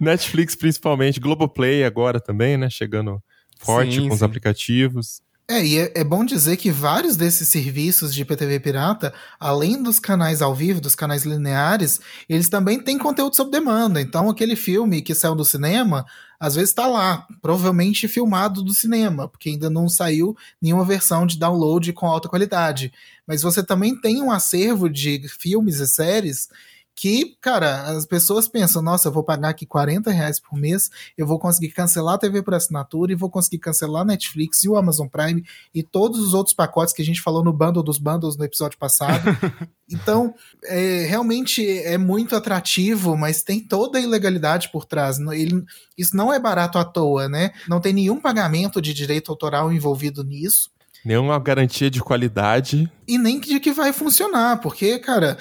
Netflix 0.00 0.54
principalmente, 0.54 1.18
Globoplay 1.18 1.82
agora 1.82 2.20
também, 2.20 2.56
né? 2.56 2.70
Chegando 2.70 3.20
forte 3.58 3.96
sim, 3.96 4.02
com 4.02 4.10
sim. 4.10 4.14
os 4.14 4.22
aplicativos. 4.22 5.20
É, 5.48 5.64
e 5.64 5.78
é, 5.78 5.92
é, 5.94 6.02
bom 6.02 6.24
dizer 6.24 6.56
que 6.56 6.72
vários 6.72 7.16
desses 7.16 7.48
serviços 7.48 8.12
de 8.12 8.22
IPTV 8.22 8.58
pirata, 8.58 9.14
além 9.38 9.80
dos 9.80 10.00
canais 10.00 10.42
ao 10.42 10.52
vivo, 10.52 10.80
dos 10.80 10.96
canais 10.96 11.24
lineares, 11.24 12.00
eles 12.28 12.48
também 12.48 12.80
têm 12.80 12.98
conteúdo 12.98 13.36
sob 13.36 13.48
demanda. 13.48 14.00
Então, 14.00 14.28
aquele 14.28 14.56
filme 14.56 15.00
que 15.02 15.14
saiu 15.14 15.36
do 15.36 15.44
cinema, 15.44 16.04
às 16.40 16.56
vezes 16.56 16.70
está 16.70 16.88
lá, 16.88 17.28
provavelmente 17.40 18.08
filmado 18.08 18.60
do 18.60 18.74
cinema, 18.74 19.28
porque 19.28 19.50
ainda 19.50 19.70
não 19.70 19.88
saiu 19.88 20.36
nenhuma 20.60 20.84
versão 20.84 21.24
de 21.24 21.38
download 21.38 21.92
com 21.92 22.06
alta 22.06 22.28
qualidade. 22.28 22.92
Mas 23.24 23.42
você 23.42 23.62
também 23.62 23.94
tem 23.94 24.20
um 24.20 24.32
acervo 24.32 24.90
de 24.90 25.28
filmes 25.28 25.78
e 25.78 25.86
séries 25.86 26.48
que, 26.96 27.36
cara, 27.42 27.82
as 27.82 28.06
pessoas 28.06 28.48
pensam, 28.48 28.80
nossa, 28.80 29.08
eu 29.08 29.12
vou 29.12 29.22
pagar 29.22 29.50
aqui 29.50 29.66
40 29.66 30.10
reais 30.10 30.40
por 30.40 30.58
mês, 30.58 30.90
eu 31.16 31.26
vou 31.26 31.38
conseguir 31.38 31.68
cancelar 31.68 32.14
a 32.14 32.18
TV 32.18 32.42
por 32.42 32.54
assinatura 32.54 33.12
e 33.12 33.14
vou 33.14 33.28
conseguir 33.28 33.58
cancelar 33.58 34.00
a 34.00 34.04
Netflix 34.06 34.64
e 34.64 34.68
o 34.68 34.76
Amazon 34.76 35.06
Prime 35.06 35.44
e 35.74 35.82
todos 35.82 36.18
os 36.18 36.32
outros 36.32 36.54
pacotes 36.54 36.94
que 36.94 37.02
a 37.02 37.04
gente 37.04 37.20
falou 37.20 37.44
no 37.44 37.52
bundle 37.52 37.82
dos 37.82 37.98
bundles 37.98 38.38
no 38.38 38.44
episódio 38.44 38.78
passado. 38.78 39.22
então, 39.92 40.34
é, 40.64 41.04
realmente 41.06 41.62
é 41.80 41.98
muito 41.98 42.34
atrativo, 42.34 43.14
mas 43.14 43.42
tem 43.42 43.60
toda 43.60 43.98
a 43.98 44.00
ilegalidade 44.00 44.70
por 44.72 44.86
trás. 44.86 45.18
Ele, 45.18 45.62
isso 45.98 46.16
não 46.16 46.32
é 46.32 46.40
barato 46.40 46.78
à 46.78 46.84
toa, 46.84 47.28
né? 47.28 47.52
Não 47.68 47.78
tem 47.78 47.92
nenhum 47.92 48.18
pagamento 48.18 48.80
de 48.80 48.94
direito 48.94 49.30
autoral 49.30 49.70
envolvido 49.70 50.24
nisso. 50.24 50.70
Nenhuma 51.04 51.38
garantia 51.38 51.90
de 51.90 52.00
qualidade. 52.00 52.90
E 53.06 53.18
nem 53.18 53.38
de 53.38 53.60
que 53.60 53.72
vai 53.72 53.92
funcionar, 53.92 54.60
porque, 54.60 54.98
cara, 54.98 55.36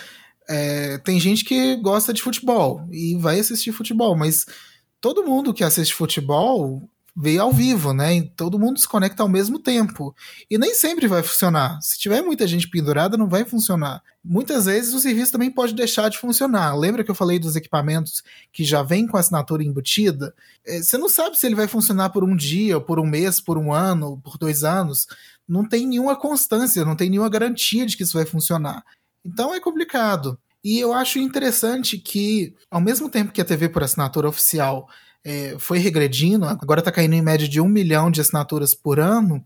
é, 0.48 0.98
tem 1.00 1.20
gente 1.20 1.44
que 1.44 1.76
gosta 1.78 2.14
de 2.14 2.22
futebol 2.22 2.88
e 2.92 3.16
vai 3.16 3.40
assistir 3.40 3.72
futebol, 3.72 4.16
mas 4.16 4.46
todo 5.02 5.24
mundo 5.26 5.54
que 5.54 5.64
assiste 5.64 5.94
futebol 5.94 6.82
vê 7.16 7.38
ao 7.38 7.52
vivo, 7.52 7.94
né? 7.94 8.18
E 8.18 8.24
todo 8.24 8.60
mundo 8.60 8.78
se 8.78 8.88
conecta 8.88 9.24
ao 9.24 9.30
mesmo 9.30 9.58
tempo. 9.58 10.14
E 10.52 10.58
nem 10.58 10.74
sempre 10.74 11.08
vai 11.08 11.24
funcionar. 11.24 11.80
Se 11.82 11.98
tiver 11.98 12.22
muita 12.22 12.46
gente 12.46 12.68
pendurada, 12.68 13.16
não 13.16 13.30
vai 13.30 13.46
funcionar. 13.46 14.04
Muitas 14.22 14.66
vezes 14.66 14.94
o 14.94 15.00
serviço 15.00 15.32
também 15.32 15.50
pode 15.50 15.74
deixar 15.74 16.10
de 16.10 16.18
funcionar. 16.18 16.76
Lembra 16.78 17.04
que 17.06 17.12
eu 17.12 17.16
falei 17.16 17.40
dos 17.40 17.56
equipamentos 17.56 18.22
que 18.52 18.66
já 18.66 18.84
vem 18.84 19.08
com 19.08 19.16
assinatura 19.16 19.64
embutida? 19.64 20.36
É, 20.66 20.82
você 20.82 20.98
não 20.98 21.08
sabe 21.08 21.38
se 21.38 21.46
ele 21.46 21.56
vai 21.56 21.68
funcionar 21.68 22.10
por 22.10 22.24
um 22.24 22.36
dia, 22.36 22.82
por 22.82 23.00
um 23.00 23.06
mês, 23.06 23.40
por 23.40 23.58
um 23.58 23.72
ano, 23.72 24.20
por 24.22 24.38
dois 24.38 24.66
anos. 24.66 25.08
Não 25.48 25.66
tem 25.66 25.88
nenhuma 25.88 26.18
constância, 26.18 26.84
não 26.84 26.98
tem 26.98 27.10
nenhuma 27.10 27.30
garantia 27.30 27.86
de 27.86 27.96
que 27.96 28.04
isso 28.04 28.18
vai 28.18 28.26
funcionar. 28.26 28.84
Então 29.26 29.54
é 29.54 29.60
complicado. 29.60 30.38
E 30.64 30.80
eu 30.80 30.94
acho 30.94 31.20
interessante 31.20 31.98
que, 31.98 32.54
ao 32.72 32.82
mesmo 32.82 33.10
tempo 33.10 33.32
que 33.32 33.42
a 33.42 33.46
TV 33.46 33.70
por 33.70 33.84
assinatura 33.84 34.30
oficial 34.30 34.88
é, 35.24 35.56
foi 35.58 35.80
regredindo, 35.80 36.46
agora 36.46 36.80
está 36.80 36.92
caindo 36.92 37.14
em 37.14 37.22
média 37.22 37.48
de 37.48 37.60
um 37.60 37.68
milhão 37.68 38.12
de 38.12 38.22
assinaturas 38.22 38.76
por 38.76 39.00
ano, 39.00 39.44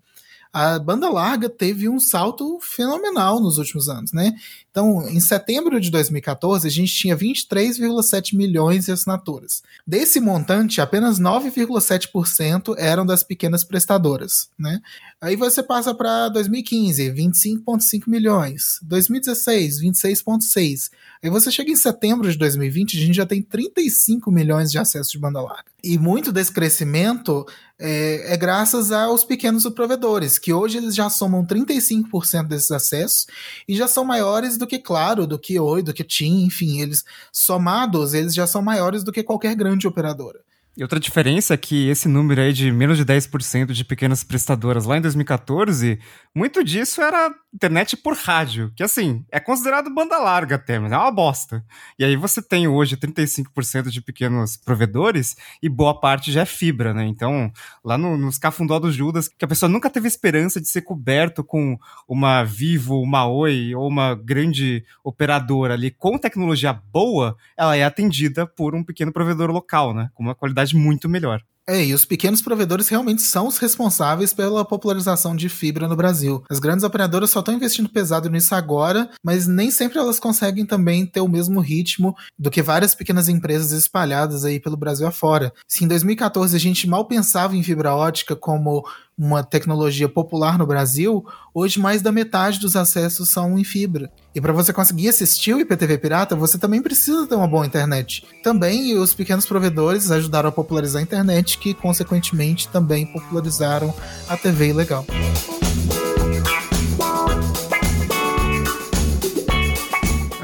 a 0.52 0.80
banda 0.80 1.10
larga 1.10 1.48
teve 1.48 1.88
um 1.88 2.00
salto 2.00 2.60
fenomenal 2.60 3.40
nos 3.40 3.60
últimos 3.60 3.88
anos, 3.88 4.12
né? 4.12 4.34
Então, 4.72 5.08
em 5.08 5.20
setembro 5.20 5.80
de 5.80 5.92
2014, 5.92 6.68
a 6.68 6.72
gente 6.72 6.94
tinha 6.94 7.16
23,7 7.16 8.36
milhões 8.36 8.86
de 8.86 8.92
assinaturas. 8.92 9.62
Desse 9.86 10.20
montante, 10.20 10.82
apenas 10.82 11.20
9,7% 11.20 12.76
eram 12.78 13.06
das 13.06 13.24
pequenas 13.24 13.64
prestadoras, 13.64 14.50
né? 14.58 14.80
Aí 15.22 15.36
você 15.36 15.62
passa 15.62 15.94
para 15.94 16.30
2015, 16.30 17.12
25,5 17.12 18.04
milhões. 18.08 18.80
2016, 18.84 19.82
26,6. 19.82 20.90
Aí 21.22 21.30
você 21.30 21.52
chega 21.52 21.72
em 21.72 21.76
setembro 21.76 22.32
de 22.32 22.38
2020, 22.38 22.98
a 22.98 23.02
gente 23.02 23.16
já 23.16 23.26
tem 23.26 23.42
35 23.42 24.32
milhões 24.32 24.72
de 24.72 24.80
acessos 24.80 25.12
de 25.12 25.20
banda 25.20 25.42
larga. 25.42 25.66
E 25.84 25.98
muito 25.98 26.32
desse 26.32 26.52
crescimento 26.52 27.46
é, 27.80 28.34
é, 28.34 28.38
graças 28.38 28.92
aos 28.92 29.24
pequenos 29.24 29.68
provedores, 29.70 30.38
que 30.38 30.52
hoje 30.52 30.78
eles 30.78 30.94
já 30.94 31.10
somam 31.10 31.46
35% 31.46 32.48
desses 32.48 32.72
acessos 32.72 33.26
e 33.68 33.76
já 33.76 33.88
são 33.88 34.04
maiores 34.04 34.58
do 34.58 34.68
que 34.68 34.78
Claro, 34.78 35.26
do 35.26 35.40
que 35.40 35.58
Oi, 35.58 35.82
do 35.82 35.94
que 35.94 36.04
TIM, 36.04 36.44
enfim, 36.44 36.82
eles 36.82 37.06
somados, 37.32 38.14
eles 38.14 38.34
já 38.34 38.46
são 38.46 38.62
maiores 38.62 39.04
do 39.04 39.12
que 39.12 39.24
qualquer 39.24 39.56
grande 39.56 39.88
operadora. 39.88 40.42
E 40.80 40.82
outra 40.82 40.98
diferença 40.98 41.54
é 41.54 41.58
que 41.58 41.90
esse 41.90 42.08
número 42.08 42.40
aí 42.40 42.54
de 42.54 42.72
menos 42.72 42.98
de 42.98 43.04
10% 43.04 43.74
de 43.74 43.84
pequenas 43.84 44.24
prestadoras 44.24 44.86
lá 44.86 44.98
em 44.98 45.02
2014, 45.02 46.00
muito 46.34 46.64
disso 46.64 47.02
era 47.02 47.36
internet 47.54 47.98
por 47.98 48.16
rádio, 48.16 48.72
que 48.76 48.84
assim, 48.84 49.26
é 49.32 49.40
considerado 49.42 49.94
banda 49.94 50.18
larga 50.18 50.56
até, 50.56 50.80
mas 50.80 50.92
é 50.92 50.98
uma 50.98 51.12
bosta. 51.12 51.66
E 51.98 52.06
aí 52.06 52.16
você 52.16 52.42
tem 52.42 52.68
hoje 52.68 52.96
35% 52.96 53.90
de 53.90 54.02
pequenos 54.02 54.56
provedores 54.56 55.36
e 55.62 55.68
boa 55.68 56.00
parte 56.00 56.32
já 56.32 56.42
é 56.42 56.46
fibra, 56.46 56.94
né? 56.94 57.06
Então, 57.06 57.52
lá 57.84 57.98
no, 57.98 58.16
nos 58.18 58.38
cafundó 58.38 58.80
do 58.80 58.92
Judas, 58.92 59.28
que 59.28 59.44
a 59.44 59.48
pessoa 59.48 59.68
nunca 59.68 59.90
teve 59.90 60.08
esperança 60.08 60.62
de 60.62 60.70
ser 60.70 60.84
coberto 60.84 61.44
com 61.44 61.78
uma 62.08 62.44
Vivo, 62.44 63.02
uma 63.02 63.28
Oi 63.28 63.74
ou 63.76 63.88
uma 63.88 64.16
grande 64.16 64.86
operadora 65.04 65.74
ali 65.74 65.92
com 65.92 66.18
tecnologia 66.18 66.72
boa, 66.72 67.36
ela 67.58 67.76
é 67.76 67.84
atendida 67.84 68.48
por 68.48 68.76
um 68.76 68.84
pequeno 68.84 69.12
provedor 69.12 69.50
local, 69.50 69.94
né? 69.94 70.10
Com 70.14 70.24
uma 70.24 70.36
qualidade 70.36 70.69
muito 70.74 71.10
melhor. 71.10 71.42
É, 71.70 71.86
e 71.86 71.94
os 71.94 72.04
pequenos 72.04 72.42
provedores 72.42 72.88
realmente 72.88 73.22
são 73.22 73.46
os 73.46 73.60
responsáveis 73.60 74.34
pela 74.34 74.66
popularização 74.66 75.36
de 75.36 75.48
fibra 75.48 75.88
no 75.88 75.96
Brasil. 75.96 76.44
As 76.50 76.58
grandes 76.58 76.84
operadoras 76.84 77.30
só 77.30 77.42
estão 77.42 77.54
investindo 77.54 77.88
pesado 77.88 78.28
nisso 78.28 78.56
agora, 78.56 79.08
mas 79.24 79.46
nem 79.46 79.70
sempre 79.70 80.00
elas 80.00 80.20
conseguem 80.20 80.66
também 80.66 81.06
ter 81.06 81.22
o 81.22 81.28
mesmo 81.28 81.60
ritmo 81.60 82.16
do 82.40 82.50
que 82.50 82.64
várias 82.64 82.96
pequenas 82.96 83.30
empresas 83.30 83.72
espalhadas 83.72 84.44
aí 84.44 84.60
pelo 84.60 84.76
Brasil 84.76 85.06
afora. 85.06 85.54
Se 85.68 85.86
em 85.86 85.88
2014 85.88 86.56
a 86.56 86.60
gente 86.60 86.90
mal 86.90 87.06
pensava 87.06 87.56
em 87.56 87.62
fibra 87.62 87.94
ótica 87.94 88.36
como 88.36 88.84
uma 89.20 89.44
tecnologia 89.44 90.08
popular 90.08 90.58
no 90.58 90.66
Brasil, 90.66 91.26
hoje 91.54 91.78
mais 91.78 92.02
da 92.02 92.10
metade 92.10 92.58
dos 92.58 92.78
acessos 92.78 93.28
são 93.28 93.60
em 93.60 93.66
fibra. 93.66 94.10
E 94.34 94.40
para 94.40 94.54
você 94.54 94.72
conseguir 94.72 95.10
assistir 95.10 95.54
o 95.54 95.60
IPTV 95.60 95.98
Pirata, 95.98 96.38
você 96.38 96.58
também 96.58 96.82
precisa 96.82 97.28
ter 97.28 97.36
uma 97.36 97.48
boa 97.48 97.66
internet. 97.66 98.26
Também 98.42 98.98
os 98.98 99.14
pequenos 99.14 99.46
provedores 99.46 100.10
ajudaram 100.10 100.48
a 100.48 100.54
popularizar 100.54 101.02
a 101.02 101.04
internet, 101.04 101.58
que 101.58 101.74
consequentemente 101.74 102.70
também 102.70 103.06
popularizaram 103.06 103.94
a 104.30 104.38
TV 104.38 104.70
ilegal. 104.70 105.06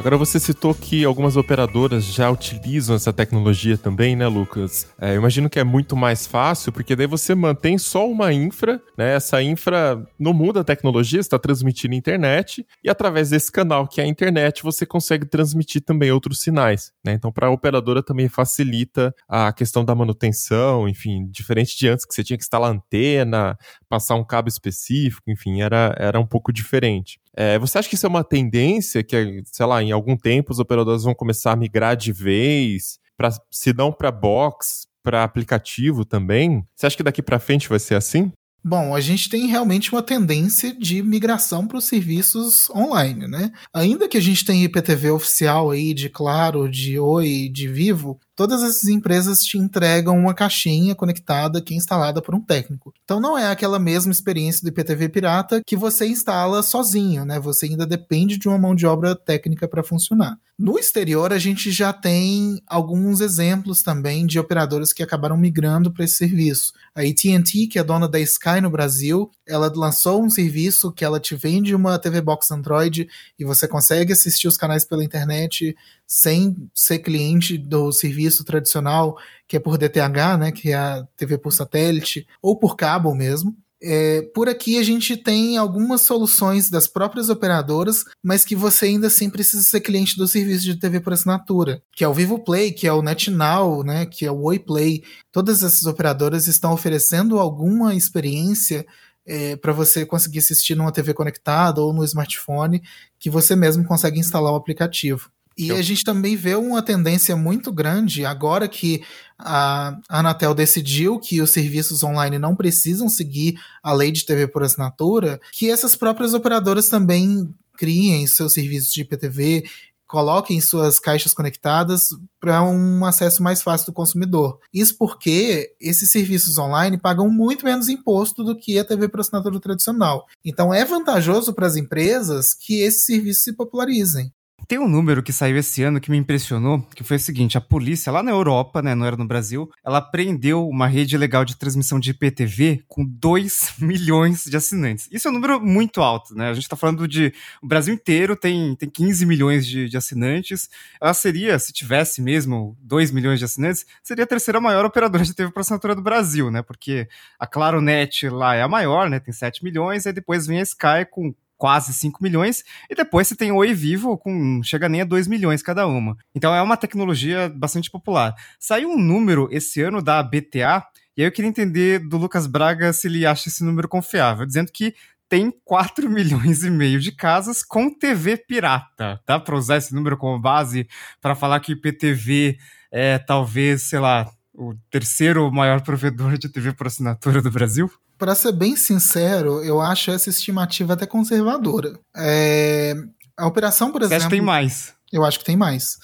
Agora 0.05 0.19
você 0.19 0.39
citou 0.39 0.71
que 0.75 1.03
algumas 1.03 1.35
operadoras 1.35 2.05
já 2.05 2.29
utilizam 2.29 2.95
essa 2.95 3.11
tecnologia 3.11 3.75
também, 3.75 4.15
né, 4.15 4.27
Lucas? 4.27 4.87
É, 5.01 5.13
eu 5.13 5.15
imagino 5.15 5.49
que 5.49 5.57
é 5.57 5.63
muito 5.63 5.95
mais 5.95 6.27
fácil, 6.27 6.71
porque 6.71 6.95
daí 6.95 7.07
você 7.07 7.33
mantém 7.33 7.75
só 7.79 8.07
uma 8.07 8.31
infra, 8.31 8.79
né? 8.95 9.15
Essa 9.15 9.41
infra 9.41 10.07
não 10.19 10.31
muda 10.31 10.59
a 10.59 10.63
tecnologia, 10.63 11.19
está 11.19 11.39
transmitindo 11.39 11.95
internet, 11.95 12.63
e 12.83 12.87
através 12.87 13.31
desse 13.31 13.51
canal 13.51 13.87
que 13.87 13.99
é 13.99 14.03
a 14.03 14.07
internet, 14.07 14.61
você 14.61 14.85
consegue 14.85 15.25
transmitir 15.25 15.81
também 15.81 16.11
outros 16.11 16.39
sinais, 16.39 16.93
né? 17.03 17.13
Então, 17.13 17.31
para 17.31 17.47
a 17.47 17.51
operadora 17.51 18.03
também 18.03 18.29
facilita 18.29 19.11
a 19.27 19.51
questão 19.51 19.83
da 19.83 19.95
manutenção, 19.95 20.87
enfim, 20.87 21.27
diferente 21.31 21.75
de 21.75 21.87
antes 21.87 22.05
que 22.05 22.13
você 22.13 22.23
tinha 22.23 22.37
que 22.37 22.43
instalar 22.43 22.71
antena, 22.71 23.57
passar 23.89 24.13
um 24.13 24.23
cabo 24.23 24.49
específico, 24.49 25.31
enfim, 25.31 25.63
era, 25.63 25.95
era 25.97 26.19
um 26.19 26.27
pouco 26.27 26.53
diferente. 26.53 27.19
É, 27.35 27.59
você 27.59 27.77
acha 27.77 27.89
que 27.89 27.95
isso 27.95 28.05
é 28.05 28.09
uma 28.09 28.23
tendência 28.23 29.03
que, 29.03 29.43
sei 29.45 29.65
lá, 29.65 29.83
em 29.83 29.91
algum 29.91 30.15
tempo 30.15 30.51
os 30.51 30.59
operadores 30.59 31.03
vão 31.03 31.13
começar 31.13 31.51
a 31.51 31.55
migrar 31.55 31.95
de 31.97 32.13
vez, 32.13 32.97
pra, 33.17 33.29
se 33.51 33.73
não 33.73 33.91
para 33.91 34.11
box, 34.11 34.87
para 35.03 35.23
aplicativo 35.23 36.05
também? 36.05 36.65
Você 36.75 36.87
acha 36.87 36.97
que 36.97 37.03
daqui 37.03 37.21
para 37.21 37.39
frente 37.39 37.69
vai 37.69 37.79
ser 37.79 37.95
assim? 37.95 38.31
Bom, 38.67 38.95
a 38.95 38.99
gente 38.99 39.29
tem 39.29 39.45
realmente 39.45 39.91
uma 39.91 40.01
tendência 40.01 40.73
de 40.73 41.03
migração 41.03 41.67
para 41.67 41.77
os 41.77 41.85
serviços 41.85 42.67
online, 42.71 43.27
né? 43.27 43.51
Ainda 43.71 44.07
que 44.07 44.17
a 44.17 44.21
gente 44.21 44.43
tenha 44.43 44.65
IPTV 44.65 45.11
oficial 45.11 45.69
aí 45.69 45.93
de 45.93 46.09
Claro, 46.09 46.67
de 46.67 46.97
Oi, 46.97 47.47
de 47.53 47.67
Vivo, 47.67 48.19
todas 48.35 48.63
essas 48.63 48.89
empresas 48.89 49.39
te 49.39 49.57
entregam 49.57 50.17
uma 50.17 50.33
caixinha 50.33 50.93
conectada 50.93 51.61
que 51.61 51.73
é 51.73 51.77
instalada 51.77 52.21
por 52.21 52.35
um 52.35 52.41
técnico. 52.41 52.93
Então 53.03 53.19
não 53.19 53.37
é 53.37 53.47
aquela 53.47 53.79
mesma 53.79 54.11
experiência 54.11 54.61
do 54.61 54.69
IPTV 54.69 55.09
pirata 55.09 55.61
que 55.65 55.75
você 55.75 56.05
instala 56.05 56.61
sozinho, 56.61 57.25
né? 57.25 57.39
Você 57.39 57.65
ainda 57.67 57.85
depende 57.85 58.37
de 58.37 58.47
uma 58.47 58.57
mão 58.57 58.75
de 58.75 58.85
obra 58.85 59.15
técnica 59.15 59.67
para 59.67 59.83
funcionar. 59.83 60.37
No 60.57 60.79
exterior, 60.79 61.33
a 61.33 61.37
gente 61.37 61.69
já 61.69 61.91
tem 61.91 62.61
alguns 62.65 63.19
exemplos 63.19 63.83
também 63.83 64.25
de 64.25 64.39
operadoras 64.39 64.93
que 64.93 65.03
acabaram 65.03 65.35
migrando 65.35 65.91
para 65.91 66.05
esse 66.05 66.15
serviço. 66.15 66.71
A 66.95 67.01
AT&T, 67.01 67.67
que 67.67 67.77
é 67.77 67.83
dona 67.83 68.07
da 68.07 68.21
Sky 68.21 68.61
no 68.61 68.69
Brasil, 68.69 69.29
ela 69.47 69.71
lançou 69.75 70.23
um 70.23 70.29
serviço 70.29 70.91
que 70.91 71.05
ela 71.05 71.19
te 71.19 71.35
vende 71.35 71.75
uma 71.75 71.99
TV 71.99 72.21
Box 72.21 72.51
Android 72.51 73.07
e 73.37 73.45
você 73.45 73.67
consegue 73.67 74.13
assistir 74.13 74.47
os 74.47 74.57
canais 74.57 74.85
pela 74.85 75.03
internet 75.03 75.75
sem 76.07 76.55
ser 76.73 76.99
cliente 76.99 77.57
do 77.57 77.91
serviço 77.91 78.43
tradicional, 78.43 79.17
que 79.47 79.57
é 79.57 79.59
por 79.59 79.77
DTH, 79.77 80.37
né, 80.39 80.51
que 80.51 80.71
é 80.71 80.75
a 80.75 81.07
TV 81.15 81.37
por 81.37 81.51
satélite, 81.51 82.27
ou 82.41 82.57
por 82.57 82.75
cabo 82.75 83.13
mesmo. 83.13 83.55
É, 83.87 84.21
por 84.33 84.49
aqui 84.49 84.79
a 84.79 84.83
gente 84.83 85.15
tem 85.15 85.57
algumas 85.57 86.01
soluções 86.01 86.69
das 86.69 86.87
próprias 86.87 87.29
operadoras, 87.29 88.03
mas 88.23 88.43
que 88.43 88.55
você 88.55 88.85
ainda 88.85 89.07
assim 89.07 89.29
precisa 89.29 89.61
ser 89.61 89.81
cliente 89.81 90.17
do 90.17 90.27
serviço 90.27 90.63
de 90.63 90.75
TV 90.79 90.99
por 90.99 91.13
assinatura, 91.13 91.83
que 91.91 92.03
é 92.03 92.07
o 92.07 92.13
Vivo 92.13 92.39
Play, 92.39 92.71
que 92.71 92.87
é 92.87 92.93
o 92.93 93.01
NetNow, 93.01 93.83
né, 93.83 94.05
que 94.05 94.25
é 94.25 94.31
o 94.31 94.41
Oi 94.43 94.57
Play. 94.57 95.03
Todas 95.31 95.61
essas 95.61 95.85
operadoras 95.85 96.47
estão 96.47 96.73
oferecendo 96.73 97.37
alguma 97.37 97.93
experiência 97.93 98.85
é, 99.25 99.55
para 99.55 99.73
você 99.73 100.05
conseguir 100.05 100.39
assistir 100.39 100.75
numa 100.75 100.91
TV 100.91 101.13
conectada 101.13 101.81
ou 101.81 101.93
no 101.93 102.03
smartphone, 102.03 102.81
que 103.17 103.29
você 103.29 103.55
mesmo 103.55 103.83
consegue 103.85 104.19
instalar 104.19 104.53
o 104.53 104.55
aplicativo. 104.55 105.29
E 105.57 105.71
a 105.71 105.81
gente 105.81 106.03
também 106.03 106.35
vê 106.35 106.53
uma 106.55 106.81
tendência 106.81 107.33
muito 107.33 107.71
grande 107.71 108.25
agora 108.25 108.67
que 108.67 109.01
a 109.39 109.97
Anatel 110.09 110.53
decidiu 110.53 111.17
que 111.17 111.41
os 111.41 111.51
serviços 111.51 112.03
online 112.03 112.37
não 112.37 112.55
precisam 112.55 113.07
seguir 113.07 113.57
a 113.81 113.93
lei 113.93 114.11
de 114.11 114.25
TV 114.25 114.47
por 114.47 114.63
assinatura, 114.63 115.39
que 115.53 115.69
essas 115.71 115.95
próprias 115.95 116.33
operadoras 116.33 116.89
também 116.89 117.49
criem 117.77 118.27
seus 118.27 118.53
serviços 118.53 118.91
de 118.91 119.01
IPTV, 119.01 119.63
coloquem 120.07 120.61
suas 120.61 120.99
caixas 120.99 121.33
conectadas 121.33 122.09
para 122.39 122.63
um 122.63 123.05
acesso 123.05 123.41
mais 123.41 123.61
fácil 123.61 123.87
do 123.87 123.93
consumidor. 123.93 124.59
Isso 124.73 124.97
porque 124.97 125.75
esses 125.79 126.09
serviços 126.11 126.57
online 126.57 126.97
pagam 126.97 127.29
muito 127.29 127.65
menos 127.65 127.89
imposto 127.89 128.43
do 128.43 128.55
que 128.55 128.77
a 128.77 128.85
TV 128.85 129.09
por 129.09 129.19
assinatura 129.19 129.59
tradicional. 129.59 130.25
Então 130.43 130.73
é 130.73 130.85
vantajoso 130.85 131.53
para 131.53 131.67
as 131.67 131.75
empresas 131.75 132.53
que 132.53 132.81
esses 132.81 133.05
serviços 133.05 133.43
se 133.43 133.53
popularizem. 133.53 134.31
Tem 134.67 134.79
um 134.79 134.87
número 134.87 135.21
que 135.21 135.31
saiu 135.31 135.57
esse 135.57 135.83
ano 135.83 135.99
que 135.99 136.09
me 136.09 136.17
impressionou, 136.17 136.81
que 136.95 137.03
foi 137.03 137.17
o 137.17 137.19
seguinte: 137.19 137.57
a 137.57 137.61
polícia 137.61 138.11
lá 138.11 138.23
na 138.23 138.31
Europa, 138.31 138.81
né, 138.81 138.95
não 138.95 139.05
era 139.05 139.15
no 139.15 139.25
Brasil, 139.25 139.69
ela 139.83 140.01
prendeu 140.01 140.67
uma 140.67 140.87
rede 140.87 141.17
legal 141.17 141.45
de 141.45 141.55
transmissão 141.55 141.99
de 141.99 142.11
IPTV 142.11 142.83
com 142.87 143.05
2 143.05 143.75
milhões 143.79 144.45
de 144.45 144.57
assinantes. 144.57 145.07
Isso 145.11 145.27
é 145.27 145.31
um 145.31 145.33
número 145.33 145.61
muito 145.61 146.01
alto, 146.01 146.33
né? 146.33 146.49
A 146.49 146.53
gente 146.53 146.67
tá 146.67 146.75
falando 146.75 147.07
de. 147.07 147.33
O 147.61 147.67
Brasil 147.67 147.93
inteiro 147.93 148.35
tem, 148.35 148.75
tem 148.75 148.89
15 148.89 149.25
milhões 149.25 149.67
de, 149.67 149.87
de 149.87 149.97
assinantes. 149.97 150.69
Ela 150.99 151.13
seria, 151.13 151.59
se 151.59 151.71
tivesse 151.71 152.21
mesmo 152.21 152.75
2 152.81 153.11
milhões 153.11 153.39
de 153.39 153.45
assinantes, 153.45 153.85
seria 154.03 154.23
a 154.23 154.27
terceira 154.27 154.59
maior 154.59 154.85
operadora 154.85 155.23
de 155.23 155.33
TV 155.33 155.51
por 155.51 155.59
assinatura 155.59 155.95
do 155.95 156.01
Brasil, 156.01 156.49
né? 156.49 156.61
Porque 156.61 157.07
a 157.39 157.45
ClaroNet 157.45 158.29
lá 158.29 158.55
é 158.55 158.61
a 158.61 158.67
maior, 158.67 159.09
né? 159.09 159.19
Tem 159.19 159.33
7 159.33 159.63
milhões, 159.63 160.07
aí 160.07 160.13
depois 160.13 160.47
vem 160.47 160.59
a 160.59 160.63
Sky 160.63 161.05
com 161.09 161.33
quase 161.65 161.95
5 161.95 162.21
milhões, 162.21 162.63
e 162.87 162.93
depois 162.93 163.27
você 163.27 163.35
tem 163.35 163.51
Oi 163.51 163.73
Vivo 163.73 164.19
com 164.19 164.61
chega 164.61 164.87
nem 164.87 165.01
a 165.01 165.03
2 165.03 165.27
milhões 165.27 165.63
cada 165.63 165.87
uma. 165.87 166.15
Então 166.35 166.53
é 166.53 166.61
uma 166.61 166.77
tecnologia 166.77 167.49
bastante 167.49 167.89
popular. 167.89 168.35
Saiu 168.59 168.91
um 168.91 168.99
número 168.99 169.49
esse 169.51 169.81
ano 169.81 169.99
da 169.99 170.21
BTA, 170.21 170.85
e 171.17 171.23
aí 171.23 171.27
eu 171.27 171.31
queria 171.31 171.49
entender 171.49 172.07
do 172.07 172.17
Lucas 172.17 172.45
Braga 172.45 172.93
se 172.93 173.07
ele 173.07 173.25
acha 173.25 173.49
esse 173.49 173.63
número 173.63 173.87
confiável, 173.87 174.45
dizendo 174.45 174.71
que 174.71 174.93
tem 175.27 175.51
4 175.65 176.05
milhões 176.07 176.63
e 176.63 176.69
meio 176.69 176.99
de 176.99 177.11
casas 177.11 177.63
com 177.63 177.89
TV 177.89 178.37
pirata. 178.37 179.19
Dá 179.25 179.39
para 179.39 179.55
usar 179.55 179.77
esse 179.77 179.91
número 179.91 180.17
como 180.17 180.39
base 180.39 180.87
para 181.19 181.33
falar 181.33 181.59
que 181.61 181.71
IPTV 181.71 182.59
é 182.91 183.17
talvez, 183.17 183.81
sei 183.89 183.97
lá, 183.97 184.29
o 184.53 184.75
terceiro 184.91 185.51
maior 185.51 185.81
provedor 185.81 186.37
de 186.37 186.47
TV 186.47 186.73
por 186.73 186.85
assinatura 186.85 187.41
do 187.41 187.49
Brasil? 187.49 187.89
Para 188.17 188.35
ser 188.35 188.51
bem 188.51 188.75
sincero, 188.75 189.63
eu 189.63 189.81
acho 189.81 190.11
essa 190.11 190.29
estimativa 190.29 190.93
até 190.93 191.05
conservadora. 191.05 191.99
É... 192.15 192.95
A 193.37 193.47
operação, 193.47 193.91
por 193.91 194.01
exemplo. 194.01 194.17
acha 194.17 194.25
que 194.29 194.35
tem 194.35 194.41
mais? 194.41 194.93
Eu 195.11 195.23
acho 195.23 195.39
que 195.39 195.45
tem 195.45 195.57
mais. 195.57 195.97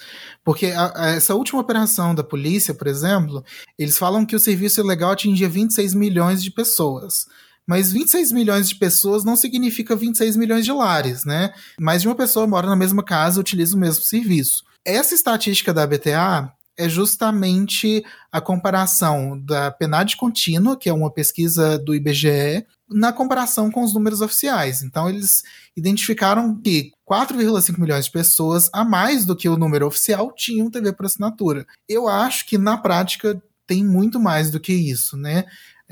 Porque 0.44 0.66
a, 0.66 0.92
a, 0.94 1.10
essa 1.10 1.34
última 1.34 1.60
operação 1.60 2.14
da 2.14 2.22
polícia, 2.22 2.74
por 2.74 2.86
exemplo, 2.86 3.44
eles 3.78 3.98
falam 3.98 4.24
que 4.24 4.36
o 4.36 4.40
serviço 4.40 4.80
ilegal 4.80 5.12
atingia 5.12 5.48
26 5.48 5.94
milhões 5.94 6.42
de 6.42 6.50
pessoas. 6.50 7.26
Mas 7.66 7.92
26 7.92 8.32
milhões 8.32 8.68
de 8.68 8.74
pessoas 8.74 9.24
não 9.24 9.36
significa 9.36 9.94
26 9.94 10.36
milhões 10.36 10.64
de 10.64 10.72
lares, 10.72 11.24
né? 11.24 11.52
Mais 11.78 12.02
de 12.02 12.08
uma 12.08 12.14
pessoa 12.14 12.46
mora 12.46 12.66
na 12.66 12.76
mesma 12.76 13.02
casa 13.02 13.38
e 13.38 13.40
utiliza 13.40 13.76
o 13.76 13.78
mesmo 13.78 14.02
serviço. 14.02 14.64
Essa 14.84 15.14
estatística 15.14 15.72
da 15.72 15.86
BTA 15.86 16.52
é 16.82 16.88
justamente 16.88 18.04
a 18.30 18.40
comparação 18.40 19.38
da 19.38 19.70
PNAD 19.70 20.16
contínua, 20.16 20.76
que 20.76 20.88
é 20.88 20.92
uma 20.92 21.10
pesquisa 21.10 21.78
do 21.78 21.94
IBGE, 21.94 22.66
na 22.90 23.12
comparação 23.12 23.70
com 23.70 23.82
os 23.82 23.94
números 23.94 24.20
oficiais. 24.20 24.82
Então, 24.82 25.08
eles 25.08 25.42
identificaram 25.76 26.54
que 26.60 26.92
4,5 27.08 27.78
milhões 27.78 28.06
de 28.06 28.10
pessoas, 28.10 28.68
a 28.72 28.84
mais 28.84 29.24
do 29.24 29.36
que 29.36 29.48
o 29.48 29.56
número 29.56 29.86
oficial, 29.86 30.32
tinham 30.34 30.70
TV 30.70 30.92
por 30.92 31.06
assinatura. 31.06 31.66
Eu 31.88 32.08
acho 32.08 32.46
que, 32.46 32.58
na 32.58 32.76
prática, 32.76 33.40
tem 33.66 33.84
muito 33.84 34.18
mais 34.18 34.50
do 34.50 34.60
que 34.60 34.72
isso, 34.72 35.16
né? 35.16 35.44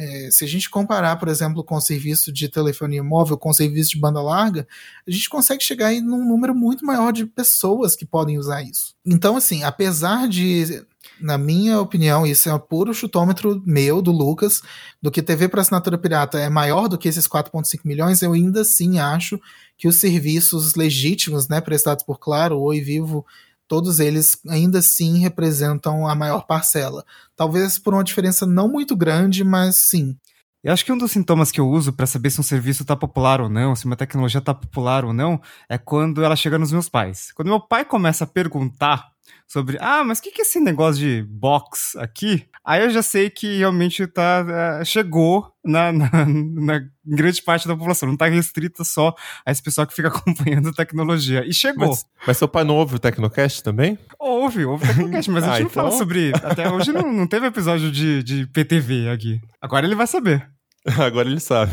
É, 0.03 0.31
se 0.31 0.43
a 0.47 0.49
gente 0.49 0.71
comparar, 0.71 1.17
por 1.17 1.29
exemplo, 1.29 1.63
com 1.63 1.75
o 1.75 1.81
serviço 1.81 2.33
de 2.33 2.49
telefonia 2.49 3.05
móvel, 3.05 3.37
com 3.37 3.51
o 3.51 3.55
serviço 3.55 3.91
de 3.91 4.01
banda 4.01 4.23
larga, 4.23 4.67
a 5.07 5.11
gente 5.11 5.29
consegue 5.29 5.63
chegar 5.63 5.89
aí 5.89 6.01
num 6.01 6.27
número 6.27 6.55
muito 6.55 6.87
maior 6.87 7.13
de 7.13 7.27
pessoas 7.27 7.95
que 7.95 8.07
podem 8.07 8.39
usar 8.39 8.63
isso. 8.63 8.95
Então, 9.05 9.37
assim, 9.37 9.63
apesar 9.63 10.27
de, 10.27 10.83
na 11.21 11.37
minha 11.37 11.79
opinião, 11.79 12.27
isso 12.27 12.49
é 12.49 12.55
um 12.55 12.59
puro 12.59 12.95
chutômetro 12.95 13.63
meu, 13.67 14.01
do 14.01 14.11
Lucas, 14.11 14.63
do 15.03 15.11
que 15.11 15.21
TV 15.21 15.51
para 15.51 15.61
assinatura 15.61 15.99
pirata 15.99 16.39
é 16.39 16.49
maior 16.49 16.89
do 16.89 16.97
que 16.97 17.07
esses 17.07 17.29
4,5 17.29 17.81
milhões, 17.85 18.23
eu 18.23 18.33
ainda 18.33 18.63
assim 18.63 18.99
acho 18.99 19.39
que 19.77 19.87
os 19.87 19.97
serviços 20.01 20.77
legítimos, 20.77 21.47
né, 21.47 21.61
prestados 21.61 22.03
por 22.07 22.19
Claro, 22.19 22.59
Oi 22.59 22.81
Vivo, 22.81 23.27
todos 23.71 24.01
eles 24.01 24.37
ainda 24.49 24.81
assim 24.81 25.21
representam 25.21 26.05
a 26.05 26.13
maior 26.13 26.45
parcela. 26.45 27.05
Talvez 27.37 27.79
por 27.79 27.95
uma 27.95 28.03
diferença 28.03 28.45
não 28.45 28.67
muito 28.67 28.97
grande, 28.97 29.45
mas 29.45 29.77
sim. 29.77 30.17
Eu 30.63 30.73
acho 30.73 30.85
que 30.85 30.91
um 30.91 30.99
dos 30.99 31.13
sintomas 31.13 31.53
que 31.53 31.61
eu 31.61 31.69
uso 31.69 31.93
para 31.93 32.05
saber 32.05 32.31
se 32.31 32.41
um 32.41 32.43
serviço 32.43 32.83
está 32.83 32.97
popular 32.97 33.41
ou 33.41 33.49
não, 33.49 33.77
se 33.77 33.87
uma 33.87 33.95
tecnologia 33.95 34.41
está 34.41 34.53
popular 34.53 35.05
ou 35.05 35.13
não, 35.13 35.41
é 35.69 35.79
quando 35.79 36.25
ela 36.25 36.35
chega 36.35 36.59
nos 36.59 36.73
meus 36.73 36.89
pais. 36.89 37.31
Quando 37.31 37.47
meu 37.47 37.61
pai 37.61 37.85
começa 37.85 38.25
a 38.25 38.27
perguntar 38.27 39.13
sobre, 39.47 39.77
ah, 39.81 40.05
mas 40.05 40.19
o 40.19 40.23
que, 40.23 40.31
que 40.31 40.43
é 40.43 40.45
esse 40.45 40.61
negócio 40.61 41.01
de 41.01 41.23
box 41.23 41.97
aqui? 41.97 42.47
Aí 42.65 42.83
eu 42.83 42.91
já 42.91 43.03
sei 43.03 43.31
que 43.31 43.59
realmente 43.59 44.07
tá, 44.07 44.45
é, 44.81 44.85
chegou 44.85 45.51
na, 45.65 45.91
na, 45.91 46.09
na, 46.27 46.81
grande 47.05 47.43
parte 47.43 47.67
da 47.67 47.75
população, 47.75 48.09
não 48.09 48.17
tá 48.17 48.27
restrita 48.27 48.85
só 48.85 49.15
a 49.45 49.51
esse 49.51 49.63
pessoal 49.63 49.87
que 49.87 49.95
fica 49.95 50.07
acompanhando 50.09 50.69
a 50.69 50.73
tecnologia. 50.73 51.45
E 51.47 51.53
chegou. 51.53 51.89
Mas, 51.89 52.07
mas 52.27 52.37
seu 52.37 52.47
pai 52.47 52.63
não 52.63 52.77
ouve 52.77 52.97
o 52.97 52.99
Tecnocast 52.99 53.63
também? 53.63 53.99
Ouve, 54.19 54.65
ouve 54.65 54.85
o 54.85 54.87
Tecnocast, 54.87 55.31
mas 55.31 55.45
a 55.45 55.47
gente 55.47 55.57
ah, 55.57 55.61
não 55.61 55.71
então... 55.71 55.85
fala 55.85 55.99
sobre. 55.99 56.33
Até 56.43 56.71
hoje 56.71 56.93
não, 56.93 57.13
não 57.13 57.27
teve 57.27 57.47
episódio 57.47 57.91
de, 57.91 58.23
de 58.23 58.47
PTV 58.47 59.09
aqui. 59.09 59.41
Agora 59.61 59.87
ele 59.87 59.95
vai 59.95 60.07
saber. 60.07 60.49
Agora 60.99 61.29
ele 61.29 61.41
sabe. 61.41 61.73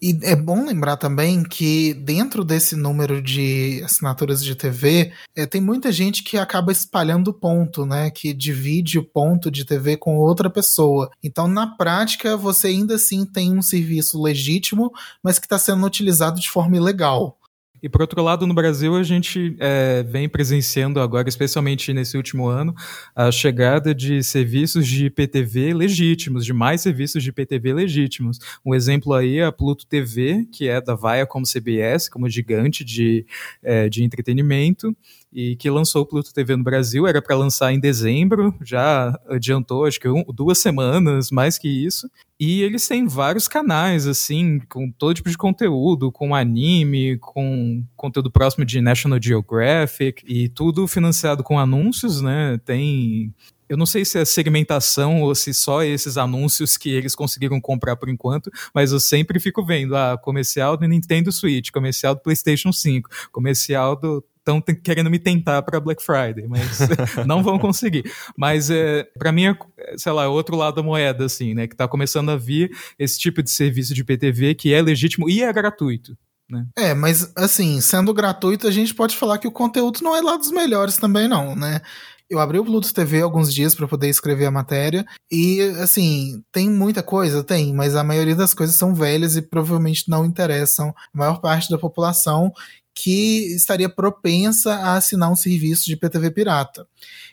e 0.00 0.18
é 0.22 0.36
bom 0.36 0.64
lembrar 0.64 0.96
também 0.96 1.42
que 1.42 1.94
dentro 1.94 2.44
desse 2.44 2.76
número 2.76 3.20
de 3.20 3.82
assinaturas 3.84 4.42
de 4.42 4.54
TV, 4.54 5.12
é, 5.34 5.46
tem 5.46 5.60
muita 5.60 5.90
gente 5.90 6.22
que 6.22 6.36
acaba 6.36 6.70
espalhando 6.70 7.28
o 7.28 7.34
ponto, 7.34 7.84
né? 7.84 8.10
Que 8.10 8.32
divide 8.32 8.98
o 8.98 9.04
ponto 9.04 9.50
de 9.50 9.64
TV 9.64 9.96
com 9.96 10.16
outra 10.16 10.48
pessoa. 10.48 11.10
Então, 11.22 11.48
na 11.48 11.66
prática, 11.66 12.36
você 12.36 12.68
ainda 12.68 12.94
assim 12.94 13.26
tem 13.26 13.52
um 13.52 13.62
serviço 13.62 14.22
legítimo, 14.22 14.92
mas 15.22 15.38
que 15.38 15.46
está 15.46 15.58
sendo 15.58 15.84
utilizado 15.84 16.40
de 16.40 16.48
forma 16.48 16.76
ilegal. 16.76 17.38
E 17.84 17.88
por 17.90 18.00
outro 18.00 18.22
lado, 18.22 18.46
no 18.46 18.54
Brasil, 18.54 18.96
a 18.96 19.02
gente 19.02 19.54
é, 19.60 20.02
vem 20.04 20.26
presenciando 20.26 20.98
agora, 21.00 21.28
especialmente 21.28 21.92
nesse 21.92 22.16
último 22.16 22.46
ano, 22.48 22.74
a 23.14 23.30
chegada 23.30 23.94
de 23.94 24.22
serviços 24.22 24.86
de 24.86 25.04
IPTV 25.04 25.74
legítimos, 25.74 26.46
de 26.46 26.54
mais 26.54 26.80
serviços 26.80 27.22
de 27.22 27.28
IPTV 27.28 27.74
legítimos. 27.74 28.38
Um 28.64 28.74
exemplo 28.74 29.12
aí 29.12 29.36
é 29.36 29.44
a 29.44 29.52
Pluto 29.52 29.86
TV, 29.86 30.46
que 30.50 30.66
é 30.66 30.80
da 30.80 30.94
Vaia 30.94 31.26
como 31.26 31.44
CBS, 31.44 32.08
como 32.08 32.26
gigante 32.26 32.82
de, 32.82 33.26
é, 33.62 33.86
de 33.86 34.02
entretenimento, 34.02 34.96
e 35.34 35.56
que 35.56 35.68
lançou 35.68 36.02
o 36.02 36.06
Pluto 36.06 36.32
TV 36.32 36.54
no 36.54 36.62
Brasil, 36.62 37.06
era 37.08 37.20
para 37.20 37.36
lançar 37.36 37.72
em 37.72 37.80
dezembro, 37.80 38.54
já 38.62 39.18
adiantou 39.28 39.84
acho 39.84 39.98
que 39.98 40.08
um, 40.08 40.22
duas 40.28 40.58
semanas, 40.58 41.30
mais 41.32 41.58
que 41.58 41.68
isso. 41.68 42.08
E 42.38 42.62
eles 42.62 42.86
têm 42.86 43.06
vários 43.06 43.48
canais, 43.48 44.06
assim, 44.06 44.60
com 44.68 44.90
todo 44.92 45.14
tipo 45.14 45.30
de 45.30 45.36
conteúdo, 45.36 46.12
com 46.12 46.34
anime, 46.34 47.18
com 47.18 47.84
conteúdo 47.96 48.30
próximo 48.30 48.64
de 48.64 48.80
National 48.80 49.18
Geographic, 49.20 50.22
e 50.26 50.48
tudo 50.48 50.86
financiado 50.86 51.42
com 51.42 51.58
anúncios, 51.58 52.20
né? 52.20 52.60
Tem 52.64 53.34
eu 53.66 53.76
não 53.78 53.86
sei 53.86 54.04
se 54.04 54.18
é 54.18 54.24
segmentação 54.24 55.22
ou 55.22 55.34
se 55.34 55.54
só 55.54 55.82
esses 55.82 56.18
anúncios 56.18 56.76
que 56.76 56.90
eles 56.90 57.14
conseguiram 57.14 57.60
comprar 57.60 57.96
por 57.96 58.08
enquanto, 58.08 58.50
mas 58.74 58.92
eu 58.92 59.00
sempre 59.00 59.40
fico 59.40 59.64
vendo, 59.64 59.96
ah, 59.96 60.18
comercial 60.22 60.76
do 60.76 60.86
Nintendo 60.86 61.32
Switch, 61.32 61.70
comercial 61.70 62.14
do 62.14 62.20
PlayStation 62.20 62.72
5, 62.72 63.08
comercial 63.32 63.96
do 63.96 64.22
estão 64.44 64.60
querendo 64.60 65.10
me 65.10 65.18
tentar 65.18 65.62
para 65.62 65.80
Black 65.80 66.04
Friday, 66.04 66.46
mas 66.46 66.78
não 67.26 67.42
vão 67.42 67.58
conseguir. 67.58 68.04
Mas 68.36 68.70
é, 68.70 69.04
para 69.18 69.32
mim, 69.32 69.46
é, 69.46 69.54
sei 69.96 70.12
lá, 70.12 70.24
é 70.24 70.28
outro 70.28 70.54
lado 70.54 70.76
da 70.76 70.82
moeda, 70.82 71.24
assim, 71.24 71.54
né? 71.54 71.66
Que 71.66 71.74
está 71.74 71.88
começando 71.88 72.30
a 72.30 72.36
vir 72.36 72.70
esse 72.98 73.18
tipo 73.18 73.42
de 73.42 73.50
serviço 73.50 73.94
de 73.94 74.04
PTV 74.04 74.54
que 74.54 74.72
é 74.72 74.82
legítimo 74.82 75.28
e 75.28 75.42
é 75.42 75.52
gratuito. 75.52 76.16
Né? 76.50 76.66
É, 76.76 76.92
mas 76.92 77.32
assim, 77.34 77.80
sendo 77.80 78.12
gratuito, 78.12 78.68
a 78.68 78.70
gente 78.70 78.94
pode 78.94 79.16
falar 79.16 79.38
que 79.38 79.48
o 79.48 79.52
conteúdo 79.52 80.00
não 80.02 80.14
é 80.14 80.20
lá 80.20 80.36
dos 80.36 80.50
melhores 80.50 80.98
também, 80.98 81.26
não, 81.26 81.56
né? 81.56 81.80
Eu 82.28 82.40
abri 82.40 82.58
o 82.58 82.64
Pluto 82.64 82.92
TV 82.92 83.20
alguns 83.20 83.52
dias 83.52 83.74
para 83.74 83.86
poder 83.86 84.08
escrever 84.08 84.46
a 84.46 84.50
matéria 84.50 85.04
e, 85.30 85.60
assim, 85.82 86.42
tem 86.50 86.70
muita 86.70 87.02
coisa? 87.02 87.44
Tem, 87.44 87.72
mas 87.74 87.94
a 87.94 88.02
maioria 88.02 88.34
das 88.34 88.54
coisas 88.54 88.76
são 88.76 88.94
velhas 88.94 89.36
e 89.36 89.42
provavelmente 89.42 90.08
não 90.08 90.24
interessam 90.24 90.88
a 90.88 91.18
maior 91.18 91.40
parte 91.40 91.70
da 91.70 91.78
população 91.78 92.50
que 92.94 93.54
estaria 93.54 93.88
propensa 93.88 94.74
a 94.74 94.96
assinar 94.96 95.30
um 95.30 95.36
serviço 95.36 95.84
de 95.86 95.96
PTV 95.96 96.30
pirata. 96.30 96.86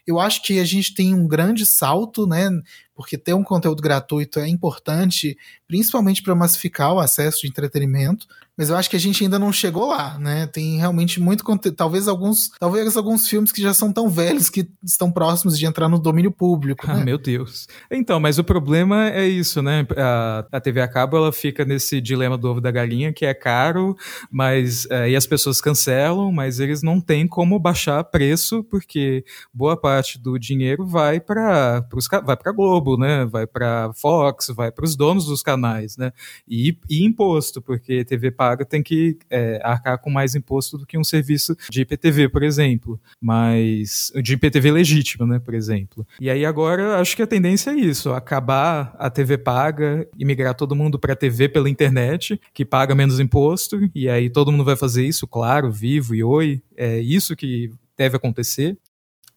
Eu 0.05 0.19
acho 0.19 0.41
que 0.41 0.59
a 0.59 0.65
gente 0.65 0.95
tem 0.95 1.13
um 1.13 1.27
grande 1.27 1.65
salto, 1.65 2.25
né? 2.25 2.49
Porque 2.95 3.17
ter 3.17 3.35
um 3.35 3.43
conteúdo 3.43 3.81
gratuito 3.81 4.39
é 4.39 4.47
importante, 4.47 5.37
principalmente 5.67 6.23
para 6.23 6.33
massificar 6.33 6.93
o 6.93 6.99
acesso 6.99 7.41
de 7.41 7.47
entretenimento, 7.47 8.25
mas 8.61 8.69
eu 8.69 8.77
acho 8.77 8.91
que 8.91 8.95
a 8.95 8.99
gente 8.99 9.23
ainda 9.23 9.39
não 9.39 9.51
chegou 9.51 9.87
lá, 9.87 10.19
né? 10.19 10.45
Tem 10.45 10.77
realmente 10.77 11.19
muito 11.19 11.43
conteúdo, 11.43 11.75
talvez 11.75 12.07
alguns, 12.07 12.51
talvez 12.59 12.95
alguns 12.95 13.27
filmes 13.27 13.51
que 13.51 13.59
já 13.59 13.73
são 13.73 13.91
tão 13.91 14.07
velhos 14.07 14.51
que 14.51 14.69
estão 14.83 15.11
próximos 15.11 15.57
de 15.57 15.65
entrar 15.65 15.89
no 15.89 15.97
domínio 15.97 16.31
público. 16.31 16.85
Ah, 16.87 16.97
né? 16.97 17.03
meu 17.03 17.17
Deus. 17.17 17.67
Então, 17.89 18.19
mas 18.19 18.37
o 18.37 18.43
problema 18.43 19.09
é 19.09 19.27
isso, 19.27 19.63
né? 19.63 19.83
A, 19.97 20.45
a 20.51 20.61
TV 20.61 20.79
a 20.79 20.87
cabo 20.87 21.17
ela 21.17 21.31
fica 21.31 21.65
nesse 21.65 21.99
dilema 21.99 22.37
do 22.37 22.51
ovo 22.51 22.61
da 22.61 22.69
galinha, 22.69 23.11
que 23.11 23.25
é 23.25 23.33
caro, 23.33 23.97
mas 24.29 24.85
é, 24.91 25.09
e 25.09 25.15
as 25.15 25.25
pessoas 25.25 25.59
cancelam, 25.59 26.31
mas 26.31 26.59
eles 26.59 26.83
não 26.83 27.01
têm 27.01 27.27
como 27.27 27.57
baixar 27.57 28.03
preço 28.03 28.63
porque 28.65 29.25
boa 29.51 29.75
parte 29.75 30.19
do 30.19 30.37
dinheiro 30.37 30.85
vai 30.85 31.19
para 31.19 31.83
vai 32.23 32.37
para 32.37 32.51
Globo, 32.51 32.95
né? 32.95 33.25
Vai 33.25 33.47
para 33.47 33.91
Fox, 33.95 34.49
vai 34.55 34.71
para 34.71 34.85
os 34.85 34.95
donos 34.95 35.25
dos 35.25 35.41
canais, 35.41 35.97
né? 35.97 36.11
E, 36.47 36.77
e 36.87 37.03
imposto, 37.03 37.59
porque 37.59 38.05
TV 38.05 38.29
paga 38.29 38.50
tem 38.57 38.83
que 38.83 39.17
é, 39.29 39.59
arcar 39.63 39.97
com 39.97 40.09
mais 40.09 40.35
imposto 40.35 40.77
do 40.77 40.85
que 40.85 40.97
um 40.97 41.03
serviço 41.03 41.55
de 41.69 41.81
IPTV, 41.81 42.29
por 42.29 42.43
exemplo. 42.43 42.99
Mas 43.19 44.11
de 44.21 44.33
IPTV 44.33 44.71
legítimo, 44.71 45.25
né, 45.25 45.39
por 45.39 45.53
exemplo. 45.53 46.05
E 46.19 46.29
aí 46.29 46.45
agora 46.45 46.99
acho 46.99 47.15
que 47.15 47.21
a 47.21 47.27
tendência 47.27 47.71
é 47.71 47.75
isso, 47.75 48.11
acabar 48.11 48.95
a 48.97 49.09
TV 49.09 49.37
paga 49.37 50.07
e 50.17 50.25
migrar 50.25 50.53
todo 50.55 50.75
mundo 50.75 50.99
para 50.99 51.15
TV 51.15 51.49
pela 51.49 51.69
internet, 51.69 52.39
que 52.53 52.65
paga 52.65 52.95
menos 52.95 53.19
imposto, 53.19 53.89
e 53.93 54.09
aí 54.09 54.29
todo 54.29 54.51
mundo 54.51 54.65
vai 54.65 54.75
fazer 54.75 55.05
isso, 55.05 55.27
claro, 55.27 55.71
Vivo 55.71 56.15
e 56.15 56.23
Oi, 56.23 56.61
é 56.75 56.99
isso 56.99 57.35
que 57.35 57.71
deve 57.97 58.15
acontecer. 58.15 58.77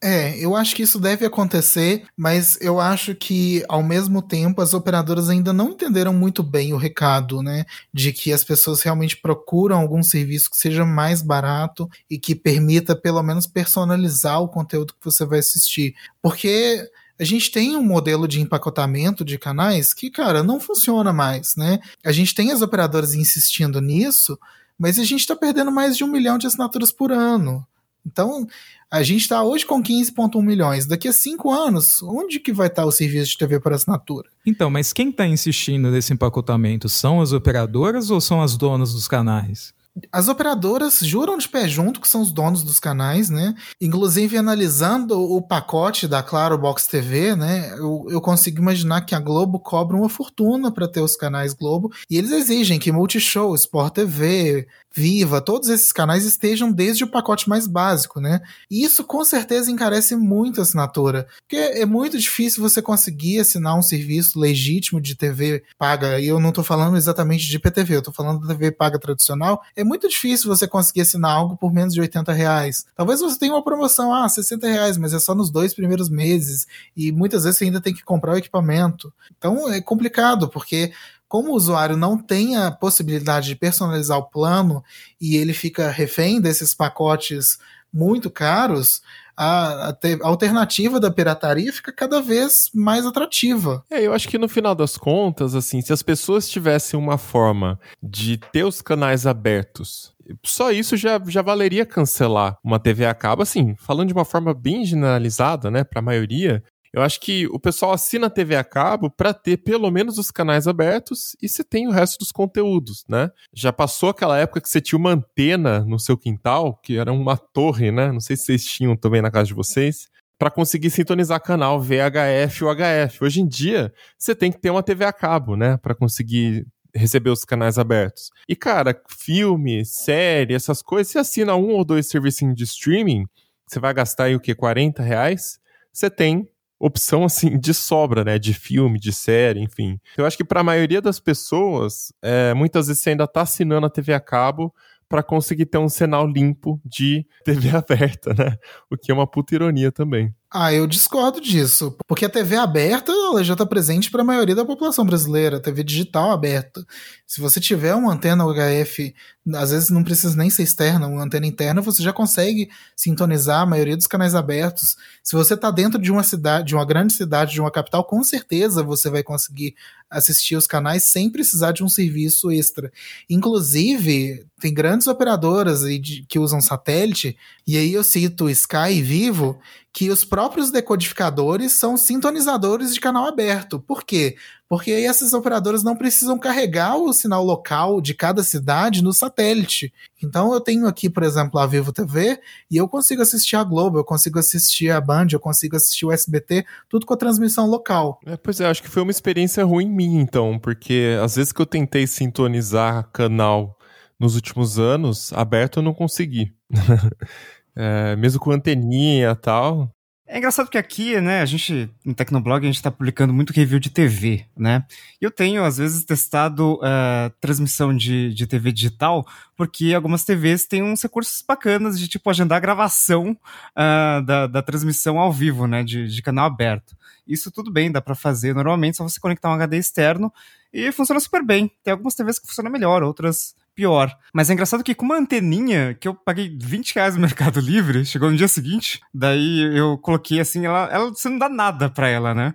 É, 0.03 0.39
eu 0.39 0.55
acho 0.55 0.77
que 0.77 0.83
isso 0.83 1.01
deve 1.01 1.25
acontecer, 1.25 2.05
mas 2.17 2.59
eu 2.61 2.79
acho 2.79 3.15
que, 3.15 3.65
ao 3.69 3.83
mesmo 3.83 4.21
tempo, 4.21 4.61
as 4.61 4.75
operadoras 4.75 5.31
ainda 5.31 5.53
não 5.53 5.71
entenderam 5.71 6.13
muito 6.13 6.43
bem 6.43 6.75
o 6.75 6.77
recado, 6.77 7.43
né? 7.43 7.65
De 7.93 8.13
que 8.13 8.33
as 8.33 8.45
pessoas 8.45 8.83
realmente 8.83 9.17
procuram 9.17 9.79
algum 9.79 10.03
serviço 10.03 10.51
que 10.51 10.59
seja 10.59 10.85
mais 10.85 11.23
barato 11.23 11.89
e 12.11 12.19
que 12.19 12.35
permita, 12.35 12.95
pelo 12.95 13.23
menos, 13.23 13.47
personalizar 13.47 14.41
o 14.41 14.49
conteúdo 14.49 14.93
que 14.93 15.05
você 15.05 15.25
vai 15.25 15.39
assistir. 15.39 15.95
Porque 16.21 16.87
a 17.19 17.25
gente 17.25 17.51
tem 17.51 17.77
um 17.77 17.83
modelo 17.83 18.27
de 18.27 18.41
empacotamento 18.41 19.25
de 19.25 19.39
canais 19.39 19.95
que, 19.95 20.11
cara, 20.11 20.43
não 20.43 20.59
funciona 20.59 21.13
mais, 21.13 21.55
né? 21.57 21.79
A 22.05 22.13
gente 22.13 22.35
tem 22.35 22.51
as 22.51 22.61
operadoras 22.61 23.15
insistindo 23.15 23.81
nisso, 23.81 24.39
mas 24.79 24.99
a 24.99 25.05
gente 25.05 25.21
está 25.21 25.37
perdendo 25.37 25.71
mais 25.71 25.97
de 25.97 26.05
um 26.05 26.09
milhão 26.09 26.37
de 26.37 26.47
assinaturas 26.47 26.91
por 26.91 27.13
ano. 27.13 27.65
Então, 28.07 28.47
a 28.91 29.03
gente 29.03 29.23
está 29.23 29.43
hoje 29.43 29.67
com 29.67 29.83
15,1 29.83 30.43
milhões. 30.43 30.87
Daqui 30.87 31.09
a 31.09 31.13
cinco 31.13 31.51
anos, 31.51 32.03
onde 32.03 32.39
que 32.39 32.53
vai 32.53 32.69
estar 32.69 32.85
o 32.85 32.93
serviço 32.93 33.33
de 33.33 33.39
TV 33.39 33.59
por 33.59 33.73
assinatura? 33.73 34.29
Então, 34.47 34.71
mas 34.71 34.93
quem 34.93 35.11
está 35.11 35.27
insistindo 35.27 35.91
nesse 35.91 36.13
empacotamento? 36.13 36.89
São 36.89 37.21
as 37.21 37.33
operadoras 37.33 38.11
ou 38.11 38.21
são 38.21 38.43
as 38.43 38.57
donas 38.57 38.93
dos 38.93 39.09
canais? 39.09 39.75
As 40.11 40.27
operadoras 40.27 40.99
juram 41.01 41.39
de 41.39 41.49
pé 41.49 41.69
junto, 41.69 42.01
que 42.01 42.09
são 42.09 42.21
os 42.21 42.33
donos 42.33 42.65
dos 42.65 42.81
canais, 42.81 43.31
né? 43.31 43.55
Inclusive, 43.81 44.37
analisando 44.37 45.21
o 45.21 45.41
pacote 45.41 46.09
da 46.09 46.21
Claro 46.21 46.59
Box 46.59 46.89
TV, 46.89 47.37
né? 47.37 47.73
Eu, 47.79 48.05
eu 48.09 48.21
consigo 48.21 48.61
imaginar 48.61 49.03
que 49.03 49.15
a 49.15 49.21
Globo 49.21 49.61
cobra 49.61 49.97
uma 49.97 50.09
fortuna 50.09 50.73
para 50.73 50.89
ter 50.89 51.01
os 51.01 51.15
canais 51.15 51.55
Globo. 51.55 51.93
E 52.11 52.19
eles 52.19 52.33
exigem 52.33 52.79
que 52.79 52.91
Multishow, 52.91 53.55
Sport 53.55 53.95
TV, 53.95 54.67
Viva, 54.97 55.41
todos 55.41 55.69
esses 55.69 55.91
canais 55.91 56.25
estejam 56.25 56.71
desde 56.71 57.03
o 57.03 57.09
pacote 57.09 57.49
mais 57.49 57.67
básico, 57.67 58.21
né? 58.21 58.41
E 58.71 58.85
isso 58.85 59.03
com 59.03 59.25
certeza 59.25 59.71
encarece 59.71 60.15
muito 60.15 60.61
a 60.61 60.63
assinatura, 60.63 61.27
porque 61.41 61.57
é 61.57 61.85
muito 61.85 62.17
difícil 62.17 62.63
você 62.63 62.81
conseguir 62.81 63.41
assinar 63.41 63.77
um 63.77 63.83
serviço 63.83 64.39
legítimo 64.39 65.01
de 65.01 65.17
TV 65.17 65.65
paga, 65.77 66.21
e 66.21 66.29
eu 66.29 66.39
não 66.39 66.53
tô 66.53 66.63
falando 66.63 66.97
exatamente 66.97 67.49
de 67.49 67.59
PTV, 67.59 67.97
eu 67.97 68.03
tô 68.03 68.13
falando 68.13 68.41
da 68.41 68.55
TV 68.55 68.71
paga 68.71 68.99
tradicional, 68.99 69.63
é 69.75 69.83
muito 69.83 70.09
difícil 70.09 70.49
você 70.49 70.69
conseguir 70.69 71.01
assinar 71.01 71.33
algo 71.33 71.57
por 71.57 71.73
menos 71.73 71.93
de 71.93 72.01
80 72.01 72.33
reais. 72.33 72.85
Talvez 72.95 73.21
você 73.21 73.37
tenha 73.37 73.53
uma 73.53 73.65
promoção, 73.65 74.15
ah, 74.15 74.29
60 74.29 74.69
reais, 74.69 74.97
mas 74.97 75.13
é 75.13 75.19
só 75.19 75.35
nos 75.35 75.51
dois 75.51 75.75
primeiros 75.75 76.09
meses, 76.09 76.67
e 76.97 77.11
muitas 77.11 77.43
vezes 77.43 77.59
você 77.59 77.65
ainda 77.65 77.81
tem 77.81 77.93
que 77.93 78.05
comprar 78.05 78.35
o 78.35 78.39
equipamento. 78.39 79.13
Então 79.37 79.69
é 79.73 79.81
complicado, 79.81 80.49
porque 80.49 80.93
como 81.35 81.51
o 81.51 81.57
usuário 81.57 81.97
não 81.97 82.17
tem 82.17 82.57
a 82.57 82.71
possibilidade 82.71 83.49
de 83.49 83.57
personalizar 83.57 84.17
o 84.17 84.31
plano 84.31 84.85
e 85.21 85.37
ele 85.37 85.53
fica 85.53 85.91
refém 85.91 86.41
desses 86.41 86.73
pacotes 86.73 87.59
muito 87.93 88.31
caros, 88.31 89.03
a, 89.37 89.89
a, 89.89 89.91
a, 89.91 90.29
alternativa 90.29 91.01
da 91.01 91.11
pirataria 91.11 91.73
fica 91.73 91.93
cada 91.93 92.23
vez 92.23 92.71
mais 92.73 93.05
atrativa. 93.05 93.83
É, 93.91 94.01
eu 94.01 94.13
acho 94.13 94.29
que 94.29 94.39
no 94.39 94.49
final 94.49 94.77
das 94.77 94.97
contas, 94.97 95.57
assim, 95.57 95.81
se 95.81 95.93
as 95.93 96.05
pessoas 96.05 96.49
tivessem 96.49 96.97
uma 96.97 97.19
forma 97.19 97.81
de 98.01 98.39
ter 98.39 98.63
os 98.63 98.81
canais 98.81 99.27
abertos 99.27 100.15
só 100.43 100.71
isso 100.71 100.97
já, 100.97 101.21
já 101.27 101.43
valeria 101.43 101.85
cancelar 101.85 102.59
uma 102.65 102.79
TV 102.79 103.05
a 103.05 103.15
cabo. 103.15 103.43
Assim, 103.43 103.75
falando 103.77 104.09
de 104.09 104.15
uma 104.15 104.25
forma 104.25 104.55
bem 104.55 104.85
generalizada, 104.85 105.71
né, 105.71 105.85
para 105.85 105.99
a 105.99 106.03
maioria, 106.03 106.63
eu 106.95 107.03
acho 107.03 107.21
que 107.21 107.49
o 107.49 107.59
pessoal 107.59 107.93
assina 107.93 108.29
a 108.29 108.31
TV 108.31 108.55
a 108.55 108.63
cabo 108.63 109.11
para 109.11 109.35
ter 109.35 109.57
pelo 109.57 109.91
menos 109.91 110.17
os 110.17 110.31
canais 110.31 110.69
abertos 110.69 111.37
e 111.43 111.49
você 111.49 111.65
tem 111.65 111.89
o 111.89 111.91
resto 111.91 112.21
dos 112.21 112.31
conteúdos, 112.31 113.05
né? 113.09 113.31
Já 113.53 113.73
passou 113.73 114.11
aquela 114.11 114.39
época 114.39 114.61
que 114.61 114.69
você 114.69 114.81
tinha 114.81 114.97
uma 114.97 115.11
antena 115.11 115.81
no 115.81 115.99
seu 115.99 116.17
quintal, 116.17 116.79
que 116.81 116.97
era 116.97 117.13
uma 117.13 117.37
torre, 117.37 117.91
né? 117.91 118.13
Não 118.13 118.21
sei 118.21 118.37
se 118.37 118.45
vocês 118.45 118.65
tinham 118.65 118.97
também 118.97 119.21
na 119.21 119.29
casa 119.29 119.47
de 119.47 119.55
vocês 119.55 120.07
para 120.39 120.53
conseguir 120.53 120.91
sintonizar 120.91 121.43
canal 121.43 121.81
VHF 121.81 122.63
ou 122.65 122.71
HF. 122.73 123.25
Hoje 123.25 123.41
em 123.41 123.49
dia, 123.49 123.93
você 124.17 124.33
tem 124.33 124.53
que 124.53 124.61
ter 124.61 124.71
uma 124.71 124.83
TV 124.83 125.05
a 125.05 125.13
cabo, 125.13 125.57
né, 125.57 125.77
para 125.79 125.97
conseguir 125.97 126.65
receber 126.95 127.31
os 127.31 127.45
canais 127.45 127.77
abertos. 127.77 128.31
E 128.49 128.55
cara, 128.55 128.97
filme, 129.09 129.85
série, 129.85 130.55
essas 130.55 130.81
coisas, 130.81 131.11
você 131.11 131.19
assina 131.19 131.57
um 131.57 131.71
ou 131.71 131.85
dois 131.85 132.09
serviços 132.09 132.55
de 132.55 132.63
streaming, 132.63 133.27
você 133.67 133.81
vai 133.81 133.93
gastar 133.93 134.25
aí 134.25 134.37
o 134.37 134.41
que 134.41 134.55
40 134.55 135.03
reais? 135.03 135.59
Você 135.93 136.09
tem 136.09 136.49
opção 136.79 137.25
assim 137.25 137.59
de 137.59 137.73
sobra, 137.73 138.25
né, 138.25 138.39
de 138.39 138.53
filme, 138.53 138.99
de 138.99 139.13
série, 139.13 139.61
enfim. 139.61 139.99
Eu 140.17 140.27
acho 140.27 140.37
que 140.37 140.45
para 140.45 140.61
a 140.61 140.65
maioria 140.65 141.01
das 141.01 141.21
pessoas, 141.21 142.13
é, 142.23 142.53
muitas 142.55 142.89
vezes 142.89 143.03
você 143.03 143.11
ainda 143.11 143.25
está 143.25 143.43
assinando 143.43 143.87
a 143.87 143.91
TV 143.91 144.13
a 144.13 144.21
cabo 144.21 144.75
para 145.09 145.23
conseguir 145.23 145.67
ter 145.67 145.79
um 145.79 145.89
sinal 145.89 146.27
limpo 146.27 146.81
de 146.85 147.27
TV 147.45 147.71
aberta, 147.71 148.35
né? 148.35 148.57
O 148.91 148.97
que 148.97 149.11
é 149.13 149.15
uma 149.15 149.27
puta 149.27 149.55
ironia 149.55 149.93
também. 149.93 150.35
Ah, 150.51 150.73
eu 150.73 150.87
discordo 150.87 151.41
disso. 151.41 151.97
Porque 152.07 152.25
a 152.25 152.29
TV 152.29 152.57
aberta 152.57 153.11
ela 153.11 153.43
já 153.43 153.55
está 153.55 153.67
presente 153.67 154.11
para 154.11 154.23
a 154.23 154.25
maioria 154.25 154.55
da 154.55 154.65
população 154.65 155.05
brasileira, 155.05 155.57
a 155.57 155.61
TV 155.61 155.83
digital 155.83 156.31
aberta. 156.31 156.85
Se 157.27 157.41
você 157.41 157.61
tiver 157.61 157.95
uma 157.95 158.13
antena 158.13 158.47
UHF, 158.47 159.15
às 159.53 159.71
vezes 159.71 159.91
não 159.91 160.03
precisa 160.03 160.35
nem 160.37 160.49
ser 160.49 160.63
externa, 160.63 161.07
uma 161.07 161.23
antena 161.23 161.47
interna, 161.47 161.83
você 161.83 162.03
já 162.03 162.13
consegue 162.13 162.71
sintonizar 162.97 163.61
a 163.61 163.67
maioria 163.67 163.97
dos 163.97 164.07
canais 164.07 164.35
abertos. 164.35 164.97
Se 165.23 165.37
você 165.37 165.53
está 165.53 165.71
dentro 165.71 166.01
de 166.01 166.11
uma 166.11 166.23
cidade, 166.23 166.69
de 166.69 166.75
uma 166.75 166.85
grande 166.85 167.13
cidade, 167.13 167.53
de 167.53 167.61
uma 167.61 167.71
capital, 167.71 168.05
com 168.05 168.25
certeza 168.25 168.83
você 168.83 169.11
vai 169.11 169.23
conseguir 169.23 169.75
assistir 170.09 170.57
os 170.57 170.67
canais 170.67 171.05
sem 171.05 171.29
precisar 171.29 171.73
de 171.73 171.85
um 171.85 171.89
serviço 171.89 172.51
extra. 172.51 172.91
Inclusive, 173.29 174.47
tem 174.61 174.73
grandes 174.73 175.07
operadoras 175.07 175.83
que 176.29 176.39
usam 176.39 176.61
satélite, 176.61 177.37
e 177.67 177.77
aí 177.77 177.93
eu 177.93 178.05
cito 178.05 178.49
Sky 178.49 178.93
e 178.93 179.03
Vivo, 179.03 179.59
que 179.93 180.11
os 180.11 180.25
próprios 180.25 180.71
decodificadores 180.71 181.73
são 181.73 181.97
sintonizadores 181.97 182.95
de 182.95 183.01
canal 183.01 183.27
aberto. 183.27 183.79
Por 183.79 184.05
quê? 184.05 184.37
Porque 184.75 184.91
aí 184.91 185.05
essas 185.05 185.33
operadoras 185.33 185.85
não 185.85 185.95
precisam 185.95 186.37
carregar 186.37 186.97
o 186.97 187.13
sinal 187.13 187.45
local 187.45 188.01
de 188.01 188.13
cada 188.13 188.43
cidade 188.43 189.05
no 189.05 189.13
satélite. 189.13 189.93
Então 190.21 190.53
eu 190.53 190.61
tenho 190.61 190.89
aqui, 190.89 191.09
por 191.09 191.23
exemplo, 191.23 191.61
a 191.61 191.67
Vivo 191.67 191.93
TV 191.93 192.41
e 192.69 192.77
eu 192.77 192.89
consigo 192.89 193.23
assistir 193.23 193.55
a 193.55 193.63
Globo, 193.63 193.99
eu 193.99 194.05
consigo 194.05 194.37
assistir 194.37 194.91
a 194.91 195.01
Band, 195.01 195.29
eu 195.31 195.39
consigo 195.39 195.77
assistir 195.77 196.07
o 196.07 196.11
SBT, 196.11 196.67
tudo 196.89 197.07
com 197.07 197.15
a 197.15 197.17
transmissão 197.17 197.69
local. 197.69 198.19
É, 198.27 198.37
pois 198.37 198.59
é, 198.59 198.67
acho 198.67 198.83
que 198.83 198.89
foi 198.91 199.03
uma 199.03 199.13
experiência 199.13 199.65
ruim 199.65 199.89
minha 199.89 200.21
então, 200.21 200.59
porque 200.59 201.17
às 201.23 201.37
vezes 201.37 201.53
que 201.53 201.63
eu 201.63 201.67
tentei 201.67 202.05
sintonizar 202.09 203.09
canal 203.13 203.79
nos 204.19 204.35
últimos 204.35 204.77
anos, 204.77 205.33
aberto 205.35 205.79
eu 205.79 205.83
não 205.85 205.95
consegui. 205.95 206.53
É, 207.77 208.15
mesmo 208.15 208.39
com 208.39 208.53
anteninha 208.53 209.33
e 209.33 209.35
tal. 209.35 209.93
É 210.35 210.39
engraçado 210.39 210.69
que 210.69 210.77
aqui, 210.77 211.21
né, 211.21 211.43
a 211.43 211.45
gente, 211.45 211.89
no 212.05 212.13
Tecnoblog, 212.13 212.65
a 212.65 212.67
gente 212.67 212.83
tá 212.83 212.91
publicando 212.91 213.33
muito 213.33 213.53
review 213.53 213.79
de 213.79 213.89
TV, 213.89 214.45
né? 214.57 214.85
Eu 215.21 215.31
tenho, 215.31 215.63
às 215.63 215.77
vezes, 215.77 216.05
testado 216.05 216.75
uh, 216.75 217.31
transmissão 217.41 217.97
de, 217.97 218.35
de 218.35 218.45
TV 218.45 218.73
digital, 218.73 219.25
porque 219.57 219.95
algumas 219.95 220.25
TVs 220.25 220.67
têm 220.67 220.83
uns 220.83 221.01
recursos 221.01 221.41
bacanas 221.47 221.97
de, 221.97 222.09
tipo, 222.09 222.29
agendar 222.29 222.57
a 222.57 222.61
gravação 222.61 223.31
uh, 223.31 224.21
da, 224.25 224.49
da 224.49 224.61
transmissão 224.61 225.21
ao 225.21 225.33
vivo, 225.33 225.69
né, 225.69 225.85
de, 225.85 226.09
de 226.09 226.21
canal 226.21 226.47
aberto. 226.47 226.97
Isso 227.25 227.49
tudo 227.53 227.71
bem, 227.71 227.93
dá 227.93 228.01
para 228.01 228.17
fazer 228.17 228.57
normalmente, 228.57 228.97
só 228.97 229.05
você 229.05 229.21
conectar 229.21 229.49
um 229.49 229.55
HD 229.55 229.79
externo 229.79 230.33
e 230.73 230.91
funciona 230.91 231.21
super 231.21 231.45
bem. 231.45 231.71
Tem 231.85 231.93
algumas 231.93 232.17
TVs 232.17 232.41
que 232.41 232.49
funcionam 232.49 232.73
melhor, 232.73 233.05
outras 233.05 233.55
pior. 233.75 234.17
Mas 234.33 234.49
é 234.49 234.53
engraçado 234.53 234.85
que 234.85 234.95
com 234.95 235.05
uma 235.05 235.17
anteninha, 235.17 235.95
que 235.95 236.07
eu 236.07 236.15
paguei 236.15 236.57
20 236.61 236.95
reais 236.95 237.15
no 237.15 237.21
Mercado 237.21 237.61
Livre, 237.61 238.05
chegou 238.05 238.31
no 238.31 238.37
dia 238.37 238.49
seguinte, 238.49 239.01
daí 239.13 239.63
eu 239.77 239.99
coloquei 239.99 240.41
assim, 240.41 240.65
ela, 240.67 240.89
ela 240.91 241.11
você 241.11 241.29
não 241.29 241.39
dá 241.39 241.49
nada 241.49 241.89
pra 241.89 242.09
ela, 242.09 242.35
né? 242.35 242.55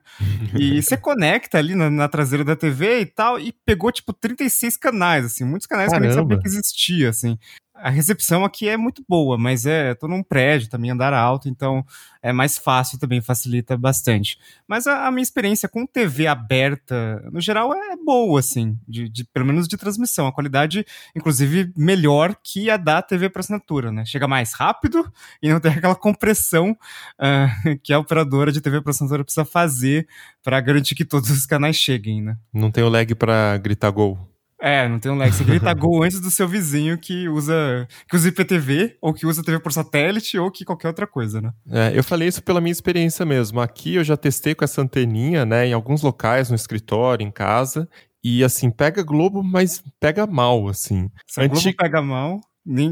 E 0.58 0.82
você 0.84 0.98
conecta 0.98 1.58
ali 1.58 1.76
na, 1.76 1.90
na, 1.90 2.08
traseira 2.08 2.44
da 2.44 2.56
TV 2.56 3.02
e 3.02 3.06
tal, 3.06 3.40
e 3.40 3.52
pegou 3.52 3.92
tipo 3.92 4.14
36 4.14 4.78
canais, 4.78 5.26
assim, 5.26 5.44
muitos 5.44 5.68
canais 5.68 5.92
Caramba. 5.92 6.08
que 6.08 6.12
eu 6.12 6.16
nem 6.16 6.24
sabia 6.24 6.42
que 6.42 6.48
existia, 6.48 7.10
assim 7.10 7.38
a 7.82 7.90
recepção 7.90 8.44
aqui 8.44 8.68
é 8.68 8.78
muito 8.78 9.04
boa, 9.08 9.38
mas 9.38 9.66
é, 9.66 9.94
tô 9.96 10.08
num 10.08 10.24
prédio 10.24 10.70
também, 10.70 10.92
andar 10.92 11.14
alto, 11.14 11.50
então 11.50 11.86
é 12.22 12.32
mais 12.32 12.58
fácil 12.58 13.00
também, 13.00 13.22
facilita 13.22 13.78
bastante. 13.78 14.38
Mas 14.68 14.88
a, 14.88 15.08
a 15.08 15.12
minha 15.12 15.24
experiência 15.24 15.70
com 15.70 15.86
TV 15.86 16.28
aberta, 16.28 17.22
no 17.32 17.40
geral, 17.40 17.74
é 17.74 17.96
boa, 17.96 18.40
assim, 18.40 18.78
de, 18.88 19.10
de, 19.10 19.24
pelo 19.26 19.46
menos 19.46 19.68
de 19.68 19.78
transmissão. 19.78 20.28
A 20.28 20.34
qualidade, 20.34 20.86
inclusive, 21.16 21.72
melhor 21.76 22.36
que 22.44 22.70
a 22.70 22.78
da 22.78 23.02
TV 23.02 23.30
para 23.30 23.40
assinatura, 23.42 23.92
né? 23.92 24.06
Chega 24.06 24.28
mais 24.28 24.54
rápido 24.54 25.12
e 25.42 25.50
não 25.50 25.60
tem 25.60 25.72
aquela 25.74 25.96
compressão 25.96 26.72
uh, 26.72 27.80
que 27.82 27.94
a 27.94 28.00
operadora 28.00 28.52
de 28.52 28.62
TV 28.62 28.82
para 28.82 28.92
assinatura 28.92 29.24
precisa 29.24 29.46
fazer 29.46 30.08
para 30.44 30.60
garantir 30.60 30.96
que 30.96 31.06
todos 31.06 31.30
os 31.30 31.46
canais 31.46 31.76
cheguem, 31.76 32.22
né? 32.22 32.38
Não 32.54 32.72
tem 32.72 32.84
o 32.84 32.90
lag 32.90 33.14
para 33.16 33.58
gritar 33.58 33.90
gol. 33.92 34.18
É, 34.62 34.88
não 34.88 35.00
tem 35.00 35.12
um 35.12 35.16
lag. 35.16 35.32
Você 35.32 35.44
grita 35.44 35.74
gol 35.74 36.04
antes 36.04 36.20
do 36.20 36.30
seu 36.30 36.48
vizinho 36.48 36.98
que 36.98 37.30
usa, 37.30 37.88
que 38.10 38.16
usa 38.16 38.30
IPTV, 38.30 38.98
ou 39.02 39.14
que 39.14 39.26
usa 39.26 39.44
TV 39.44 39.60
por 39.60 39.72
satélite, 39.72 40.38
ou 40.38 40.52
que 40.52 40.66
qualquer 40.66 40.90
outra 40.90 41.08
coisa, 41.08 41.42
né? 41.42 41.52
É, 41.72 41.98
eu 41.98 42.04
falei 42.04 42.28
isso 42.28 42.44
pela 42.44 42.60
minha 42.60 42.72
experiência 42.72 43.26
mesmo. 43.26 43.62
Aqui 43.62 43.96
eu 43.96 44.04
já 44.04 44.18
testei 44.18 44.54
com 44.54 44.66
essa 44.66 44.82
anteninha, 44.82 45.46
né, 45.46 45.68
em 45.68 45.74
alguns 45.74 46.02
locais, 46.02 46.50
no 46.50 46.56
escritório, 46.56 47.26
em 47.26 47.32
casa, 47.32 47.88
e 48.24 48.44
assim, 48.44 48.70
pega 48.70 49.02
Globo, 49.02 49.42
mas 49.42 49.82
pega 50.00 50.28
mal, 50.28 50.68
assim. 50.68 51.10
Se 51.26 51.42
Antig... 51.42 51.62
Globo 51.62 51.78
pega 51.78 52.02
mal, 52.02 52.42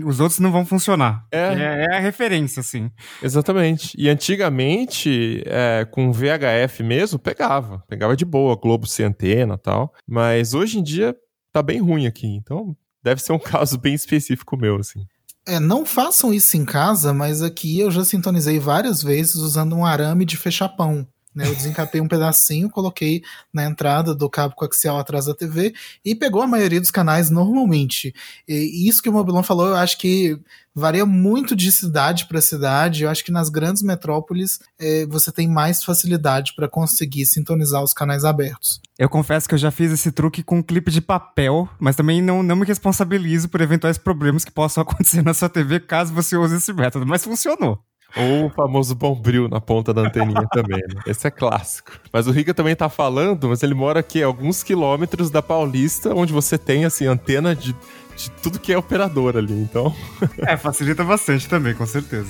os 0.06 0.20
outros 0.20 0.40
não 0.40 0.52
vão 0.52 0.66
funcionar. 0.66 1.26
É. 1.32 1.38
é. 1.38 1.86
é, 1.90 1.98
a 1.98 2.00
referência, 2.00 2.62
assim. 2.62 2.90
Exatamente. 3.22 3.94
E 3.98 4.10
antigamente, 4.10 5.44
é, 5.46 5.86
com 5.92 6.12
VHF 6.12 6.82
mesmo, 6.82 7.20
pegava. 7.20 7.84
Pegava 7.88 8.16
de 8.16 8.26
boa, 8.26 8.56
Globo 8.56 8.88
sem 8.88 9.06
antena 9.06 9.56
e 9.56 9.62
tal. 9.62 9.94
Mas 10.08 10.54
hoje 10.54 10.80
em 10.80 10.84
dia, 10.84 11.16
tá 11.58 11.64
bem 11.64 11.80
ruim 11.80 12.06
aqui. 12.06 12.28
Então, 12.28 12.76
deve 13.04 13.22
ser 13.22 13.34
um 13.34 13.40
caso 13.40 13.78
bem 13.78 13.94
específico 13.94 14.58
meu, 14.58 14.78
assim. 14.78 15.06
É, 15.46 15.60
não 15.60 15.86
façam 15.86 16.34
isso 16.34 16.58
em 16.58 16.66
casa, 16.66 17.14
mas 17.14 17.42
aqui 17.42 17.80
eu 17.80 17.90
já 17.90 18.04
sintonizei 18.04 18.60
várias 18.60 19.02
vezes 19.02 19.36
usando 19.36 19.76
um 19.76 19.86
arame 19.86 20.26
de 20.26 20.36
fechapão. 20.36 21.08
Né? 21.38 21.48
Eu 21.48 21.54
desencapei 21.54 22.02
um 22.02 22.08
pedacinho, 22.08 22.68
coloquei 22.68 23.22
na 23.54 23.64
entrada 23.64 24.16
do 24.16 24.28
cabo 24.28 24.56
coaxial 24.56 24.98
atrás 24.98 25.26
da 25.26 25.36
TV 25.36 25.72
e 26.04 26.16
pegou 26.16 26.42
a 26.42 26.48
maioria 26.48 26.82
dos 26.82 26.90
canais 26.90 27.30
normalmente. 27.30 28.12
E 28.48 28.90
isso 28.90 29.04
que 29.04 29.10
o 29.10 29.14
Mobilon 29.14 29.44
falou, 29.44 29.68
eu 29.68 29.76
acho 29.76 30.00
que 30.00 30.36
varia 30.74 31.06
muito 31.06 31.56
de 31.56 31.72
cidade 31.72 32.26
para 32.26 32.42
cidade. 32.42 33.04
Eu 33.04 33.10
acho 33.12 33.24
que 33.24 33.32
nas 33.32 33.50
grandes 33.50 33.84
metrópoles 33.84 34.60
é, 34.80 35.06
você 35.06 35.32
tem 35.32 35.48
mais 35.48 35.84
facilidade 35.84 36.54
para 36.56 36.68
conseguir 36.68 37.28
sintonizar 37.28 37.84
os 37.84 37.94
canais 37.94 38.26
abertos. 38.26 38.82
Eu 38.98 39.08
confesso 39.08 39.48
que 39.48 39.54
eu 39.54 39.60
já 39.60 39.70
fiz 39.70 39.92
esse 39.92 40.12
truque 40.12 40.42
com 40.42 40.58
um 40.58 40.64
clipe 40.64 40.90
de 40.90 41.02
papel, 41.02 41.70
mas 41.80 41.96
também 41.96 42.20
não, 42.20 42.42
não 42.42 42.56
me 42.56 42.66
responsabilizo 42.66 43.48
por 43.48 43.62
eventuais 43.62 44.00
problemas 44.00 44.44
que 44.44 44.52
possam 44.52 44.82
acontecer 44.84 45.24
na 45.24 45.36
sua 45.36 45.50
TV 45.50 45.80
caso 45.80 46.12
você 46.16 46.36
use 46.36 46.56
esse 46.56 46.74
método, 46.74 47.06
mas 47.06 47.24
funcionou. 47.24 47.80
Ou 48.16 48.46
o 48.46 48.50
famoso 48.50 48.96
bombril 48.96 49.48
na 49.48 49.60
ponta 49.60 49.94
da 49.94 50.02
anteninha 50.02 50.48
também, 50.52 50.80
né? 50.80 51.02
Esse 51.06 51.28
é 51.28 51.32
clássico. 51.32 51.92
Mas 52.12 52.28
o 52.28 52.32
Riga 52.32 52.54
também 52.54 52.76
tá 52.76 52.90
falando, 52.90 53.50
mas 53.50 53.62
ele 53.62 53.74
mora 53.74 54.00
aqui 54.00 54.24
alguns 54.24 54.64
quilômetros 54.64 55.30
da 55.30 55.42
Paulista, 55.42 56.14
onde 56.16 56.34
você 56.34 56.58
tem, 56.58 56.86
assim, 56.86 57.06
antena 57.06 57.56
de 57.56 57.76
de 58.18 58.32
tudo 58.32 58.60
que 58.60 58.74
é 58.74 58.78
operador 58.78 59.38
ali, 59.38 59.54
então. 59.54 59.96
É, 60.40 60.58
facilita 60.58 61.04
bastante 61.04 61.48
também, 61.48 61.76
com 61.76 61.86
certeza. 61.86 62.28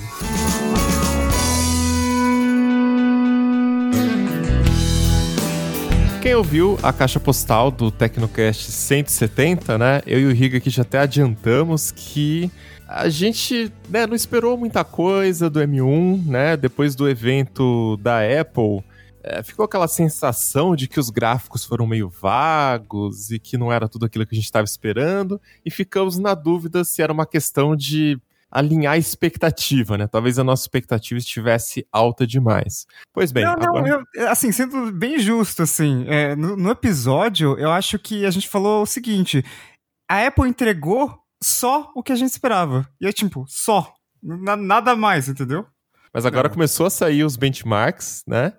Quem 6.20 6.34
ouviu 6.34 6.78
a 6.82 6.92
caixa 6.92 7.18
postal 7.18 7.70
do 7.70 7.90
Tecnocast 7.90 8.70
170, 8.70 9.78
né? 9.78 10.02
Eu 10.06 10.20
e 10.20 10.26
o 10.26 10.32
Riga 10.32 10.58
aqui 10.58 10.68
já 10.68 10.82
até 10.82 10.98
adiantamos 10.98 11.90
que 11.90 12.50
a 12.88 13.10
gente 13.10 13.70
né, 13.90 14.06
não 14.06 14.14
esperou 14.14 14.56
muita 14.56 14.82
coisa 14.82 15.50
do 15.50 15.60
M1, 15.60 16.24
né? 16.24 16.56
Depois 16.56 16.94
do 16.94 17.06
evento 17.06 17.98
da 17.98 18.20
Apple, 18.20 18.82
é, 19.22 19.42
ficou 19.42 19.66
aquela 19.66 19.86
sensação 19.86 20.74
de 20.74 20.88
que 20.88 20.98
os 20.98 21.10
gráficos 21.10 21.66
foram 21.66 21.86
meio 21.86 22.08
vagos 22.08 23.30
e 23.30 23.38
que 23.38 23.58
não 23.58 23.70
era 23.70 23.86
tudo 23.86 24.06
aquilo 24.06 24.24
que 24.24 24.34
a 24.34 24.38
gente 24.38 24.46
estava 24.46 24.64
esperando, 24.64 25.38
e 25.66 25.70
ficamos 25.70 26.16
na 26.16 26.32
dúvida 26.32 26.82
se 26.82 27.02
era 27.02 27.12
uma 27.12 27.26
questão 27.26 27.76
de 27.76 28.18
alinhar 28.50 28.94
a 28.94 28.98
expectativa, 28.98 29.98
né? 29.98 30.06
Talvez 30.06 30.38
a 30.38 30.44
nossa 30.44 30.62
expectativa 30.62 31.18
estivesse 31.18 31.86
alta 31.92 32.26
demais. 32.26 32.86
Pois 33.12 33.30
bem, 33.30 33.44
não, 33.44 33.56
não, 33.56 33.76
agora... 33.76 34.02
eu, 34.14 34.30
assim, 34.30 34.50
sendo 34.50 34.90
bem 34.92 35.18
justo, 35.18 35.62
assim, 35.62 36.06
é, 36.08 36.34
no, 36.34 36.56
no 36.56 36.70
episódio, 36.70 37.58
eu 37.58 37.70
acho 37.70 37.98
que 37.98 38.24
a 38.24 38.30
gente 38.30 38.48
falou 38.48 38.80
o 38.80 38.86
seguinte: 38.86 39.44
a 40.08 40.26
Apple 40.26 40.48
entregou 40.48 41.27
só 41.42 41.90
o 41.94 42.02
que 42.02 42.12
a 42.12 42.16
gente 42.16 42.30
esperava. 42.30 42.88
E 43.00 43.06
é 43.06 43.12
tipo, 43.12 43.44
só. 43.48 43.94
Na- 44.22 44.56
nada 44.56 44.96
mais, 44.96 45.28
entendeu? 45.28 45.66
Mas 46.12 46.26
agora 46.26 46.48
Não. 46.48 46.54
começou 46.54 46.86
a 46.86 46.90
sair 46.90 47.22
os 47.24 47.36
benchmarks, 47.36 48.24
né? 48.26 48.52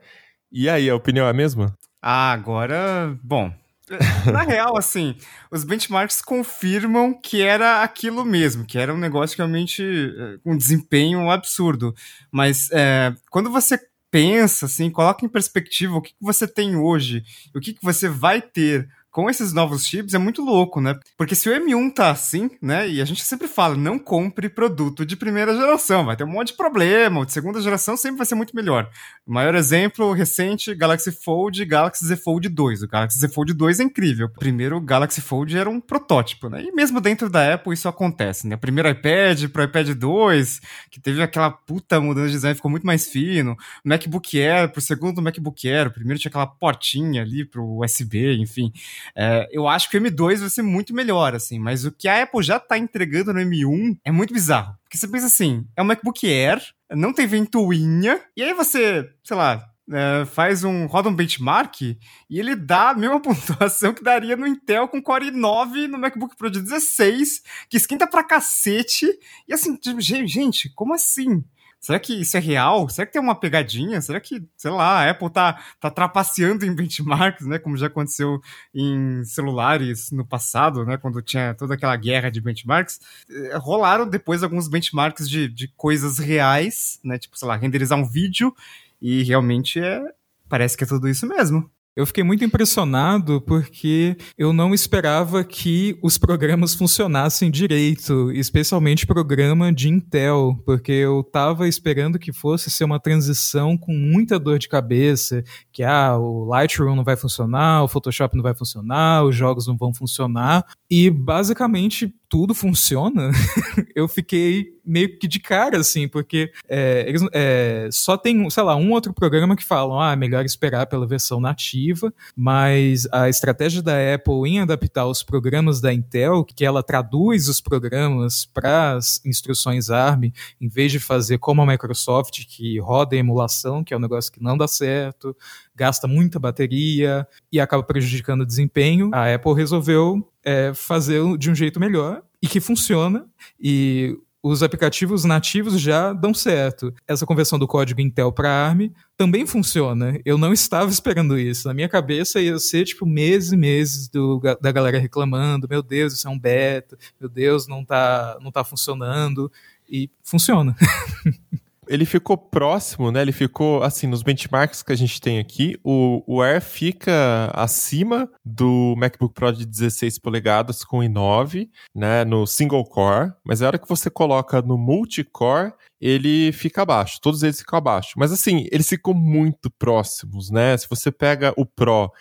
E 0.51 0.69
aí, 0.69 0.89
a 0.89 0.95
opinião 0.95 1.25
é 1.25 1.29
a 1.29 1.33
mesma? 1.33 1.75
Ah, 2.01 2.31
agora. 2.31 3.17
Bom. 3.23 3.51
Na 4.31 4.43
real, 4.43 4.77
assim, 4.77 5.15
os 5.51 5.63
benchmarks 5.63 6.21
confirmam 6.21 7.11
que 7.11 7.41
era 7.41 7.81
aquilo 7.81 8.23
mesmo, 8.23 8.63
que 8.65 8.77
era 8.77 8.93
um 8.93 8.97
negócio 8.97 9.35
realmente 9.35 9.83
eh, 9.83 10.37
com 10.43 10.55
desempenho 10.55 11.29
absurdo. 11.31 11.93
Mas 12.31 12.69
é, 12.71 13.13
quando 13.31 13.49
você 13.49 13.79
pensa, 14.11 14.67
assim, 14.67 14.89
coloca 14.91 15.25
em 15.25 15.29
perspectiva 15.29 15.95
o 15.95 16.01
que, 16.01 16.11
que 16.11 16.21
você 16.23 16.47
tem 16.47 16.75
hoje 16.75 17.23
o 17.53 17.59
que, 17.59 17.73
que 17.73 17.83
você 17.83 18.07
vai 18.09 18.41
ter 18.41 18.87
com 19.19 19.29
esses 19.29 19.51
novos 19.51 19.85
chips, 19.85 20.13
é 20.13 20.17
muito 20.17 20.41
louco, 20.41 20.79
né? 20.79 20.97
Porque 21.17 21.35
se 21.35 21.49
o 21.49 21.53
M1 21.53 21.93
tá 21.93 22.09
assim, 22.09 22.49
né? 22.61 22.87
E 22.87 23.01
a 23.01 23.05
gente 23.05 23.25
sempre 23.25 23.49
fala, 23.49 23.75
não 23.75 23.99
compre 23.99 24.47
produto 24.47 25.05
de 25.05 25.17
primeira 25.17 25.53
geração, 25.53 26.05
vai 26.05 26.15
ter 26.15 26.23
um 26.23 26.27
monte 26.27 26.47
de 26.47 26.53
problema, 26.53 27.19
o 27.19 27.25
de 27.25 27.33
segunda 27.33 27.59
geração 27.59 27.97
sempre 27.97 28.19
vai 28.19 28.25
ser 28.25 28.35
muito 28.35 28.55
melhor. 28.55 28.89
O 29.27 29.33
maior 29.33 29.55
exemplo 29.55 30.13
recente, 30.13 30.73
Galaxy 30.73 31.11
Fold 31.11 31.61
e 31.61 31.65
Galaxy 31.65 32.05
Z 32.05 32.15
Fold 32.15 32.47
2. 32.47 32.83
O 32.83 32.87
Galaxy 32.87 33.19
Z 33.19 33.27
Fold 33.27 33.53
2 33.53 33.81
é 33.81 33.83
incrível. 33.83 34.27
O 34.27 34.39
primeiro 34.39 34.79
Galaxy 34.79 35.19
Fold 35.19 35.57
era 35.57 35.69
um 35.69 35.81
protótipo, 35.81 36.47
né? 36.47 36.63
E 36.63 36.71
mesmo 36.71 37.01
dentro 37.01 37.29
da 37.29 37.55
Apple 37.55 37.73
isso 37.73 37.89
acontece, 37.89 38.47
né? 38.47 38.55
O 38.55 38.59
primeiro 38.59 38.87
iPad 38.87 39.49
pro 39.49 39.63
iPad 39.63 39.89
2, 39.89 40.61
que 40.89 41.01
teve 41.01 41.21
aquela 41.21 41.51
puta 41.51 41.99
mudança 41.99 42.27
de 42.27 42.33
design, 42.35 42.55
ficou 42.55 42.71
muito 42.71 42.87
mais 42.87 43.05
fino. 43.05 43.51
O 43.83 43.89
MacBook 43.89 44.41
Air 44.41 44.71
pro 44.71 44.79
segundo 44.79 45.21
MacBook 45.21 45.67
Air, 45.67 45.87
o 45.87 45.91
primeiro 45.91 46.17
tinha 46.17 46.29
aquela 46.29 46.47
portinha 46.47 47.21
ali 47.21 47.43
pro 47.43 47.79
USB, 47.79 48.37
enfim. 48.37 48.71
É, 49.15 49.47
eu 49.51 49.67
acho 49.67 49.89
que 49.89 49.97
o 49.97 50.01
M2 50.01 50.39
vai 50.39 50.49
ser 50.49 50.61
muito 50.61 50.93
melhor, 50.93 51.35
assim, 51.35 51.59
mas 51.59 51.85
o 51.85 51.91
que 51.91 52.07
a 52.07 52.23
Apple 52.23 52.43
já 52.43 52.59
tá 52.59 52.77
entregando 52.77 53.33
no 53.33 53.39
M1 53.39 53.97
é 54.05 54.11
muito 54.11 54.33
bizarro. 54.33 54.75
Porque 54.83 54.97
você 54.97 55.07
pensa 55.07 55.25
assim, 55.27 55.65
é 55.75 55.81
um 55.81 55.85
MacBook 55.85 56.25
Air, 56.27 56.61
não 56.91 57.13
tem 57.13 57.27
ventoinha, 57.27 58.19
e 58.35 58.43
aí 58.43 58.53
você, 58.53 59.07
sei 59.23 59.37
lá, 59.37 59.65
é, 59.91 60.25
faz 60.25 60.63
um, 60.63 60.85
roda 60.85 61.09
um 61.09 61.15
benchmark 61.15 61.81
e 61.81 61.97
ele 62.29 62.55
dá 62.55 62.91
a 62.91 62.93
mesma 62.93 63.19
pontuação 63.21 63.93
que 63.93 64.03
daria 64.03 64.35
no 64.37 64.45
Intel 64.47 64.87
com 64.87 65.01
Core 65.01 65.31
i9 65.31 65.87
no 65.87 65.97
MacBook 65.97 66.35
Pro 66.37 66.49
de 66.51 66.61
16, 66.61 67.41
que 67.69 67.77
esquenta 67.77 68.05
pra 68.07 68.23
cacete, 68.23 69.07
e 69.47 69.53
assim, 69.53 69.77
gen- 69.99 70.27
gente, 70.27 70.69
como 70.75 70.93
assim? 70.93 71.43
Será 71.79 71.97
que 71.97 72.13
isso 72.13 72.35
é 72.35 72.39
real? 72.39 72.89
Será 72.89 73.05
que 73.05 73.13
tem 73.13 73.21
uma 73.21 73.39
pegadinha? 73.39 74.01
Será 74.01 74.19
que, 74.19 74.43
sei 74.57 74.69
lá, 74.69 75.01
a 75.01 75.09
Apple 75.11 75.29
tá, 75.29 75.63
tá 75.79 75.89
trapaceando 75.89 76.65
em 76.65 76.75
benchmarks, 76.75 77.47
né? 77.47 77.57
Como 77.57 77.77
já 77.77 77.87
aconteceu 77.87 78.41
em 78.73 79.23
celulares 79.23 80.11
no 80.11 80.25
passado, 80.25 80.85
né? 80.85 80.97
Quando 80.97 81.21
tinha 81.21 81.53
toda 81.53 81.75
aquela 81.75 81.95
guerra 81.95 82.29
de 82.29 82.41
benchmarks. 82.41 82.99
Eh, 83.29 83.57
Rolaram 83.57 84.07
depois 84.07 84.43
alguns 84.43 84.67
benchmarks 84.67 85.29
de, 85.29 85.47
de 85.47 85.69
coisas 85.69 86.17
reais, 86.19 86.99
né? 87.03 87.17
Tipo, 87.17 87.37
sei 87.37 87.47
lá, 87.47 87.55
renderizar 87.55 87.97
um 87.97 88.05
vídeo. 88.05 88.53
E 89.01 89.23
realmente 89.23 89.79
é. 89.79 90.01
Parece 90.49 90.75
que 90.75 90.83
é 90.83 90.87
tudo 90.87 91.07
isso 91.07 91.25
mesmo. 91.27 91.69
Eu 91.99 92.05
fiquei 92.05 92.23
muito 92.23 92.45
impressionado 92.45 93.41
porque 93.41 94.15
eu 94.37 94.53
não 94.53 94.73
esperava 94.73 95.43
que 95.43 95.99
os 96.01 96.17
programas 96.17 96.73
funcionassem 96.73 97.51
direito, 97.51 98.31
especialmente 98.31 99.05
programa 99.05 99.69
de 99.73 99.89
Intel, 99.89 100.57
porque 100.65 100.93
eu 100.93 101.19
estava 101.19 101.67
esperando 101.67 102.17
que 102.17 102.31
fosse 102.31 102.69
ser 102.69 102.85
uma 102.85 103.01
transição 103.01 103.77
com 103.77 103.91
muita 103.91 104.39
dor 104.39 104.57
de 104.57 104.69
cabeça, 104.69 105.43
que 105.73 105.83
ah, 105.83 106.17
o 106.17 106.45
Lightroom 106.45 106.95
não 106.95 107.03
vai 107.03 107.17
funcionar, 107.17 107.83
o 107.83 107.89
Photoshop 107.89 108.33
não 108.33 108.43
vai 108.43 108.55
funcionar, 108.55 109.25
os 109.25 109.35
jogos 109.35 109.67
não 109.67 109.75
vão 109.75 109.93
funcionar, 109.93 110.65
e 110.89 111.09
basicamente 111.09 112.15
tudo 112.29 112.53
funciona. 112.53 113.31
eu 113.95 114.07
fiquei 114.07 114.77
meio 114.85 115.17
que 115.17 115.27
de 115.27 115.39
cara, 115.39 115.77
assim, 115.77 116.07
porque 116.07 116.51
é, 116.67 117.05
eles 117.07 117.21
é, 117.33 117.89
só 117.91 118.17
tem, 118.17 118.49
sei 118.49 118.63
lá, 118.63 118.75
um 118.75 118.91
outro 118.91 119.13
programa 119.13 119.55
que 119.55 119.63
falam, 119.63 119.99
ah, 119.99 120.15
melhor 120.15 120.45
esperar 120.45 120.87
pela 120.87 121.05
versão 121.05 121.39
nativa, 121.39 122.13
mas 122.35 123.07
a 123.11 123.29
estratégia 123.29 123.81
da 123.81 123.93
Apple 124.13 124.47
em 124.47 124.59
adaptar 124.59 125.05
os 125.05 125.21
programas 125.21 125.81
da 125.81 125.93
Intel, 125.93 126.43
que 126.43 126.65
ela 126.65 126.81
traduz 126.81 127.47
os 127.47 127.59
programas 127.61 128.45
para 128.45 128.93
as 128.93 129.23
instruções 129.25 129.89
ARM, 129.89 130.31
em 130.59 130.67
vez 130.67 130.91
de 130.91 130.99
fazer 130.99 131.37
como 131.39 131.61
a 131.61 131.65
Microsoft, 131.65 132.45
que 132.47 132.79
roda 132.79 133.15
a 133.15 133.19
emulação, 133.19 133.83
que 133.83 133.93
é 133.93 133.97
um 133.97 134.01
negócio 134.01 134.31
que 134.31 134.41
não 134.41 134.57
dá 134.57 134.67
certo, 134.67 135.35
gasta 135.79 136.07
muita 136.07 136.37
bateria 136.37 137.25
e 137.49 137.57
acaba 137.57 137.81
prejudicando 137.81 138.41
o 138.41 138.45
desempenho, 138.45 139.09
a 139.13 139.33
Apple 139.33 139.53
resolveu 139.53 140.29
é, 140.43 140.73
fazer 140.75 141.21
de 141.37 141.49
um 141.49 141.55
jeito 141.55 141.79
melhor 141.79 142.21
e 142.41 142.47
que 142.47 142.59
funciona. 142.59 143.25
E 143.57 144.17
os 144.43 144.61
aplicativos 144.61 145.23
nativos 145.23 145.79
já 145.79 146.11
dão 146.11 146.33
certo. 146.33 146.93
Essa 147.07 147.25
conversão 147.25 147.57
do 147.57 147.67
código 147.67 148.01
Intel 148.01 148.31
para 148.31 148.49
ARM 148.49 148.91
também 149.17 149.45
funciona. 149.45 150.19
Eu 150.25 150.37
não 150.37 150.51
estava 150.51 150.89
esperando 150.91 151.39
isso. 151.39 151.67
Na 151.67 151.73
minha 151.73 151.89
cabeça 151.89 152.41
ia 152.41 152.59
ser 152.59 152.83
tipo 152.85 153.05
meses 153.05 153.53
e 153.53 153.57
meses 153.57 154.09
do, 154.09 154.41
da 154.59 154.71
galera 154.71 154.99
reclamando: 154.99 155.67
meu 155.69 155.81
Deus, 155.81 156.13
isso 156.13 156.27
é 156.27 156.31
um 156.31 156.39
beta, 156.39 156.97
meu 157.19 157.29
Deus, 157.29 157.67
não 157.67 157.85
tá, 157.85 158.37
não 158.41 158.51
tá 158.51 158.65
funcionando. 158.65 159.49
E 159.89 160.09
funciona. 160.23 160.75
ele 161.89 162.05
ficou 162.05 162.37
próximo, 162.37 163.11
né? 163.11 163.23
Ele 163.23 163.31
ficou, 163.31 163.81
assim, 163.81 164.05
nos 164.05 164.21
benchmarks 164.21 164.83
que 164.83 164.93
a 164.93 164.95
gente 164.95 165.19
tem 165.19 165.39
aqui, 165.39 165.75
o, 165.83 166.23
o 166.27 166.41
Air 166.41 166.61
fica 166.61 167.49
acima 167.51 168.29
do 168.45 168.93
MacBook 168.95 169.33
Pro 169.33 169.51
de 169.51 169.65
16 169.65 170.19
polegadas 170.19 170.83
com 170.83 170.99
i9, 170.99 171.67
né? 171.95 172.23
No 172.23 172.45
single 172.45 172.85
core, 172.85 173.33
mas 173.43 173.63
a 173.63 173.67
hora 173.67 173.79
que 173.79 173.89
você 173.89 174.07
coloca 174.07 174.61
no 174.61 174.77
multicore, 174.77 175.73
ele 175.99 176.51
fica 176.51 176.83
abaixo. 176.83 177.19
Todos 177.19 177.41
eles 177.41 177.59
ficam 177.59 177.79
abaixo. 177.79 178.13
Mas, 178.17 178.31
assim, 178.31 178.67
eles 178.71 178.87
ficam 178.87 179.13
muito 179.13 179.71
próximos, 179.71 180.51
né? 180.51 180.77
Se 180.77 180.87
você 180.87 181.11
pega 181.11 181.53
o 181.57 181.65
Pro 181.65 182.11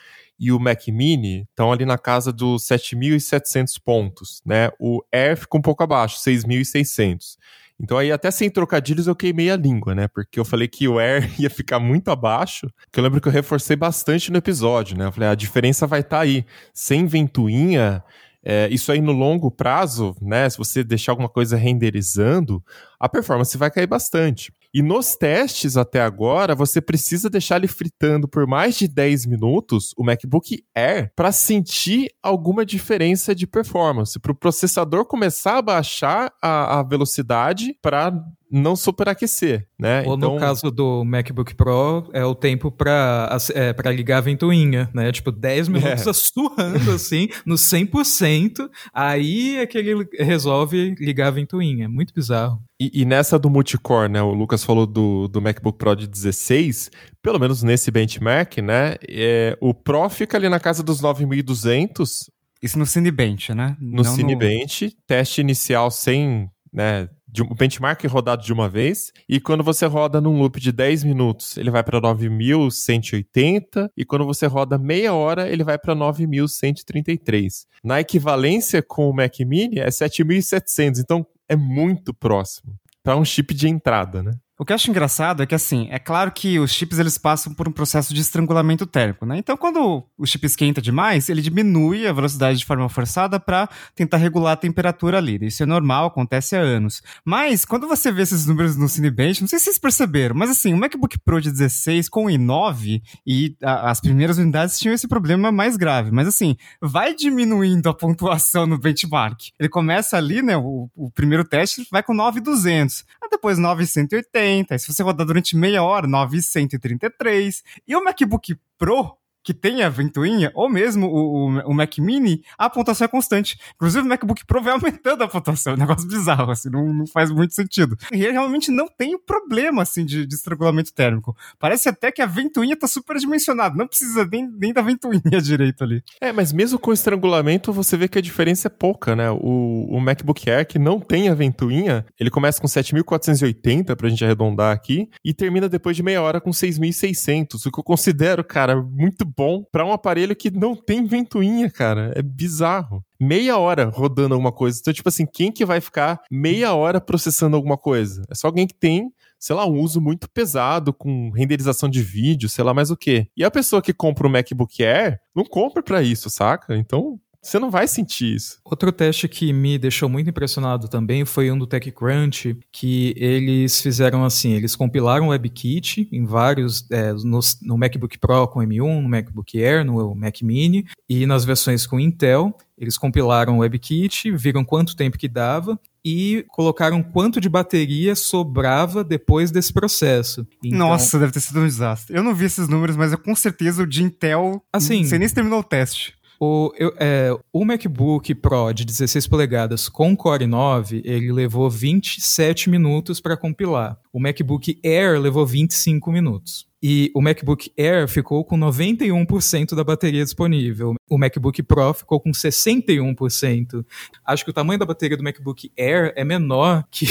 e 0.41 0.51
o 0.51 0.59
Mac 0.59 0.89
Mini 0.89 1.43
estão 1.51 1.71
ali 1.71 1.85
na 1.85 1.99
casa 1.99 2.33
dos 2.33 2.67
7.700 2.67 3.75
pontos, 3.85 4.41
né? 4.47 4.71
O 4.81 5.03
Air 5.13 5.37
fica 5.37 5.59
um 5.59 5.63
pouco 5.63 5.83
abaixo, 5.83 6.17
6.600. 6.19 7.37
Então 7.81 7.97
aí 7.97 8.11
até 8.11 8.31
sem 8.31 8.51
trocadilhos 8.51 9.07
eu 9.07 9.15
queimei 9.15 9.51
a 9.51 9.57
língua, 9.57 9.95
né? 9.95 10.09
Porque 10.09 10.39
eu 10.39 10.45
falei 10.45 10.67
que 10.67 10.89
o 10.89 10.99
Air 10.99 11.31
ia 11.41 11.49
ficar 11.49 11.79
muito 11.79 12.11
abaixo, 12.11 12.67
que 12.93 12.99
eu 12.99 13.05
lembro 13.05 13.21
que 13.21 13.29
eu 13.29 13.33
reforcei 13.33 13.77
bastante 13.77 14.33
no 14.33 14.39
episódio, 14.39 14.97
né? 14.97 15.07
Eu 15.07 15.13
falei, 15.13 15.29
a 15.29 15.35
diferença 15.35 15.87
vai 15.87 16.01
estar 16.01 16.17
tá 16.17 16.23
aí. 16.23 16.45
Sem 16.75 17.07
ventoinha, 17.07 18.03
é, 18.45 18.69
isso 18.71 18.91
aí 18.91 19.01
no 19.01 19.13
longo 19.13 19.51
prazo, 19.51 20.17
né? 20.21 20.49
Se 20.49 20.59
você 20.59 20.83
deixar 20.83 21.13
alguma 21.13 21.29
coisa 21.29 21.57
renderizando, 21.57 22.63
a 22.99 23.09
performance 23.09 23.57
vai 23.57 23.71
cair 23.71 23.87
bastante. 23.87 24.53
E 24.73 24.83
nos 24.83 25.17
testes 25.17 25.77
até 25.77 26.03
agora, 26.03 26.55
você 26.55 26.81
precisa 26.81 27.31
deixar 27.31 27.57
ele 27.57 27.67
fritando 27.67 28.29
por 28.29 28.47
mais 28.47 28.77
de 28.77 28.87
10 28.87 29.27
minutos 29.27 29.95
o 29.97 30.05
MacBook 30.05 30.63
Air 30.75 31.11
para 31.17 31.33
sentir 31.33 32.11
alguma 32.23 32.67
diferença 32.67 33.35
de 33.35 33.47
performance, 33.47 34.19
para 34.21 34.33
o 34.33 34.35
processador 34.35 35.07
começar 35.07 35.59
a 35.59 35.63
baixar 35.63 36.33
a, 36.43 36.81
a 36.81 36.83
velocidade 36.83 37.75
para 37.81 38.13
não 38.51 38.75
superaquecer, 38.75 39.67
né? 39.79 40.03
Ou 40.07 40.17
então... 40.17 40.35
no 40.35 40.41
caso 40.41 40.71
do 40.71 41.05
MacBook 41.05 41.55
Pro, 41.55 42.09
é 42.13 42.25
o 42.25 42.35
tempo 42.35 42.71
para 42.71 43.37
é, 43.55 43.73
pra 43.73 43.93
ligar 43.93 44.19
a 44.19 44.23
ventoinha, 44.23 44.91
né? 44.95 45.13
Tipo, 45.13 45.31
10 45.31 45.69
minutos 45.69 45.93
é. 46.07 46.13
sussurrando 46.13 46.91
assim, 46.93 47.29
no 47.45 47.57
100%, 47.57 48.69
aí 48.93 49.59
é 49.59 49.67
que 49.67 49.79
ele 49.79 50.09
resolve 50.19 50.95
ligar 50.99 51.29
a 51.29 51.33
ventoinha. 51.33 51.89
Muito 51.89 52.15
bizarro. 52.15 52.63
E, 52.81 53.03
e, 53.03 53.05
nessa 53.05 53.39
do 53.39 53.51
multicore, 53.51 54.09
né? 54.09 54.23
O 54.23 54.33
Lucas 54.33 54.65
falou 54.65 54.87
do, 54.87 55.27
do 55.29 55.43
MacBook 55.43 55.79
Pro 55.79 55.97
de 55.97 56.07
16, 56.07 56.91
pelo 57.21 57.39
menos 57.39 57.63
nesse 57.63 57.91
benchmark, 57.91 58.59
né? 58.59 58.97
É, 59.09 59.57
o 59.61 59.75
Pro 59.75 60.09
fica 60.09 60.37
ali 60.37 60.49
na 60.49 60.61
casa 60.61 60.83
dos 60.83 61.03
9.200 61.03 62.29
Isso 62.63 62.79
no 62.79 62.87
Cinebench, 62.87 63.53
né? 63.53 63.77
No 63.81 64.03
Não 64.03 64.15
Cinebench, 64.15 64.97
teste 65.07 65.41
inicial 65.41 65.91
sem, 65.91 66.49
né, 66.73 67.09
de, 67.39 67.43
o 67.43 67.55
benchmark 67.55 68.05
rodado 68.07 68.43
de 68.43 68.53
uma 68.53 68.69
vez, 68.69 69.13
e 69.29 69.41
quando 69.41 69.63
você 69.63 69.87
roda 69.87 70.21
num 70.21 70.39
loop 70.39 70.61
de 70.61 70.73
10 70.73 71.05
minutos, 71.05 71.57
ele 71.57 71.71
vai 71.71 71.85
para 71.85 72.01
9.180, 72.01 73.91
e 73.97 74.05
quando 74.05 74.25
você 74.25 74.47
roda 74.47 74.77
meia 74.77 75.15
hora, 75.15 75.49
ele 75.49 75.63
vai 75.63 75.79
para 75.79 75.95
9.133. 75.95 77.67
Na 77.85 78.01
equivalência 78.01 78.83
com 78.83 79.09
o 79.09 79.15
Mac 79.15 79.39
Mini, 79.41 79.79
é 79.79 79.89
7.700, 79.89 80.99
então 80.99 81.27
é 81.49 81.55
muito 81.57 82.13
próximo 82.13 82.75
para 83.03 83.17
um 83.17 83.25
chip 83.25 83.55
de 83.55 83.69
entrada, 83.69 84.23
né? 84.23 84.33
O 84.61 84.65
que 84.65 84.73
eu 84.73 84.75
acho 84.75 84.91
engraçado 84.91 85.41
é 85.41 85.47
que, 85.47 85.55
assim, 85.55 85.87
é 85.89 86.01
claro 86.01 86.33
que 86.33 86.59
os 86.59 86.73
chips 86.73 86.99
eles 86.99 87.17
passam 87.17 87.55
por 87.55 87.69
um 87.69 87.71
processo 87.71 88.13
de 88.13 88.21
estrangulamento 88.21 88.87
térmico, 88.87 89.25
né? 89.25 89.39
Então, 89.39 89.57
quando 89.57 90.05
o 90.19 90.27
chip 90.27 90.45
esquenta 90.45 90.83
demais, 90.83 91.29
ele 91.29 91.41
diminui 91.41 92.09
a 92.09 92.13
velocidade 92.13 92.59
de 92.59 92.67
forma 92.67 92.89
forçada 92.89 93.39
para 93.39 93.69
tentar 93.95 94.17
regular 94.17 94.55
a 94.55 94.57
temperatura 94.57 95.19
ali. 95.19 95.39
Isso 95.43 95.63
é 95.63 95.67
normal, 95.67 96.09
acontece 96.09 96.57
há 96.57 96.61
anos. 96.61 97.01
Mas, 97.25 97.65
quando 97.65 97.87
você 97.87 98.11
vê 98.11 98.23
esses 98.23 98.47
números 98.47 98.77
no 98.77 98.89
Cinebench, 98.89 99.41
não 99.41 99.47
sei 99.47 99.61
se 99.61 99.67
vocês 99.67 99.79
perceberam, 99.79 100.35
mas 100.35 100.51
assim, 100.51 100.75
o 100.75 100.77
MacBook 100.77 101.21
Pro 101.21 101.41
de 101.41 101.53
16 101.53 102.09
com 102.09 102.25
o 102.25 102.29
i9 102.29 103.01
e 103.25 103.55
a, 103.63 103.93
as 103.93 104.01
primeiras 104.01 104.39
unidades 104.39 104.77
tinham 104.77 104.93
esse 104.93 105.07
problema 105.07 105.53
mais 105.53 105.77
grave. 105.77 106.11
Mas, 106.11 106.27
assim, 106.27 106.57
vai 106.83 107.15
diminuindo 107.15 107.89
a 107.89 107.95
pontuação 107.95 108.67
no 108.67 108.77
benchmark. 108.77 109.39
Ele 109.57 109.69
começa 109.69 110.17
ali, 110.17 110.43
né? 110.43 110.57
O, 110.57 110.91
o 110.97 111.13
primeiro 111.13 111.45
teste 111.45 111.87
vai 111.93 112.03
com 112.03 112.13
9,200. 112.13 113.05
Aí 113.23 113.31
depois 113.31 113.57
9,180 113.57 114.48
e 114.49 114.79
se 114.79 114.93
você 114.93 115.03
rodar 115.03 115.27
durante 115.27 115.57
meia 115.57 115.83
hora, 115.83 116.07
933. 116.07 117.63
E 117.87 117.95
o 117.95 118.03
MacBook 118.03 118.59
Pro, 118.77 119.17
que 119.43 119.55
tem 119.55 119.83
a 119.83 119.89
ventoinha, 119.89 120.51
ou 120.55 120.69
mesmo 120.69 121.07
o, 121.07 121.49
o, 121.49 121.71
o, 121.71 121.75
Mac 121.75 121.99
Mini, 121.99 122.43
a 122.57 122.69
pontuação 122.69 123.05
é 123.05 123.09
constante. 123.09 123.59
Inclusive, 123.77 124.05
o 124.05 124.09
MacBook 124.09 124.45
Pro 124.47 124.63
vai 124.63 124.73
aumentando 124.75 125.25
a 125.25 125.29
pontuação. 125.29 125.73
É 125.73 125.77
um 125.77 125.79
negócio 125.79 126.07
bizarro, 126.09 126.51
assim, 126.51 126.69
não, 126.71 126.93
não 126.93 127.07
faz 127.07 127.31
muito 127.31 127.55
sentido. 127.55 127.97
E 128.13 128.17
realmente 128.17 128.71
não 128.71 128.87
tem 128.89 129.19
problema, 129.19 129.83
assim, 129.83 130.05
de, 130.05 130.27
de 130.27 130.35
estrangulamento 130.35 130.93
térmico. 130.93 131.37
Parece 131.59 131.89
até 131.89 132.13
que 132.13 132.23
a 132.23 132.27
ventoinha 132.27 132.77
tá 132.77 132.87
super 132.87 133.17
dimensionada. 133.17 133.75
Não 133.77 133.87
precisa 133.87 134.27
nem, 134.31 134.49
nem 134.49 134.73
da 134.73 134.83
ventoinha 134.83 135.21
direito 135.43 135.83
ali. 135.83 136.03
É, 136.21 136.33
mas 136.33 136.53
mesmo 136.53 136.79
com 136.79 136.93
estrangulamento, 136.93 137.73
você 137.73 137.97
vê 137.97 138.09
que 138.09 138.19
a 138.19 138.23
diferença 138.23 138.69
é 138.69 138.71
pouca, 138.71 139.17
né? 139.17 139.31
O, 139.31 139.87
o 139.91 140.01
MacBook 140.01 140.51
Air, 140.51 140.67
que 140.67 140.79
não 140.79 141.01
tem 141.01 141.29
a 141.29 141.35
ventoinha, 141.35 142.05
ele 142.19 142.31
começa 142.31 142.61
com 142.61 142.67
7.480, 142.67 143.97
pra 143.97 144.09
gente 144.09 144.25
arredondar 144.25 144.75
aqui, 144.75 145.09
e 145.25 145.33
termina 145.33 145.69
depois 145.69 145.97
de 145.97 146.03
meia 146.03 146.23
hora 146.23 146.41
com 146.41 146.51
6.600, 146.51 147.67
o 147.67 147.73
que 147.73 147.81
eu 147.81 147.85
considero, 147.85 148.45
cara, 148.45 148.77
muito 148.81 149.25
bom 149.39 149.65
para 149.71 149.87
um 149.87 149.93
aparelho 149.93 150.35
que 150.35 150.51
não 150.51 150.75
tem 150.75 151.07
ventoinha, 151.07 151.71
cara. 151.71 152.13
É 152.17 152.23
bizarro. 152.23 153.05
Meia 153.21 153.57
hora 153.57 153.89
rodando 153.89 154.35
alguma 154.35 154.51
coisa. 154.51 154.79
Então, 154.81 154.93
tipo 154.93 155.09
assim, 155.09 155.25
quem 155.25 155.53
que 155.53 155.65
vai 155.65 155.81
ficar 155.81 156.21
meia 156.29 156.75
hora 156.75 157.01
processando 157.01 157.55
alguma 157.55 157.79
coisa? 157.79 158.25
É 158.29 158.35
só 158.35 158.49
alguém 158.49 158.67
que 158.67 158.75
tem 158.75 159.13
sei 159.41 159.55
lá, 159.55 159.65
um 159.65 159.81
uso 159.81 160.01
muito 160.01 160.29
pesado 160.29 160.93
com 160.93 161.31
renderização 161.31 161.89
de 161.89 162.03
vídeo, 162.03 162.49
sei 162.49 162.65
lá 162.65 162.75
mais 162.75 162.91
o 162.91 162.97
que. 162.97 163.29
E 163.37 163.45
a 163.45 163.51
pessoa 163.53 163.81
que 163.81 163.93
compra 163.93 164.27
o 164.27 164.31
MacBook 164.31 164.83
Air 164.83 165.21
não 165.33 165.45
compra 165.45 165.81
para 165.81 166.03
isso, 166.03 166.29
saca? 166.29 166.77
Então, 166.77 167.21
você 167.43 167.59
não 167.59 167.71
vai 167.71 167.87
sentir 167.87 168.35
isso. 168.35 168.59
Outro 168.65 168.91
teste 168.93 169.29
que 169.29 169.53
me 169.53 169.79
deixou 169.79 170.09
muito 170.09 170.29
impressionado 170.29 170.89
também 170.89 171.25
foi 171.25 171.51
um 171.51 171.59
do 171.59 171.67
TechCrunch, 171.67 172.57
que 172.73 173.15
eles 173.17 173.81
fizeram 173.81 174.25
assim, 174.25 174.53
eles 174.53 174.75
compilaram 174.75 175.29
o 175.29 175.31
WebKit 175.31 176.09
em 176.13 176.25
vários, 176.25 176.89
é, 176.91 177.13
no, 177.13 177.41
no, 177.63 177.79
MacBook 177.79 178.19
Pro 178.19 178.49
com 178.49 178.61
M1, 178.61 179.03
no 179.03 179.09
MacBook 179.09 179.63
Air, 179.63 179.85
no 179.85 180.15
Mac 180.15 180.43
Mini, 180.43 180.87
e 181.09 181.27
nas 181.27 181.45
versões 181.45 181.87
com 181.87 181.99
Intel, 181.99 182.57
eles 182.77 182.97
compilaram 182.97 183.59
o 183.59 183.61
WebKit, 183.61 184.31
viram 184.33 184.65
quanto 184.65 184.97
tempo 184.97 185.19
que 185.19 185.29
dava, 185.29 185.79
e 186.05 186.45
colocaram 186.49 187.03
quanto 187.03 187.41
de 187.41 187.49
bateria 187.49 188.15
sobrava 188.15 189.03
depois 189.03 189.51
desse 189.51 189.73
processo. 189.73 190.47
Então, 190.65 190.79
Nossa, 190.79 191.19
deve 191.19 191.33
ter 191.33 191.41
sido 191.41 191.61
um 191.61 191.67
desastre. 191.67 192.17
Eu 192.17 192.23
não 192.23 192.35
vi 192.35 192.47
esses 192.47 192.69
números, 192.69 192.97
mas 192.97 193.13
eu 193.13 193.19
com 193.19 193.35
certeza 193.35 193.83
o 193.83 193.87
de 193.87 194.03
Intel. 194.03 194.63
Assim, 194.73 195.05
você 195.05 195.19
nem 195.19 195.29
terminou 195.29 195.61
o 195.61 195.65
teste. 195.65 196.18
O, 196.41 196.73
eu, 196.79 196.95
é, 196.99 197.37
o 197.53 197.65
MacBook 197.65 198.33
Pro 198.37 198.73
de 198.73 198.85
16 198.85 199.27
polegadas 199.27 199.89
com 199.89 200.17
Core 200.17 200.47
9, 200.47 201.03
ele 201.05 201.33
levou 201.33 201.69
27 201.69 202.71
minutos 202.71 203.21
para 203.21 203.37
compilar. 203.37 203.99
O 204.13 204.21
MacBook 204.21 204.79
Air 204.85 205.21
levou 205.21 205.45
25 205.45 206.13
minutos. 206.13 206.69
E 206.81 207.11
o 207.13 207.21
MacBook 207.21 207.73
Air 207.77 208.07
ficou 208.07 208.45
com 208.45 208.57
91% 208.57 209.75
da 209.75 209.83
bateria 209.83 210.23
disponível. 210.23 210.95
O 211.11 211.19
MacBook 211.19 211.61
Pro 211.65 211.93
ficou 211.93 212.21
com 212.21 212.31
61%. 212.31 213.85
Acho 214.25 214.45
que 214.45 214.51
o 214.51 214.55
tamanho 214.55 214.79
da 214.79 214.87
bateria 214.87 215.17
do 215.17 215.25
MacBook 215.25 215.73
Air 215.77 216.13
é 216.15 216.25
menor 216.25 216.85
que, 216.91 217.07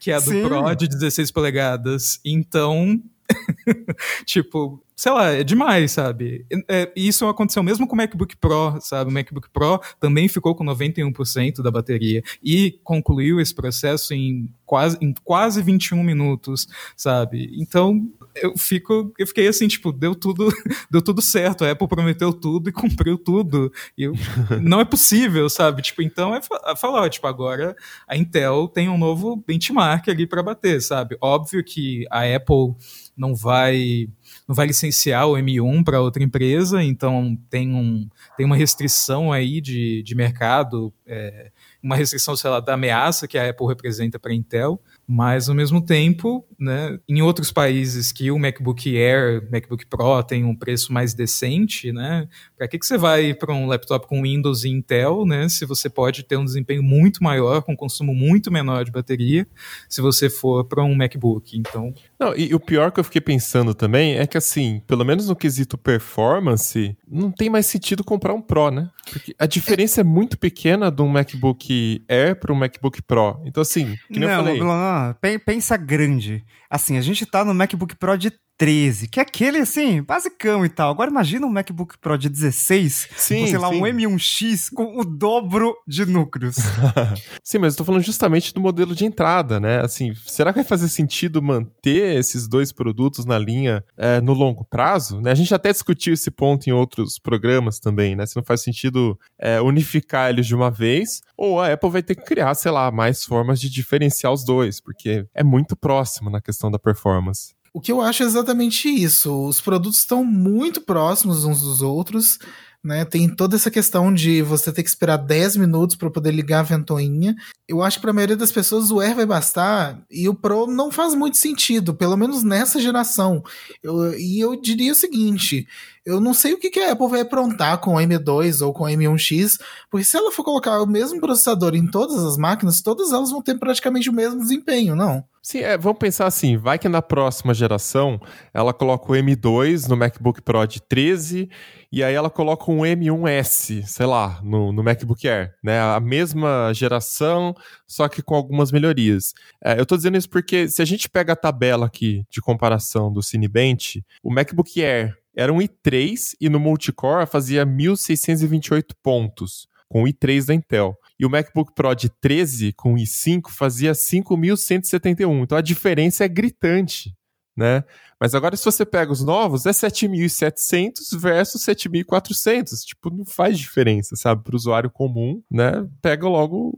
que 0.00 0.10
a 0.10 0.18
do 0.18 0.32
Sim. 0.32 0.42
Pro 0.42 0.74
de 0.74 0.88
16 0.88 1.30
polegadas. 1.30 2.20
Então, 2.24 3.00
tipo, 4.26 4.82
sei 5.00 5.12
lá, 5.12 5.30
é 5.30 5.42
demais, 5.42 5.92
sabe? 5.92 6.44
É, 6.68 6.92
isso 6.94 7.26
aconteceu 7.26 7.62
mesmo 7.62 7.88
com 7.88 7.94
o 7.94 7.96
MacBook 7.96 8.36
Pro, 8.36 8.78
sabe? 8.82 9.10
O 9.10 9.14
MacBook 9.14 9.48
Pro 9.48 9.80
também 9.98 10.28
ficou 10.28 10.54
com 10.54 10.62
91% 10.62 11.62
da 11.62 11.70
bateria 11.70 12.22
e 12.42 12.78
concluiu 12.84 13.40
esse 13.40 13.54
processo 13.54 14.12
em 14.12 14.52
quase, 14.66 14.98
em 15.00 15.14
quase 15.24 15.62
21 15.62 16.02
minutos, 16.02 16.68
sabe? 16.94 17.50
Então, 17.58 18.10
eu 18.36 18.58
fico, 18.58 19.10
eu 19.18 19.26
fiquei 19.26 19.48
assim, 19.48 19.68
tipo, 19.68 19.90
deu 19.90 20.14
tudo, 20.14 20.52
deu 20.92 21.00
tudo 21.00 21.22
certo, 21.22 21.64
a 21.64 21.70
Apple 21.70 21.88
prometeu 21.88 22.30
tudo 22.30 22.68
e 22.68 22.72
cumpriu 22.72 23.16
tudo. 23.16 23.72
E 23.96 24.02
eu, 24.02 24.12
não 24.60 24.80
é 24.80 24.84
possível, 24.84 25.48
sabe? 25.48 25.80
Tipo, 25.80 26.02
então 26.02 26.34
é, 26.34 26.40
é 26.66 26.76
falar, 26.76 27.08
tipo, 27.08 27.26
agora 27.26 27.74
a 28.06 28.18
Intel 28.18 28.68
tem 28.68 28.90
um 28.90 28.98
novo 28.98 29.42
benchmark 29.46 30.10
ali 30.10 30.26
para 30.26 30.42
bater, 30.42 30.82
sabe? 30.82 31.16
Óbvio 31.22 31.64
que 31.64 32.04
a 32.10 32.22
Apple 32.36 32.74
não 33.16 33.34
vai 33.34 34.08
não 34.46 34.54
vai 34.54 34.66
licenciar 34.66 35.26
o 35.28 35.34
M1 35.34 35.84
para 35.84 36.00
outra 36.00 36.22
empresa, 36.22 36.82
então 36.82 37.38
tem, 37.48 37.74
um, 37.74 38.08
tem 38.36 38.46
uma 38.46 38.56
restrição 38.56 39.32
aí 39.32 39.60
de, 39.60 40.02
de 40.02 40.14
mercado, 40.14 40.92
é, 41.06 41.50
uma 41.82 41.96
restrição, 41.96 42.36
sei 42.36 42.50
lá, 42.50 42.60
da 42.60 42.74
ameaça 42.74 43.26
que 43.26 43.38
a 43.38 43.48
Apple 43.48 43.66
representa 43.66 44.18
para 44.18 44.32
a 44.32 44.34
Intel, 44.34 44.80
mas 45.06 45.48
ao 45.48 45.54
mesmo 45.54 45.80
tempo, 45.80 46.44
né, 46.58 46.98
em 47.08 47.22
outros 47.22 47.50
países 47.50 48.12
que 48.12 48.30
o 48.30 48.38
MacBook 48.38 48.96
Air, 48.96 49.48
MacBook 49.50 49.86
Pro 49.86 50.22
tem 50.22 50.44
um 50.44 50.54
preço 50.54 50.92
mais 50.92 51.14
decente, 51.14 51.92
né, 51.92 52.28
para 52.60 52.68
que, 52.68 52.78
que 52.78 52.84
você 52.84 52.98
vai 52.98 53.32
para 53.32 53.54
um 53.54 53.64
laptop 53.64 54.06
com 54.06 54.20
Windows 54.20 54.64
e 54.64 54.68
Intel, 54.68 55.24
né, 55.24 55.48
se 55.48 55.64
você 55.64 55.88
pode 55.88 56.22
ter 56.22 56.36
um 56.36 56.44
desempenho 56.44 56.82
muito 56.82 57.24
maior, 57.24 57.62
com 57.62 57.74
consumo 57.74 58.14
muito 58.14 58.52
menor 58.52 58.84
de 58.84 58.90
bateria, 58.90 59.46
se 59.88 60.02
você 60.02 60.28
for 60.28 60.64
para 60.64 60.84
um 60.84 60.94
MacBook, 60.94 61.56
então... 61.56 61.94
Não, 62.18 62.36
e 62.36 62.54
o 62.54 62.60
pior 62.60 62.92
que 62.92 63.00
eu 63.00 63.04
fiquei 63.04 63.22
pensando 63.22 63.72
também 63.72 64.18
é 64.18 64.26
que, 64.26 64.36
assim, 64.36 64.82
pelo 64.86 65.06
menos 65.06 65.28
no 65.28 65.34
quesito 65.34 65.78
performance, 65.78 66.94
não 67.10 67.32
tem 67.32 67.48
mais 67.48 67.64
sentido 67.64 68.04
comprar 68.04 68.34
um 68.34 68.42
Pro, 68.42 68.70
né? 68.70 68.90
Porque 69.10 69.34
a 69.38 69.46
diferença 69.46 70.00
é, 70.00 70.02
é 70.02 70.04
muito 70.04 70.36
pequena 70.36 70.90
de 70.90 71.00
um 71.00 71.08
MacBook 71.08 72.04
Air 72.10 72.38
para 72.38 72.52
um 72.52 72.56
MacBook 72.56 73.00
Pro. 73.00 73.40
Então, 73.46 73.62
assim, 73.62 73.96
que 74.12 74.20
nem 74.20 74.28
não, 74.28 74.36
eu 74.36 74.44
falei... 74.44 74.60
Não, 74.60 75.38
pensa 75.46 75.78
grande. 75.78 76.44
Assim, 76.68 76.98
a 76.98 77.00
gente 77.00 77.24
tá 77.24 77.42
no 77.42 77.54
MacBook 77.54 77.96
Pro 77.96 78.18
de 78.18 78.30
13, 78.60 79.08
que 79.08 79.18
é 79.18 79.22
aquele 79.22 79.56
assim, 79.56 80.02
basicão 80.02 80.66
e 80.66 80.68
tal. 80.68 80.90
Agora 80.90 81.10
imagina 81.10 81.46
um 81.46 81.50
MacBook 81.50 81.96
Pro 81.96 82.18
de 82.18 82.28
16, 82.28 83.08
sim, 83.16 83.40
com, 83.40 83.46
sei 83.46 83.56
lá, 83.56 83.70
sim. 83.70 83.80
um 83.80 83.86
M1X 83.86 84.68
com 84.74 85.00
o 85.00 85.02
dobro 85.02 85.74
de 85.88 86.04
núcleos. 86.04 86.56
sim, 87.42 87.56
mas 87.56 87.72
eu 87.72 87.78
tô 87.78 87.84
falando 87.86 88.02
justamente 88.02 88.52
do 88.52 88.60
modelo 88.60 88.94
de 88.94 89.06
entrada, 89.06 89.58
né? 89.58 89.80
Assim, 89.80 90.12
será 90.26 90.52
que 90.52 90.58
vai 90.58 90.64
fazer 90.66 90.90
sentido 90.90 91.40
manter 91.40 92.18
esses 92.18 92.46
dois 92.46 92.70
produtos 92.70 93.24
na 93.24 93.38
linha 93.38 93.82
é, 93.96 94.20
no 94.20 94.34
longo 94.34 94.62
prazo? 94.66 95.22
Né? 95.22 95.30
A 95.30 95.34
gente 95.34 95.54
até 95.54 95.72
discutiu 95.72 96.12
esse 96.12 96.30
ponto 96.30 96.68
em 96.68 96.72
outros 96.72 97.18
programas 97.18 97.80
também, 97.80 98.14
né? 98.14 98.26
Se 98.26 98.36
não 98.36 98.44
faz 98.44 98.60
sentido 98.60 99.18
é, 99.38 99.58
unificar 99.62 100.28
eles 100.28 100.46
de 100.46 100.54
uma 100.54 100.70
vez, 100.70 101.22
ou 101.34 101.62
a 101.62 101.72
Apple 101.72 101.88
vai 101.88 102.02
ter 102.02 102.14
que 102.14 102.26
criar, 102.26 102.54
sei 102.54 102.72
lá, 102.72 102.90
mais 102.90 103.24
formas 103.24 103.58
de 103.58 103.70
diferenciar 103.70 104.34
os 104.34 104.44
dois, 104.44 104.82
porque 104.82 105.24
é 105.34 105.42
muito 105.42 105.74
próximo 105.74 106.28
na 106.28 106.42
questão 106.42 106.70
da 106.70 106.78
performance. 106.78 107.58
O 107.72 107.80
que 107.80 107.92
eu 107.92 108.00
acho 108.00 108.22
é 108.22 108.26
exatamente 108.26 108.88
isso. 108.88 109.46
Os 109.46 109.60
produtos 109.60 109.98
estão 109.98 110.24
muito 110.24 110.80
próximos 110.80 111.44
uns 111.44 111.60
dos 111.60 111.82
outros. 111.82 112.38
Né? 112.82 113.04
Tem 113.04 113.28
toda 113.28 113.56
essa 113.56 113.70
questão 113.70 114.12
de 114.12 114.40
você 114.40 114.72
ter 114.72 114.82
que 114.82 114.88
esperar 114.88 115.18
10 115.18 115.56
minutos 115.56 115.94
para 115.96 116.10
poder 116.10 116.30
ligar 116.30 116.60
a 116.60 116.62
ventoinha. 116.62 117.36
Eu 117.68 117.82
acho 117.82 117.98
que 117.98 118.00
para 118.00 118.10
a 118.10 118.14
maioria 118.14 118.36
das 118.36 118.50
pessoas 118.50 118.90
o 118.90 119.00
Air 119.00 119.14
vai 119.14 119.26
bastar 119.26 120.02
e 120.10 120.26
o 120.28 120.34
Pro 120.34 120.66
não 120.66 120.90
faz 120.90 121.14
muito 121.14 121.36
sentido, 121.36 121.94
pelo 121.94 122.16
menos 122.16 122.42
nessa 122.42 122.80
geração. 122.80 123.44
Eu, 123.82 124.18
e 124.18 124.40
eu 124.40 124.58
diria 124.58 124.92
o 124.92 124.96
seguinte: 124.96 125.68
eu 126.06 126.20
não 126.20 126.32
sei 126.32 126.54
o 126.54 126.58
que, 126.58 126.70
que 126.70 126.80
a 126.80 126.92
Apple 126.92 127.08
vai 127.08 127.20
aprontar 127.20 127.78
com 127.78 127.96
o 127.96 127.98
M2 127.98 128.64
ou 128.66 128.72
com 128.72 128.84
o 128.84 128.88
M1X, 128.88 129.60
porque 129.90 130.04
se 130.04 130.16
ela 130.16 130.32
for 130.32 130.42
colocar 130.42 130.80
o 130.80 130.86
mesmo 130.86 131.20
processador 131.20 131.74
em 131.76 131.86
todas 131.86 132.24
as 132.24 132.38
máquinas, 132.38 132.80
todas 132.80 133.12
elas 133.12 133.30
vão 133.30 133.42
ter 133.42 133.58
praticamente 133.58 134.08
o 134.08 134.12
mesmo 134.12 134.40
desempenho, 134.40 134.96
não? 134.96 135.22
Sim, 135.42 135.60
é, 135.60 135.78
vamos 135.78 135.98
pensar 135.98 136.26
assim, 136.26 136.58
vai 136.58 136.78
que 136.78 136.86
na 136.86 137.00
próxima 137.00 137.54
geração 137.54 138.20
ela 138.52 138.74
coloca 138.74 139.10
o 139.10 139.14
M2 139.14 139.88
no 139.88 139.96
MacBook 139.96 140.42
Pro 140.42 140.66
de 140.66 140.82
13 140.82 141.48
e 141.90 142.04
aí 142.04 142.14
ela 142.14 142.28
coloca 142.28 142.70
um 142.70 142.80
M1S, 142.80 143.86
sei 143.86 144.04
lá, 144.04 144.38
no, 144.42 144.70
no 144.70 144.82
MacBook 144.82 145.26
Air, 145.26 145.54
né? 145.64 145.80
A 145.80 145.98
mesma 145.98 146.72
geração, 146.74 147.54
só 147.86 148.06
que 148.06 148.22
com 148.22 148.34
algumas 148.34 148.70
melhorias. 148.70 149.32
É, 149.64 149.80
eu 149.80 149.86
tô 149.86 149.96
dizendo 149.96 150.18
isso 150.18 150.28
porque 150.28 150.68
se 150.68 150.82
a 150.82 150.84
gente 150.84 151.08
pega 151.08 151.32
a 151.32 151.36
tabela 151.36 151.86
aqui 151.86 152.22
de 152.30 152.42
comparação 152.42 153.10
do 153.10 153.22
Cinebench, 153.22 154.04
o 154.22 154.30
MacBook 154.30 154.84
Air 154.84 155.16
era 155.34 155.50
um 155.50 155.58
i3 155.58 156.34
e 156.38 156.50
no 156.50 156.60
multicore 156.60 157.26
fazia 157.26 157.64
1628 157.64 158.94
pontos 159.02 159.70
com 159.88 160.04
o 160.04 160.06
i3 160.06 160.46
da 160.46 160.54
Intel. 160.54 160.99
E 161.20 161.26
o 161.26 161.28
MacBook 161.28 161.74
Pro 161.74 161.94
de 161.94 162.08
13 162.08 162.72
com 162.72 162.94
o 162.94 162.96
i5 162.96 163.50
fazia 163.50 163.92
5.171. 163.92 165.42
Então 165.42 165.58
a 165.58 165.60
diferença 165.60 166.24
é 166.24 166.28
gritante, 166.28 167.14
né? 167.54 167.84
Mas 168.18 168.34
agora 168.34 168.56
se 168.56 168.64
você 168.64 168.86
pega 168.86 169.12
os 169.12 169.22
novos, 169.22 169.66
é 169.66 169.70
7.700 169.70 171.18
versus 171.18 171.62
7.400. 171.62 172.86
Tipo, 172.86 173.10
não 173.10 173.26
faz 173.26 173.58
diferença, 173.58 174.16
sabe? 174.16 174.42
Para 174.42 174.54
o 174.54 174.56
usuário 174.56 174.90
comum, 174.90 175.42
né? 175.50 175.86
Pega 176.00 176.26
logo, 176.26 176.72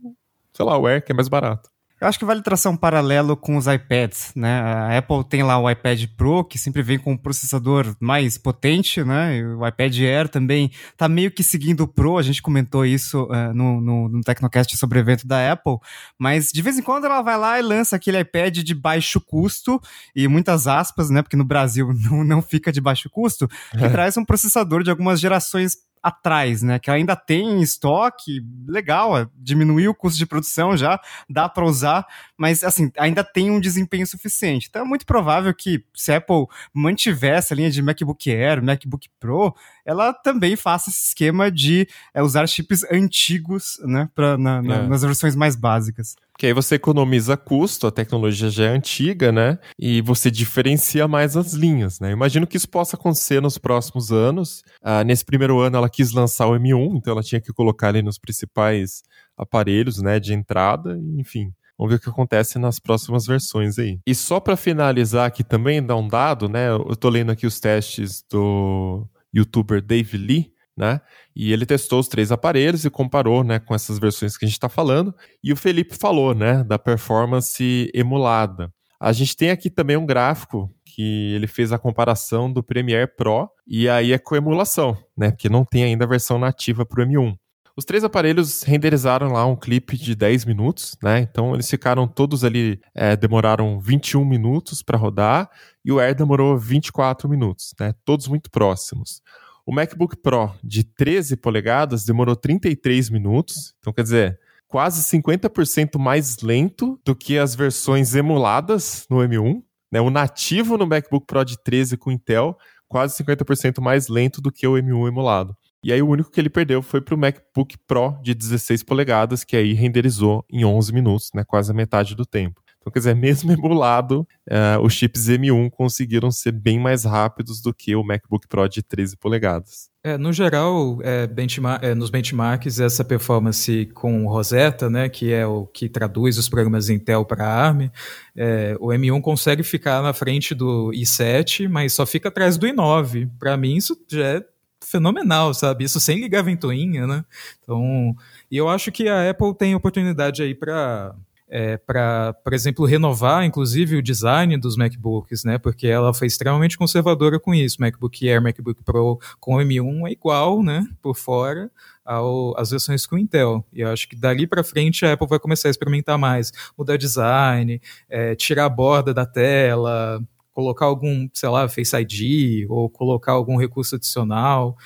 sei 0.52 0.66
lá, 0.66 0.76
o 0.76 0.88
Air, 0.88 1.04
que 1.04 1.12
é 1.12 1.14
mais 1.14 1.28
barato. 1.28 1.70
Eu 2.02 2.08
acho 2.08 2.18
que 2.18 2.24
vale 2.24 2.42
traçar 2.42 2.72
um 2.72 2.76
paralelo 2.76 3.36
com 3.36 3.56
os 3.56 3.68
iPads, 3.68 4.32
né? 4.34 4.60
A 4.60 4.98
Apple 4.98 5.22
tem 5.22 5.44
lá 5.44 5.56
o 5.56 5.70
iPad 5.70 6.04
Pro, 6.16 6.42
que 6.42 6.58
sempre 6.58 6.82
vem 6.82 6.98
com 6.98 7.12
um 7.12 7.16
processador 7.16 7.94
mais 8.00 8.36
potente, 8.36 9.04
né? 9.04 9.36
E 9.36 9.44
o 9.46 9.64
iPad 9.64 9.96
Air 10.00 10.28
também 10.28 10.72
tá 10.96 11.08
meio 11.08 11.30
que 11.30 11.44
seguindo 11.44 11.82
o 11.82 11.86
Pro, 11.86 12.18
a 12.18 12.22
gente 12.22 12.42
comentou 12.42 12.84
isso 12.84 13.22
uh, 13.26 13.54
no, 13.54 13.80
no, 13.80 14.08
no 14.08 14.20
Tecnocast 14.20 14.76
sobre 14.76 14.98
o 14.98 15.00
evento 15.00 15.28
da 15.28 15.52
Apple, 15.52 15.76
mas 16.18 16.48
de 16.52 16.60
vez 16.60 16.76
em 16.76 16.82
quando 16.82 17.04
ela 17.04 17.22
vai 17.22 17.38
lá 17.38 17.60
e 17.60 17.62
lança 17.62 17.94
aquele 17.94 18.18
iPad 18.18 18.58
de 18.58 18.74
baixo 18.74 19.20
custo, 19.20 19.80
e 20.12 20.26
muitas 20.26 20.66
aspas, 20.66 21.08
né? 21.08 21.22
Porque 21.22 21.36
no 21.36 21.44
Brasil 21.44 21.88
não, 22.10 22.24
não 22.24 22.42
fica 22.42 22.72
de 22.72 22.80
baixo 22.80 23.08
custo, 23.08 23.46
que 23.70 23.88
traz 23.88 24.16
um 24.16 24.24
processador 24.24 24.82
de 24.82 24.90
algumas 24.90 25.20
gerações 25.20 25.76
atrás, 26.02 26.62
né? 26.62 26.78
Que 26.78 26.90
ainda 26.90 27.14
tem 27.14 27.46
em 27.46 27.62
estoque, 27.62 28.44
legal, 28.66 29.30
diminuiu 29.36 29.92
o 29.92 29.94
custo 29.94 30.18
de 30.18 30.26
produção 30.26 30.76
já, 30.76 31.00
dá 31.28 31.48
para 31.48 31.64
usar, 31.64 32.06
mas 32.42 32.64
assim, 32.64 32.90
ainda 32.98 33.22
tem 33.22 33.52
um 33.52 33.60
desempenho 33.60 34.04
suficiente. 34.04 34.66
Então 34.68 34.82
é 34.82 34.84
muito 34.84 35.06
provável 35.06 35.54
que 35.54 35.84
se 35.94 36.10
a 36.10 36.16
Apple 36.16 36.46
mantiver 36.74 37.34
essa 37.34 37.54
linha 37.54 37.70
de 37.70 37.80
MacBook 37.80 38.28
Air, 38.28 38.60
MacBook 38.60 39.08
Pro, 39.20 39.54
ela 39.86 40.12
também 40.12 40.56
faça 40.56 40.90
esse 40.90 41.06
esquema 41.06 41.52
de 41.52 41.86
é, 42.12 42.20
usar 42.20 42.48
chips 42.48 42.82
antigos, 42.90 43.78
né, 43.84 44.08
pra, 44.12 44.36
na, 44.36 44.60
na, 44.60 44.74
é. 44.74 44.88
nas 44.88 45.02
versões 45.02 45.36
mais 45.36 45.54
básicas. 45.54 46.16
Que 46.36 46.46
aí 46.46 46.52
você 46.52 46.74
economiza 46.74 47.36
custo, 47.36 47.86
a 47.86 47.92
tecnologia 47.92 48.50
já 48.50 48.64
é 48.64 48.68
antiga, 48.70 49.30
né? 49.30 49.58
E 49.78 50.02
você 50.02 50.28
diferencia 50.28 51.06
mais 51.06 51.36
as 51.36 51.52
linhas, 51.52 52.00
né? 52.00 52.10
Imagino 52.10 52.44
que 52.44 52.56
isso 52.56 52.68
possa 52.68 52.96
acontecer 52.96 53.40
nos 53.40 53.56
próximos 53.56 54.10
anos. 54.10 54.64
Ah, 54.82 55.04
nesse 55.04 55.24
primeiro 55.24 55.60
ano 55.60 55.76
ela 55.76 55.88
quis 55.88 56.10
lançar 56.10 56.48
o 56.48 56.58
M1, 56.58 56.96
então 56.96 57.12
ela 57.12 57.22
tinha 57.22 57.40
que 57.40 57.52
colocar 57.52 57.88
ali 57.88 58.02
nos 58.02 58.18
principais 58.18 59.02
aparelhos, 59.36 60.02
né, 60.02 60.18
de 60.18 60.34
entrada, 60.34 60.98
enfim. 61.16 61.52
Vamos 61.78 61.92
ver 61.92 61.98
o 61.98 62.00
que 62.00 62.10
acontece 62.10 62.58
nas 62.58 62.78
próximas 62.78 63.26
versões 63.26 63.78
aí. 63.78 63.98
E 64.06 64.14
só 64.14 64.38
para 64.38 64.56
finalizar 64.56 65.26
aqui 65.26 65.42
também, 65.42 65.84
dar 65.84 65.96
um 65.96 66.06
dado, 66.06 66.48
né? 66.48 66.68
Eu 66.70 66.96
tô 66.96 67.08
lendo 67.08 67.32
aqui 67.32 67.46
os 67.46 67.58
testes 67.58 68.24
do 68.30 69.06
youtuber 69.34 69.82
Dave 69.82 70.16
Lee, 70.16 70.52
né? 70.76 71.00
E 71.34 71.52
ele 71.52 71.66
testou 71.66 72.00
os 72.00 72.08
três 72.08 72.30
aparelhos 72.30 72.84
e 72.84 72.90
comparou, 72.90 73.42
né, 73.42 73.58
com 73.58 73.74
essas 73.74 73.98
versões 73.98 74.36
que 74.36 74.44
a 74.44 74.48
gente 74.48 74.56
está 74.56 74.68
falando. 74.68 75.14
E 75.42 75.52
o 75.52 75.56
Felipe 75.56 75.96
falou, 75.96 76.34
né, 76.34 76.62
da 76.64 76.78
performance 76.78 77.90
emulada. 77.94 78.72
A 79.00 79.12
gente 79.12 79.36
tem 79.36 79.50
aqui 79.50 79.68
também 79.68 79.96
um 79.96 80.06
gráfico 80.06 80.70
que 80.84 81.32
ele 81.34 81.46
fez 81.46 81.72
a 81.72 81.78
comparação 81.78 82.52
do 82.52 82.62
Premiere 82.62 83.10
Pro 83.16 83.50
e 83.66 83.88
aí 83.88 84.12
é 84.12 84.18
com 84.18 84.36
emulação, 84.36 84.96
né? 85.16 85.30
Porque 85.30 85.48
não 85.48 85.64
tem 85.64 85.84
ainda 85.84 86.04
a 86.04 86.08
versão 86.08 86.38
nativa 86.38 86.84
para 86.84 87.02
o 87.02 87.06
M1. 87.06 87.36
Os 87.74 87.86
três 87.86 88.04
aparelhos 88.04 88.62
renderizaram 88.62 89.32
lá 89.32 89.46
um 89.46 89.56
clipe 89.56 89.96
de 89.96 90.14
10 90.14 90.44
minutos, 90.44 90.96
né? 91.02 91.20
Então 91.20 91.54
eles 91.54 91.70
ficaram 91.70 92.06
todos 92.06 92.44
ali, 92.44 92.78
é, 92.94 93.16
demoraram 93.16 93.80
21 93.80 94.24
minutos 94.24 94.82
para 94.82 94.98
rodar 94.98 95.48
e 95.84 95.90
o 95.90 95.98
Air 95.98 96.14
demorou 96.14 96.58
24 96.58 97.28
minutos, 97.28 97.74
né? 97.80 97.94
Todos 98.04 98.28
muito 98.28 98.50
próximos. 98.50 99.22
O 99.64 99.72
MacBook 99.72 100.16
Pro 100.16 100.52
de 100.62 100.84
13 100.84 101.36
polegadas 101.36 102.04
demorou 102.04 102.36
33 102.36 103.08
minutos, 103.08 103.72
então 103.78 103.92
quer 103.92 104.02
dizer, 104.02 104.38
quase 104.66 105.02
50% 105.04 105.98
mais 105.98 106.38
lento 106.40 107.00
do 107.04 107.14
que 107.14 107.38
as 107.38 107.54
versões 107.54 108.14
emuladas 108.14 109.06
no 109.08 109.18
M1. 109.18 109.62
Né? 109.90 110.00
O 110.00 110.10
nativo 110.10 110.76
no 110.76 110.86
MacBook 110.86 111.26
Pro 111.26 111.44
de 111.44 111.62
13 111.62 111.96
com 111.96 112.10
Intel, 112.10 112.56
quase 112.88 113.22
50% 113.22 113.80
mais 113.80 114.08
lento 114.08 114.40
do 114.40 114.50
que 114.50 114.66
o 114.66 114.72
M1 114.72 115.08
emulado. 115.08 115.56
E 115.84 115.92
aí 115.92 116.00
o 116.00 116.08
único 116.08 116.30
que 116.30 116.40
ele 116.40 116.50
perdeu 116.50 116.80
foi 116.80 117.00
para 117.00 117.14
o 117.14 117.18
MacBook 117.18 117.76
Pro 117.86 118.16
de 118.22 118.34
16 118.34 118.82
polegadas, 118.82 119.42
que 119.42 119.56
aí 119.56 119.72
renderizou 119.72 120.44
em 120.50 120.64
11 120.64 120.92
minutos, 120.92 121.30
né? 121.34 121.44
quase 121.44 121.70
a 121.70 121.74
metade 121.74 122.14
do 122.14 122.24
tempo. 122.24 122.62
Então, 122.82 122.92
quer 122.92 122.98
dizer, 122.98 123.14
mesmo 123.16 123.52
emulado, 123.52 124.26
uh, 124.50 124.80
os 124.82 124.92
chips 124.92 125.28
M1 125.28 125.70
conseguiram 125.70 126.30
ser 126.30 126.52
bem 126.52 126.78
mais 126.78 127.04
rápidos 127.04 127.60
do 127.60 127.72
que 127.72 127.94
o 127.94 128.04
MacBook 128.04 128.46
Pro 128.48 128.68
de 128.68 128.82
13 128.82 129.16
polegadas. 129.16 129.90
É, 130.04 130.18
no 130.18 130.32
geral, 130.32 130.98
é, 131.02 131.28
benchmark, 131.28 131.84
é, 131.84 131.94
nos 131.94 132.10
benchmarks, 132.10 132.80
essa 132.80 133.04
performance 133.04 133.86
com 133.94 134.26
Rosetta, 134.26 134.90
né, 134.90 135.08
que 135.08 135.32
é 135.32 135.46
o 135.46 135.64
que 135.64 135.88
traduz 135.88 136.36
os 136.38 136.48
programas 136.48 136.90
Intel 136.90 137.24
para 137.24 137.46
ARM, 137.46 137.88
é, 138.36 138.76
o 138.80 138.88
M1 138.88 139.20
consegue 139.20 139.62
ficar 139.62 140.02
na 140.02 140.12
frente 140.12 140.56
do 140.56 140.90
i7, 140.90 141.68
mas 141.68 141.92
só 141.92 142.04
fica 142.04 142.30
atrás 142.30 142.56
do 142.56 142.66
i9. 142.66 143.30
Para 143.38 143.56
mim, 143.56 143.76
isso 143.76 143.96
já 144.10 144.24
é 144.24 144.44
fenomenal, 144.84 145.54
sabe? 145.54 145.84
Isso 145.84 146.00
sem 146.00 146.20
ligar 146.20 146.40
a 146.40 146.42
ventoinha, 146.42 147.06
né? 147.06 147.24
Então, 147.62 148.14
e 148.50 148.56
eu 148.56 148.68
acho 148.68 148.92
que 148.92 149.08
a 149.08 149.30
Apple 149.30 149.54
tem 149.54 149.74
oportunidade 149.74 150.42
aí 150.42 150.54
para 150.54 151.14
é, 151.54 151.76
para, 151.76 152.32
por 152.32 152.54
exemplo, 152.54 152.86
renovar, 152.86 153.44
inclusive, 153.44 153.96
o 153.96 154.02
design 154.02 154.56
dos 154.56 154.74
MacBooks, 154.74 155.44
né? 155.44 155.58
Porque 155.58 155.86
ela 155.86 156.14
foi 156.14 156.26
extremamente 156.26 156.78
conservadora 156.78 157.38
com 157.38 157.52
isso. 157.52 157.76
MacBook 157.78 158.26
Air, 158.26 158.40
MacBook 158.40 158.82
Pro 158.82 159.20
com 159.38 159.56
M1 159.56 160.08
é 160.08 160.12
igual, 160.12 160.62
né? 160.62 160.88
Por 161.02 161.14
fora, 161.14 161.70
ao, 162.02 162.58
as 162.58 162.70
versões 162.70 163.04
com 163.04 163.18
Intel. 163.18 163.62
E 163.70 163.82
eu 163.82 163.90
acho 163.90 164.08
que 164.08 164.16
dali 164.16 164.46
para 164.46 164.64
frente 164.64 165.04
a 165.04 165.12
Apple 165.12 165.28
vai 165.28 165.38
começar 165.38 165.68
a 165.68 165.70
experimentar 165.70 166.16
mais, 166.16 166.50
mudar 166.76 166.96
design, 166.96 167.82
é, 168.08 168.34
tirar 168.34 168.64
a 168.64 168.70
borda 168.70 169.12
da 169.12 169.26
tela, 169.26 170.22
colocar 170.52 170.86
algum, 170.86 171.28
sei 171.32 171.48
lá, 171.48 171.68
Face 171.68 171.96
ID 171.96 172.66
ou 172.68 172.88
colocar 172.88 173.32
algum 173.32 173.56
recurso 173.56 173.96
adicional. 173.96 174.76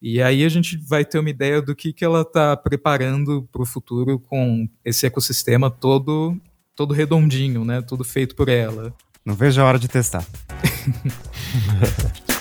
E 0.00 0.20
aí 0.20 0.44
a 0.44 0.48
gente 0.48 0.76
vai 0.76 1.04
ter 1.04 1.18
uma 1.18 1.30
ideia 1.30 1.62
do 1.62 1.74
que, 1.74 1.92
que 1.92 2.04
ela 2.04 2.22
está 2.22 2.56
preparando 2.56 3.48
para 3.50 3.62
o 3.62 3.66
futuro 3.66 4.18
com 4.18 4.68
esse 4.84 5.06
ecossistema 5.06 5.70
todo, 5.70 6.38
todo 6.76 6.94
redondinho, 6.94 7.64
né? 7.64 7.80
Tudo 7.80 8.04
feito 8.04 8.36
por 8.36 8.48
ela. 8.48 8.94
Não 9.24 9.34
vejo 9.34 9.60
a 9.60 9.64
hora 9.64 9.78
de 9.78 9.88
testar. 9.88 10.24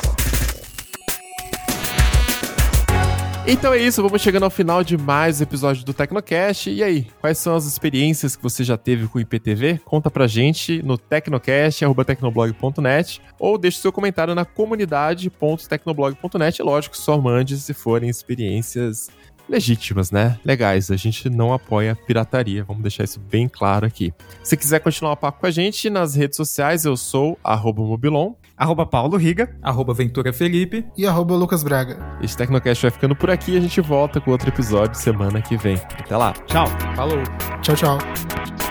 Então 3.46 3.74
é 3.74 3.78
isso, 3.78 4.02
vamos 4.02 4.22
chegando 4.22 4.44
ao 4.44 4.50
final 4.50 4.86
de 4.86 4.98
mais 4.98 5.42
um 5.42 5.44
episódio 5.44 5.84
do 5.84 5.94
Tecnocast. 5.94 6.70
E 6.70 6.82
aí, 6.82 7.10
quais 7.20 7.38
são 7.38 7.58
as 7.58 7.66
experiências 7.66 8.38
que 8.38 8.44
você 8.44 8.64
já 8.64 8.78
teve 8.78 9.06
com 9.10 9.18
o 9.18 9.22
IPTV? 9.22 9.82
Conta 9.84 10.10
pra 10.10 10.28
gente 10.28 10.82
no 10.82 10.98
tecnocast.tecnoblog.net 10.98 13.22
ou 13.38 13.58
deixe 13.58 13.80
seu 13.80 13.92
comentário 13.92 14.34
na 14.34 14.46
comunidade.tecnoblog.net. 14.46 16.64
Lógico, 16.64 16.96
só 16.96 17.20
mande 17.20 17.58
se 17.58 17.74
forem 17.74 18.10
experiências 18.10 19.10
legítimas, 19.50 20.10
né? 20.10 20.40
Legais. 20.46 20.90
A 20.90 20.96
gente 20.96 21.30
não 21.30 21.52
apoia 21.52 21.96
pirataria, 21.96 22.64
vamos 22.64 22.82
deixar 22.82 23.04
isso 23.04 23.20
bem 23.20 23.50
claro 23.50 23.86
aqui. 23.86 24.14
Se 24.42 24.56
quiser 24.56 24.80
continuar 24.80 25.12
o 25.12 25.18
papo 25.18 25.42
com 25.42 25.48
a 25.48 25.52
gente 25.52 25.90
nas 25.90 26.16
redes 26.16 26.38
sociais, 26.38 26.86
eu 26.86 26.96
sou 26.96 27.38
mobilon 27.76 28.36
arroba 28.58 28.86
Paulo 28.86 29.18
Riga, 29.18 29.56
arroba 29.62 29.94
Ventura 29.94 30.32
Felipe 30.32 30.86
e 30.98 31.06
arroba 31.06 31.36
Lucas 31.36 31.64
Braga. 31.64 32.18
Esse 32.22 32.38
Tecnocast 32.38 32.82
vai 32.82 32.92
ficando 32.92 33.16
por 33.16 33.30
aqui 33.30 33.54
e 33.54 33.58
a 33.58 33.62
gente 33.62 33.82
volta 33.82 34.22
com 34.22 34.32
outro 34.32 34.50
episódio 34.50 34.96
semana 35.00 35.42
que 35.42 35.58
vem. 35.58 35.76
Até 35.76 36.16
lá. 36.16 36.34
Tchau. 36.46 36.68
Falou. 36.96 37.22
Tchau, 37.62 37.76
tchau. 37.76 38.63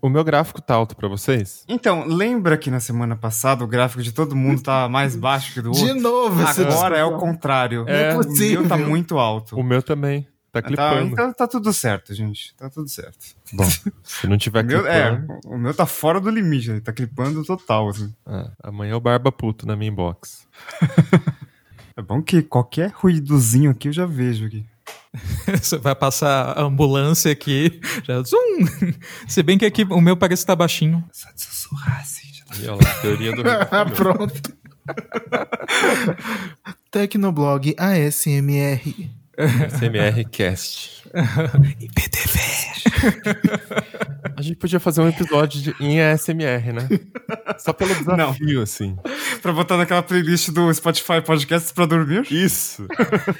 O, 0.00 0.08
meu 0.08 0.24
gráfico 0.24 0.62
tá 0.62 0.74
alto 0.74 0.96
para 0.96 1.06
vocês? 1.08 1.62
Então, 1.68 2.06
lembra 2.06 2.56
que 2.56 2.70
na 2.70 2.80
semana 2.80 3.16
passada 3.16 3.62
o 3.62 3.66
gráfico 3.66 4.02
de 4.02 4.12
todo 4.12 4.34
mundo 4.34 4.62
tá 4.62 4.88
mais 4.88 5.14
baixo 5.14 5.52
que 5.52 5.60
do 5.60 5.68
outro? 5.72 5.84
De 5.84 5.92
novo, 5.92 6.40
Agora 6.42 6.96
é 6.96 7.04
o 7.04 7.18
contrário. 7.18 7.84
É, 7.86 8.16
o 8.16 8.26
meu 8.26 8.66
tá 8.66 8.78
muito 8.78 9.18
alto. 9.18 9.54
O 9.56 9.62
meu 9.62 9.82
também. 9.82 10.26
Tá 10.50 10.62
Tá, 10.62 10.68
clipando. 10.68 11.08
então 11.08 11.32
tá 11.32 11.48
tudo 11.48 11.72
certo, 11.72 12.14
gente. 12.14 12.54
Tá 12.56 12.70
tudo 12.70 12.88
certo. 12.88 13.18
Bom, 13.52 13.68
se 14.04 14.26
não 14.28 14.38
tiver 14.38 14.62
meu, 14.64 14.86
é, 14.86 15.16
clipando, 15.16 15.40
o 15.46 15.58
meu 15.58 15.74
tá 15.74 15.84
fora 15.84 16.20
do 16.20 16.30
limite, 16.30 16.70
ele 16.70 16.80
tá 16.80 16.92
clipando 16.92 17.44
total, 17.44 17.88
assim. 17.88 18.14
é, 18.26 18.50
amanhã 18.62 18.92
é 18.92 18.96
o 18.96 19.00
barba 19.00 19.32
puto 19.32 19.66
na 19.66 19.76
minha 19.76 19.90
inbox. 19.90 20.46
É 21.96 22.02
bom 22.02 22.20
que 22.20 22.42
qualquer 22.42 22.90
ruídozinho 22.92 23.70
aqui 23.70 23.86
eu 23.86 23.92
já 23.92 24.04
vejo 24.04 24.46
aqui. 24.46 24.66
Você 25.46 25.78
vai 25.78 25.94
passar 25.94 26.58
a 26.58 26.62
ambulância 26.62 27.30
aqui, 27.30 27.80
já 28.02 28.20
zoom. 28.22 28.66
Se 29.28 29.42
bem 29.42 29.56
que 29.58 29.64
aqui 29.64 29.84
o 29.84 30.00
meu 30.00 30.16
parece 30.16 30.42
estar 30.42 30.56
baixinho. 30.56 31.04
Só 31.12 31.30
de 31.32 31.42
sussurrar, 31.42 32.00
assim, 32.00 32.28
já 32.32 32.44
tá... 32.44 32.56
E 32.56 32.68
olha 32.68 32.84
lá, 32.84 32.94
teoria 33.00 33.32
do 33.32 33.42
Ah, 33.70 33.84
Pronto. 33.86 34.54
Tecnoblog 36.90 37.74
ASMR. 37.78 39.10
CMR 39.78 40.24
Cast. 40.30 41.04
IPTV. 41.80 42.63
A 44.36 44.42
gente 44.42 44.56
podia 44.56 44.80
fazer 44.80 45.00
um 45.00 45.08
episódio 45.08 45.60
de, 45.62 45.74
em 45.80 46.00
ASMR, 46.00 46.72
né? 46.72 46.88
Só 47.58 47.72
pelo 47.72 47.94
desafio, 47.94 48.62
assim. 48.62 48.96
pra 49.40 49.52
botar 49.52 49.76
naquela 49.76 50.02
playlist 50.02 50.50
do 50.50 50.72
Spotify 50.72 51.20
Podcasts 51.24 51.70
pra 51.70 51.86
dormir. 51.86 52.26
Isso. 52.30 52.86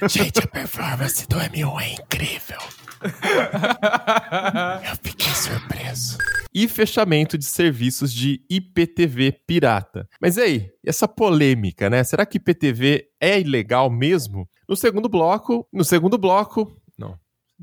Gente, 0.09 0.41
a 0.41 0.47
performance 0.47 1.27
do 1.27 1.37
M1 1.37 1.81
é 1.81 1.93
incrível. 1.95 2.59
Eu 4.89 4.97
fiquei 5.03 5.33
surpreso. 5.33 6.19
E 6.55 6.69
fechamento 6.69 7.37
de 7.37 7.45
serviços 7.45 8.13
de 8.13 8.41
IPTV 8.49 9.33
pirata. 9.47 10.09
Mas 10.21 10.37
e 10.37 10.41
aí, 10.41 10.71
essa 10.87 11.09
polêmica, 11.09 11.91
né? 11.91 12.05
Será 12.05 12.25
que 12.25 12.37
IPTV 12.37 13.07
é 13.21 13.41
ilegal 13.41 13.91
mesmo? 13.91 14.49
No 14.69 14.77
segundo 14.77 15.09
bloco, 15.09 15.67
no 15.73 15.85
segundo 15.85 16.17
bloco, 16.17 16.71
não. 16.71 16.84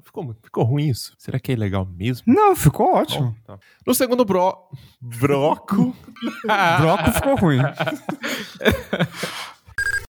Ficou, 0.03 0.35
ficou 0.43 0.63
ruim 0.63 0.87
isso. 0.87 1.13
Será 1.17 1.39
que 1.39 1.51
é 1.51 1.55
ilegal 1.55 1.85
mesmo? 1.85 2.23
Não, 2.27 2.55
ficou 2.55 2.95
ótimo. 2.95 3.35
Tá. 3.45 3.57
No 3.85 3.93
segundo 3.93 4.25
bro... 4.25 4.55
bloco, 5.01 5.81
O 5.81 5.95
bloco 6.81 7.11
ficou 7.11 7.35
ruim. 7.35 7.59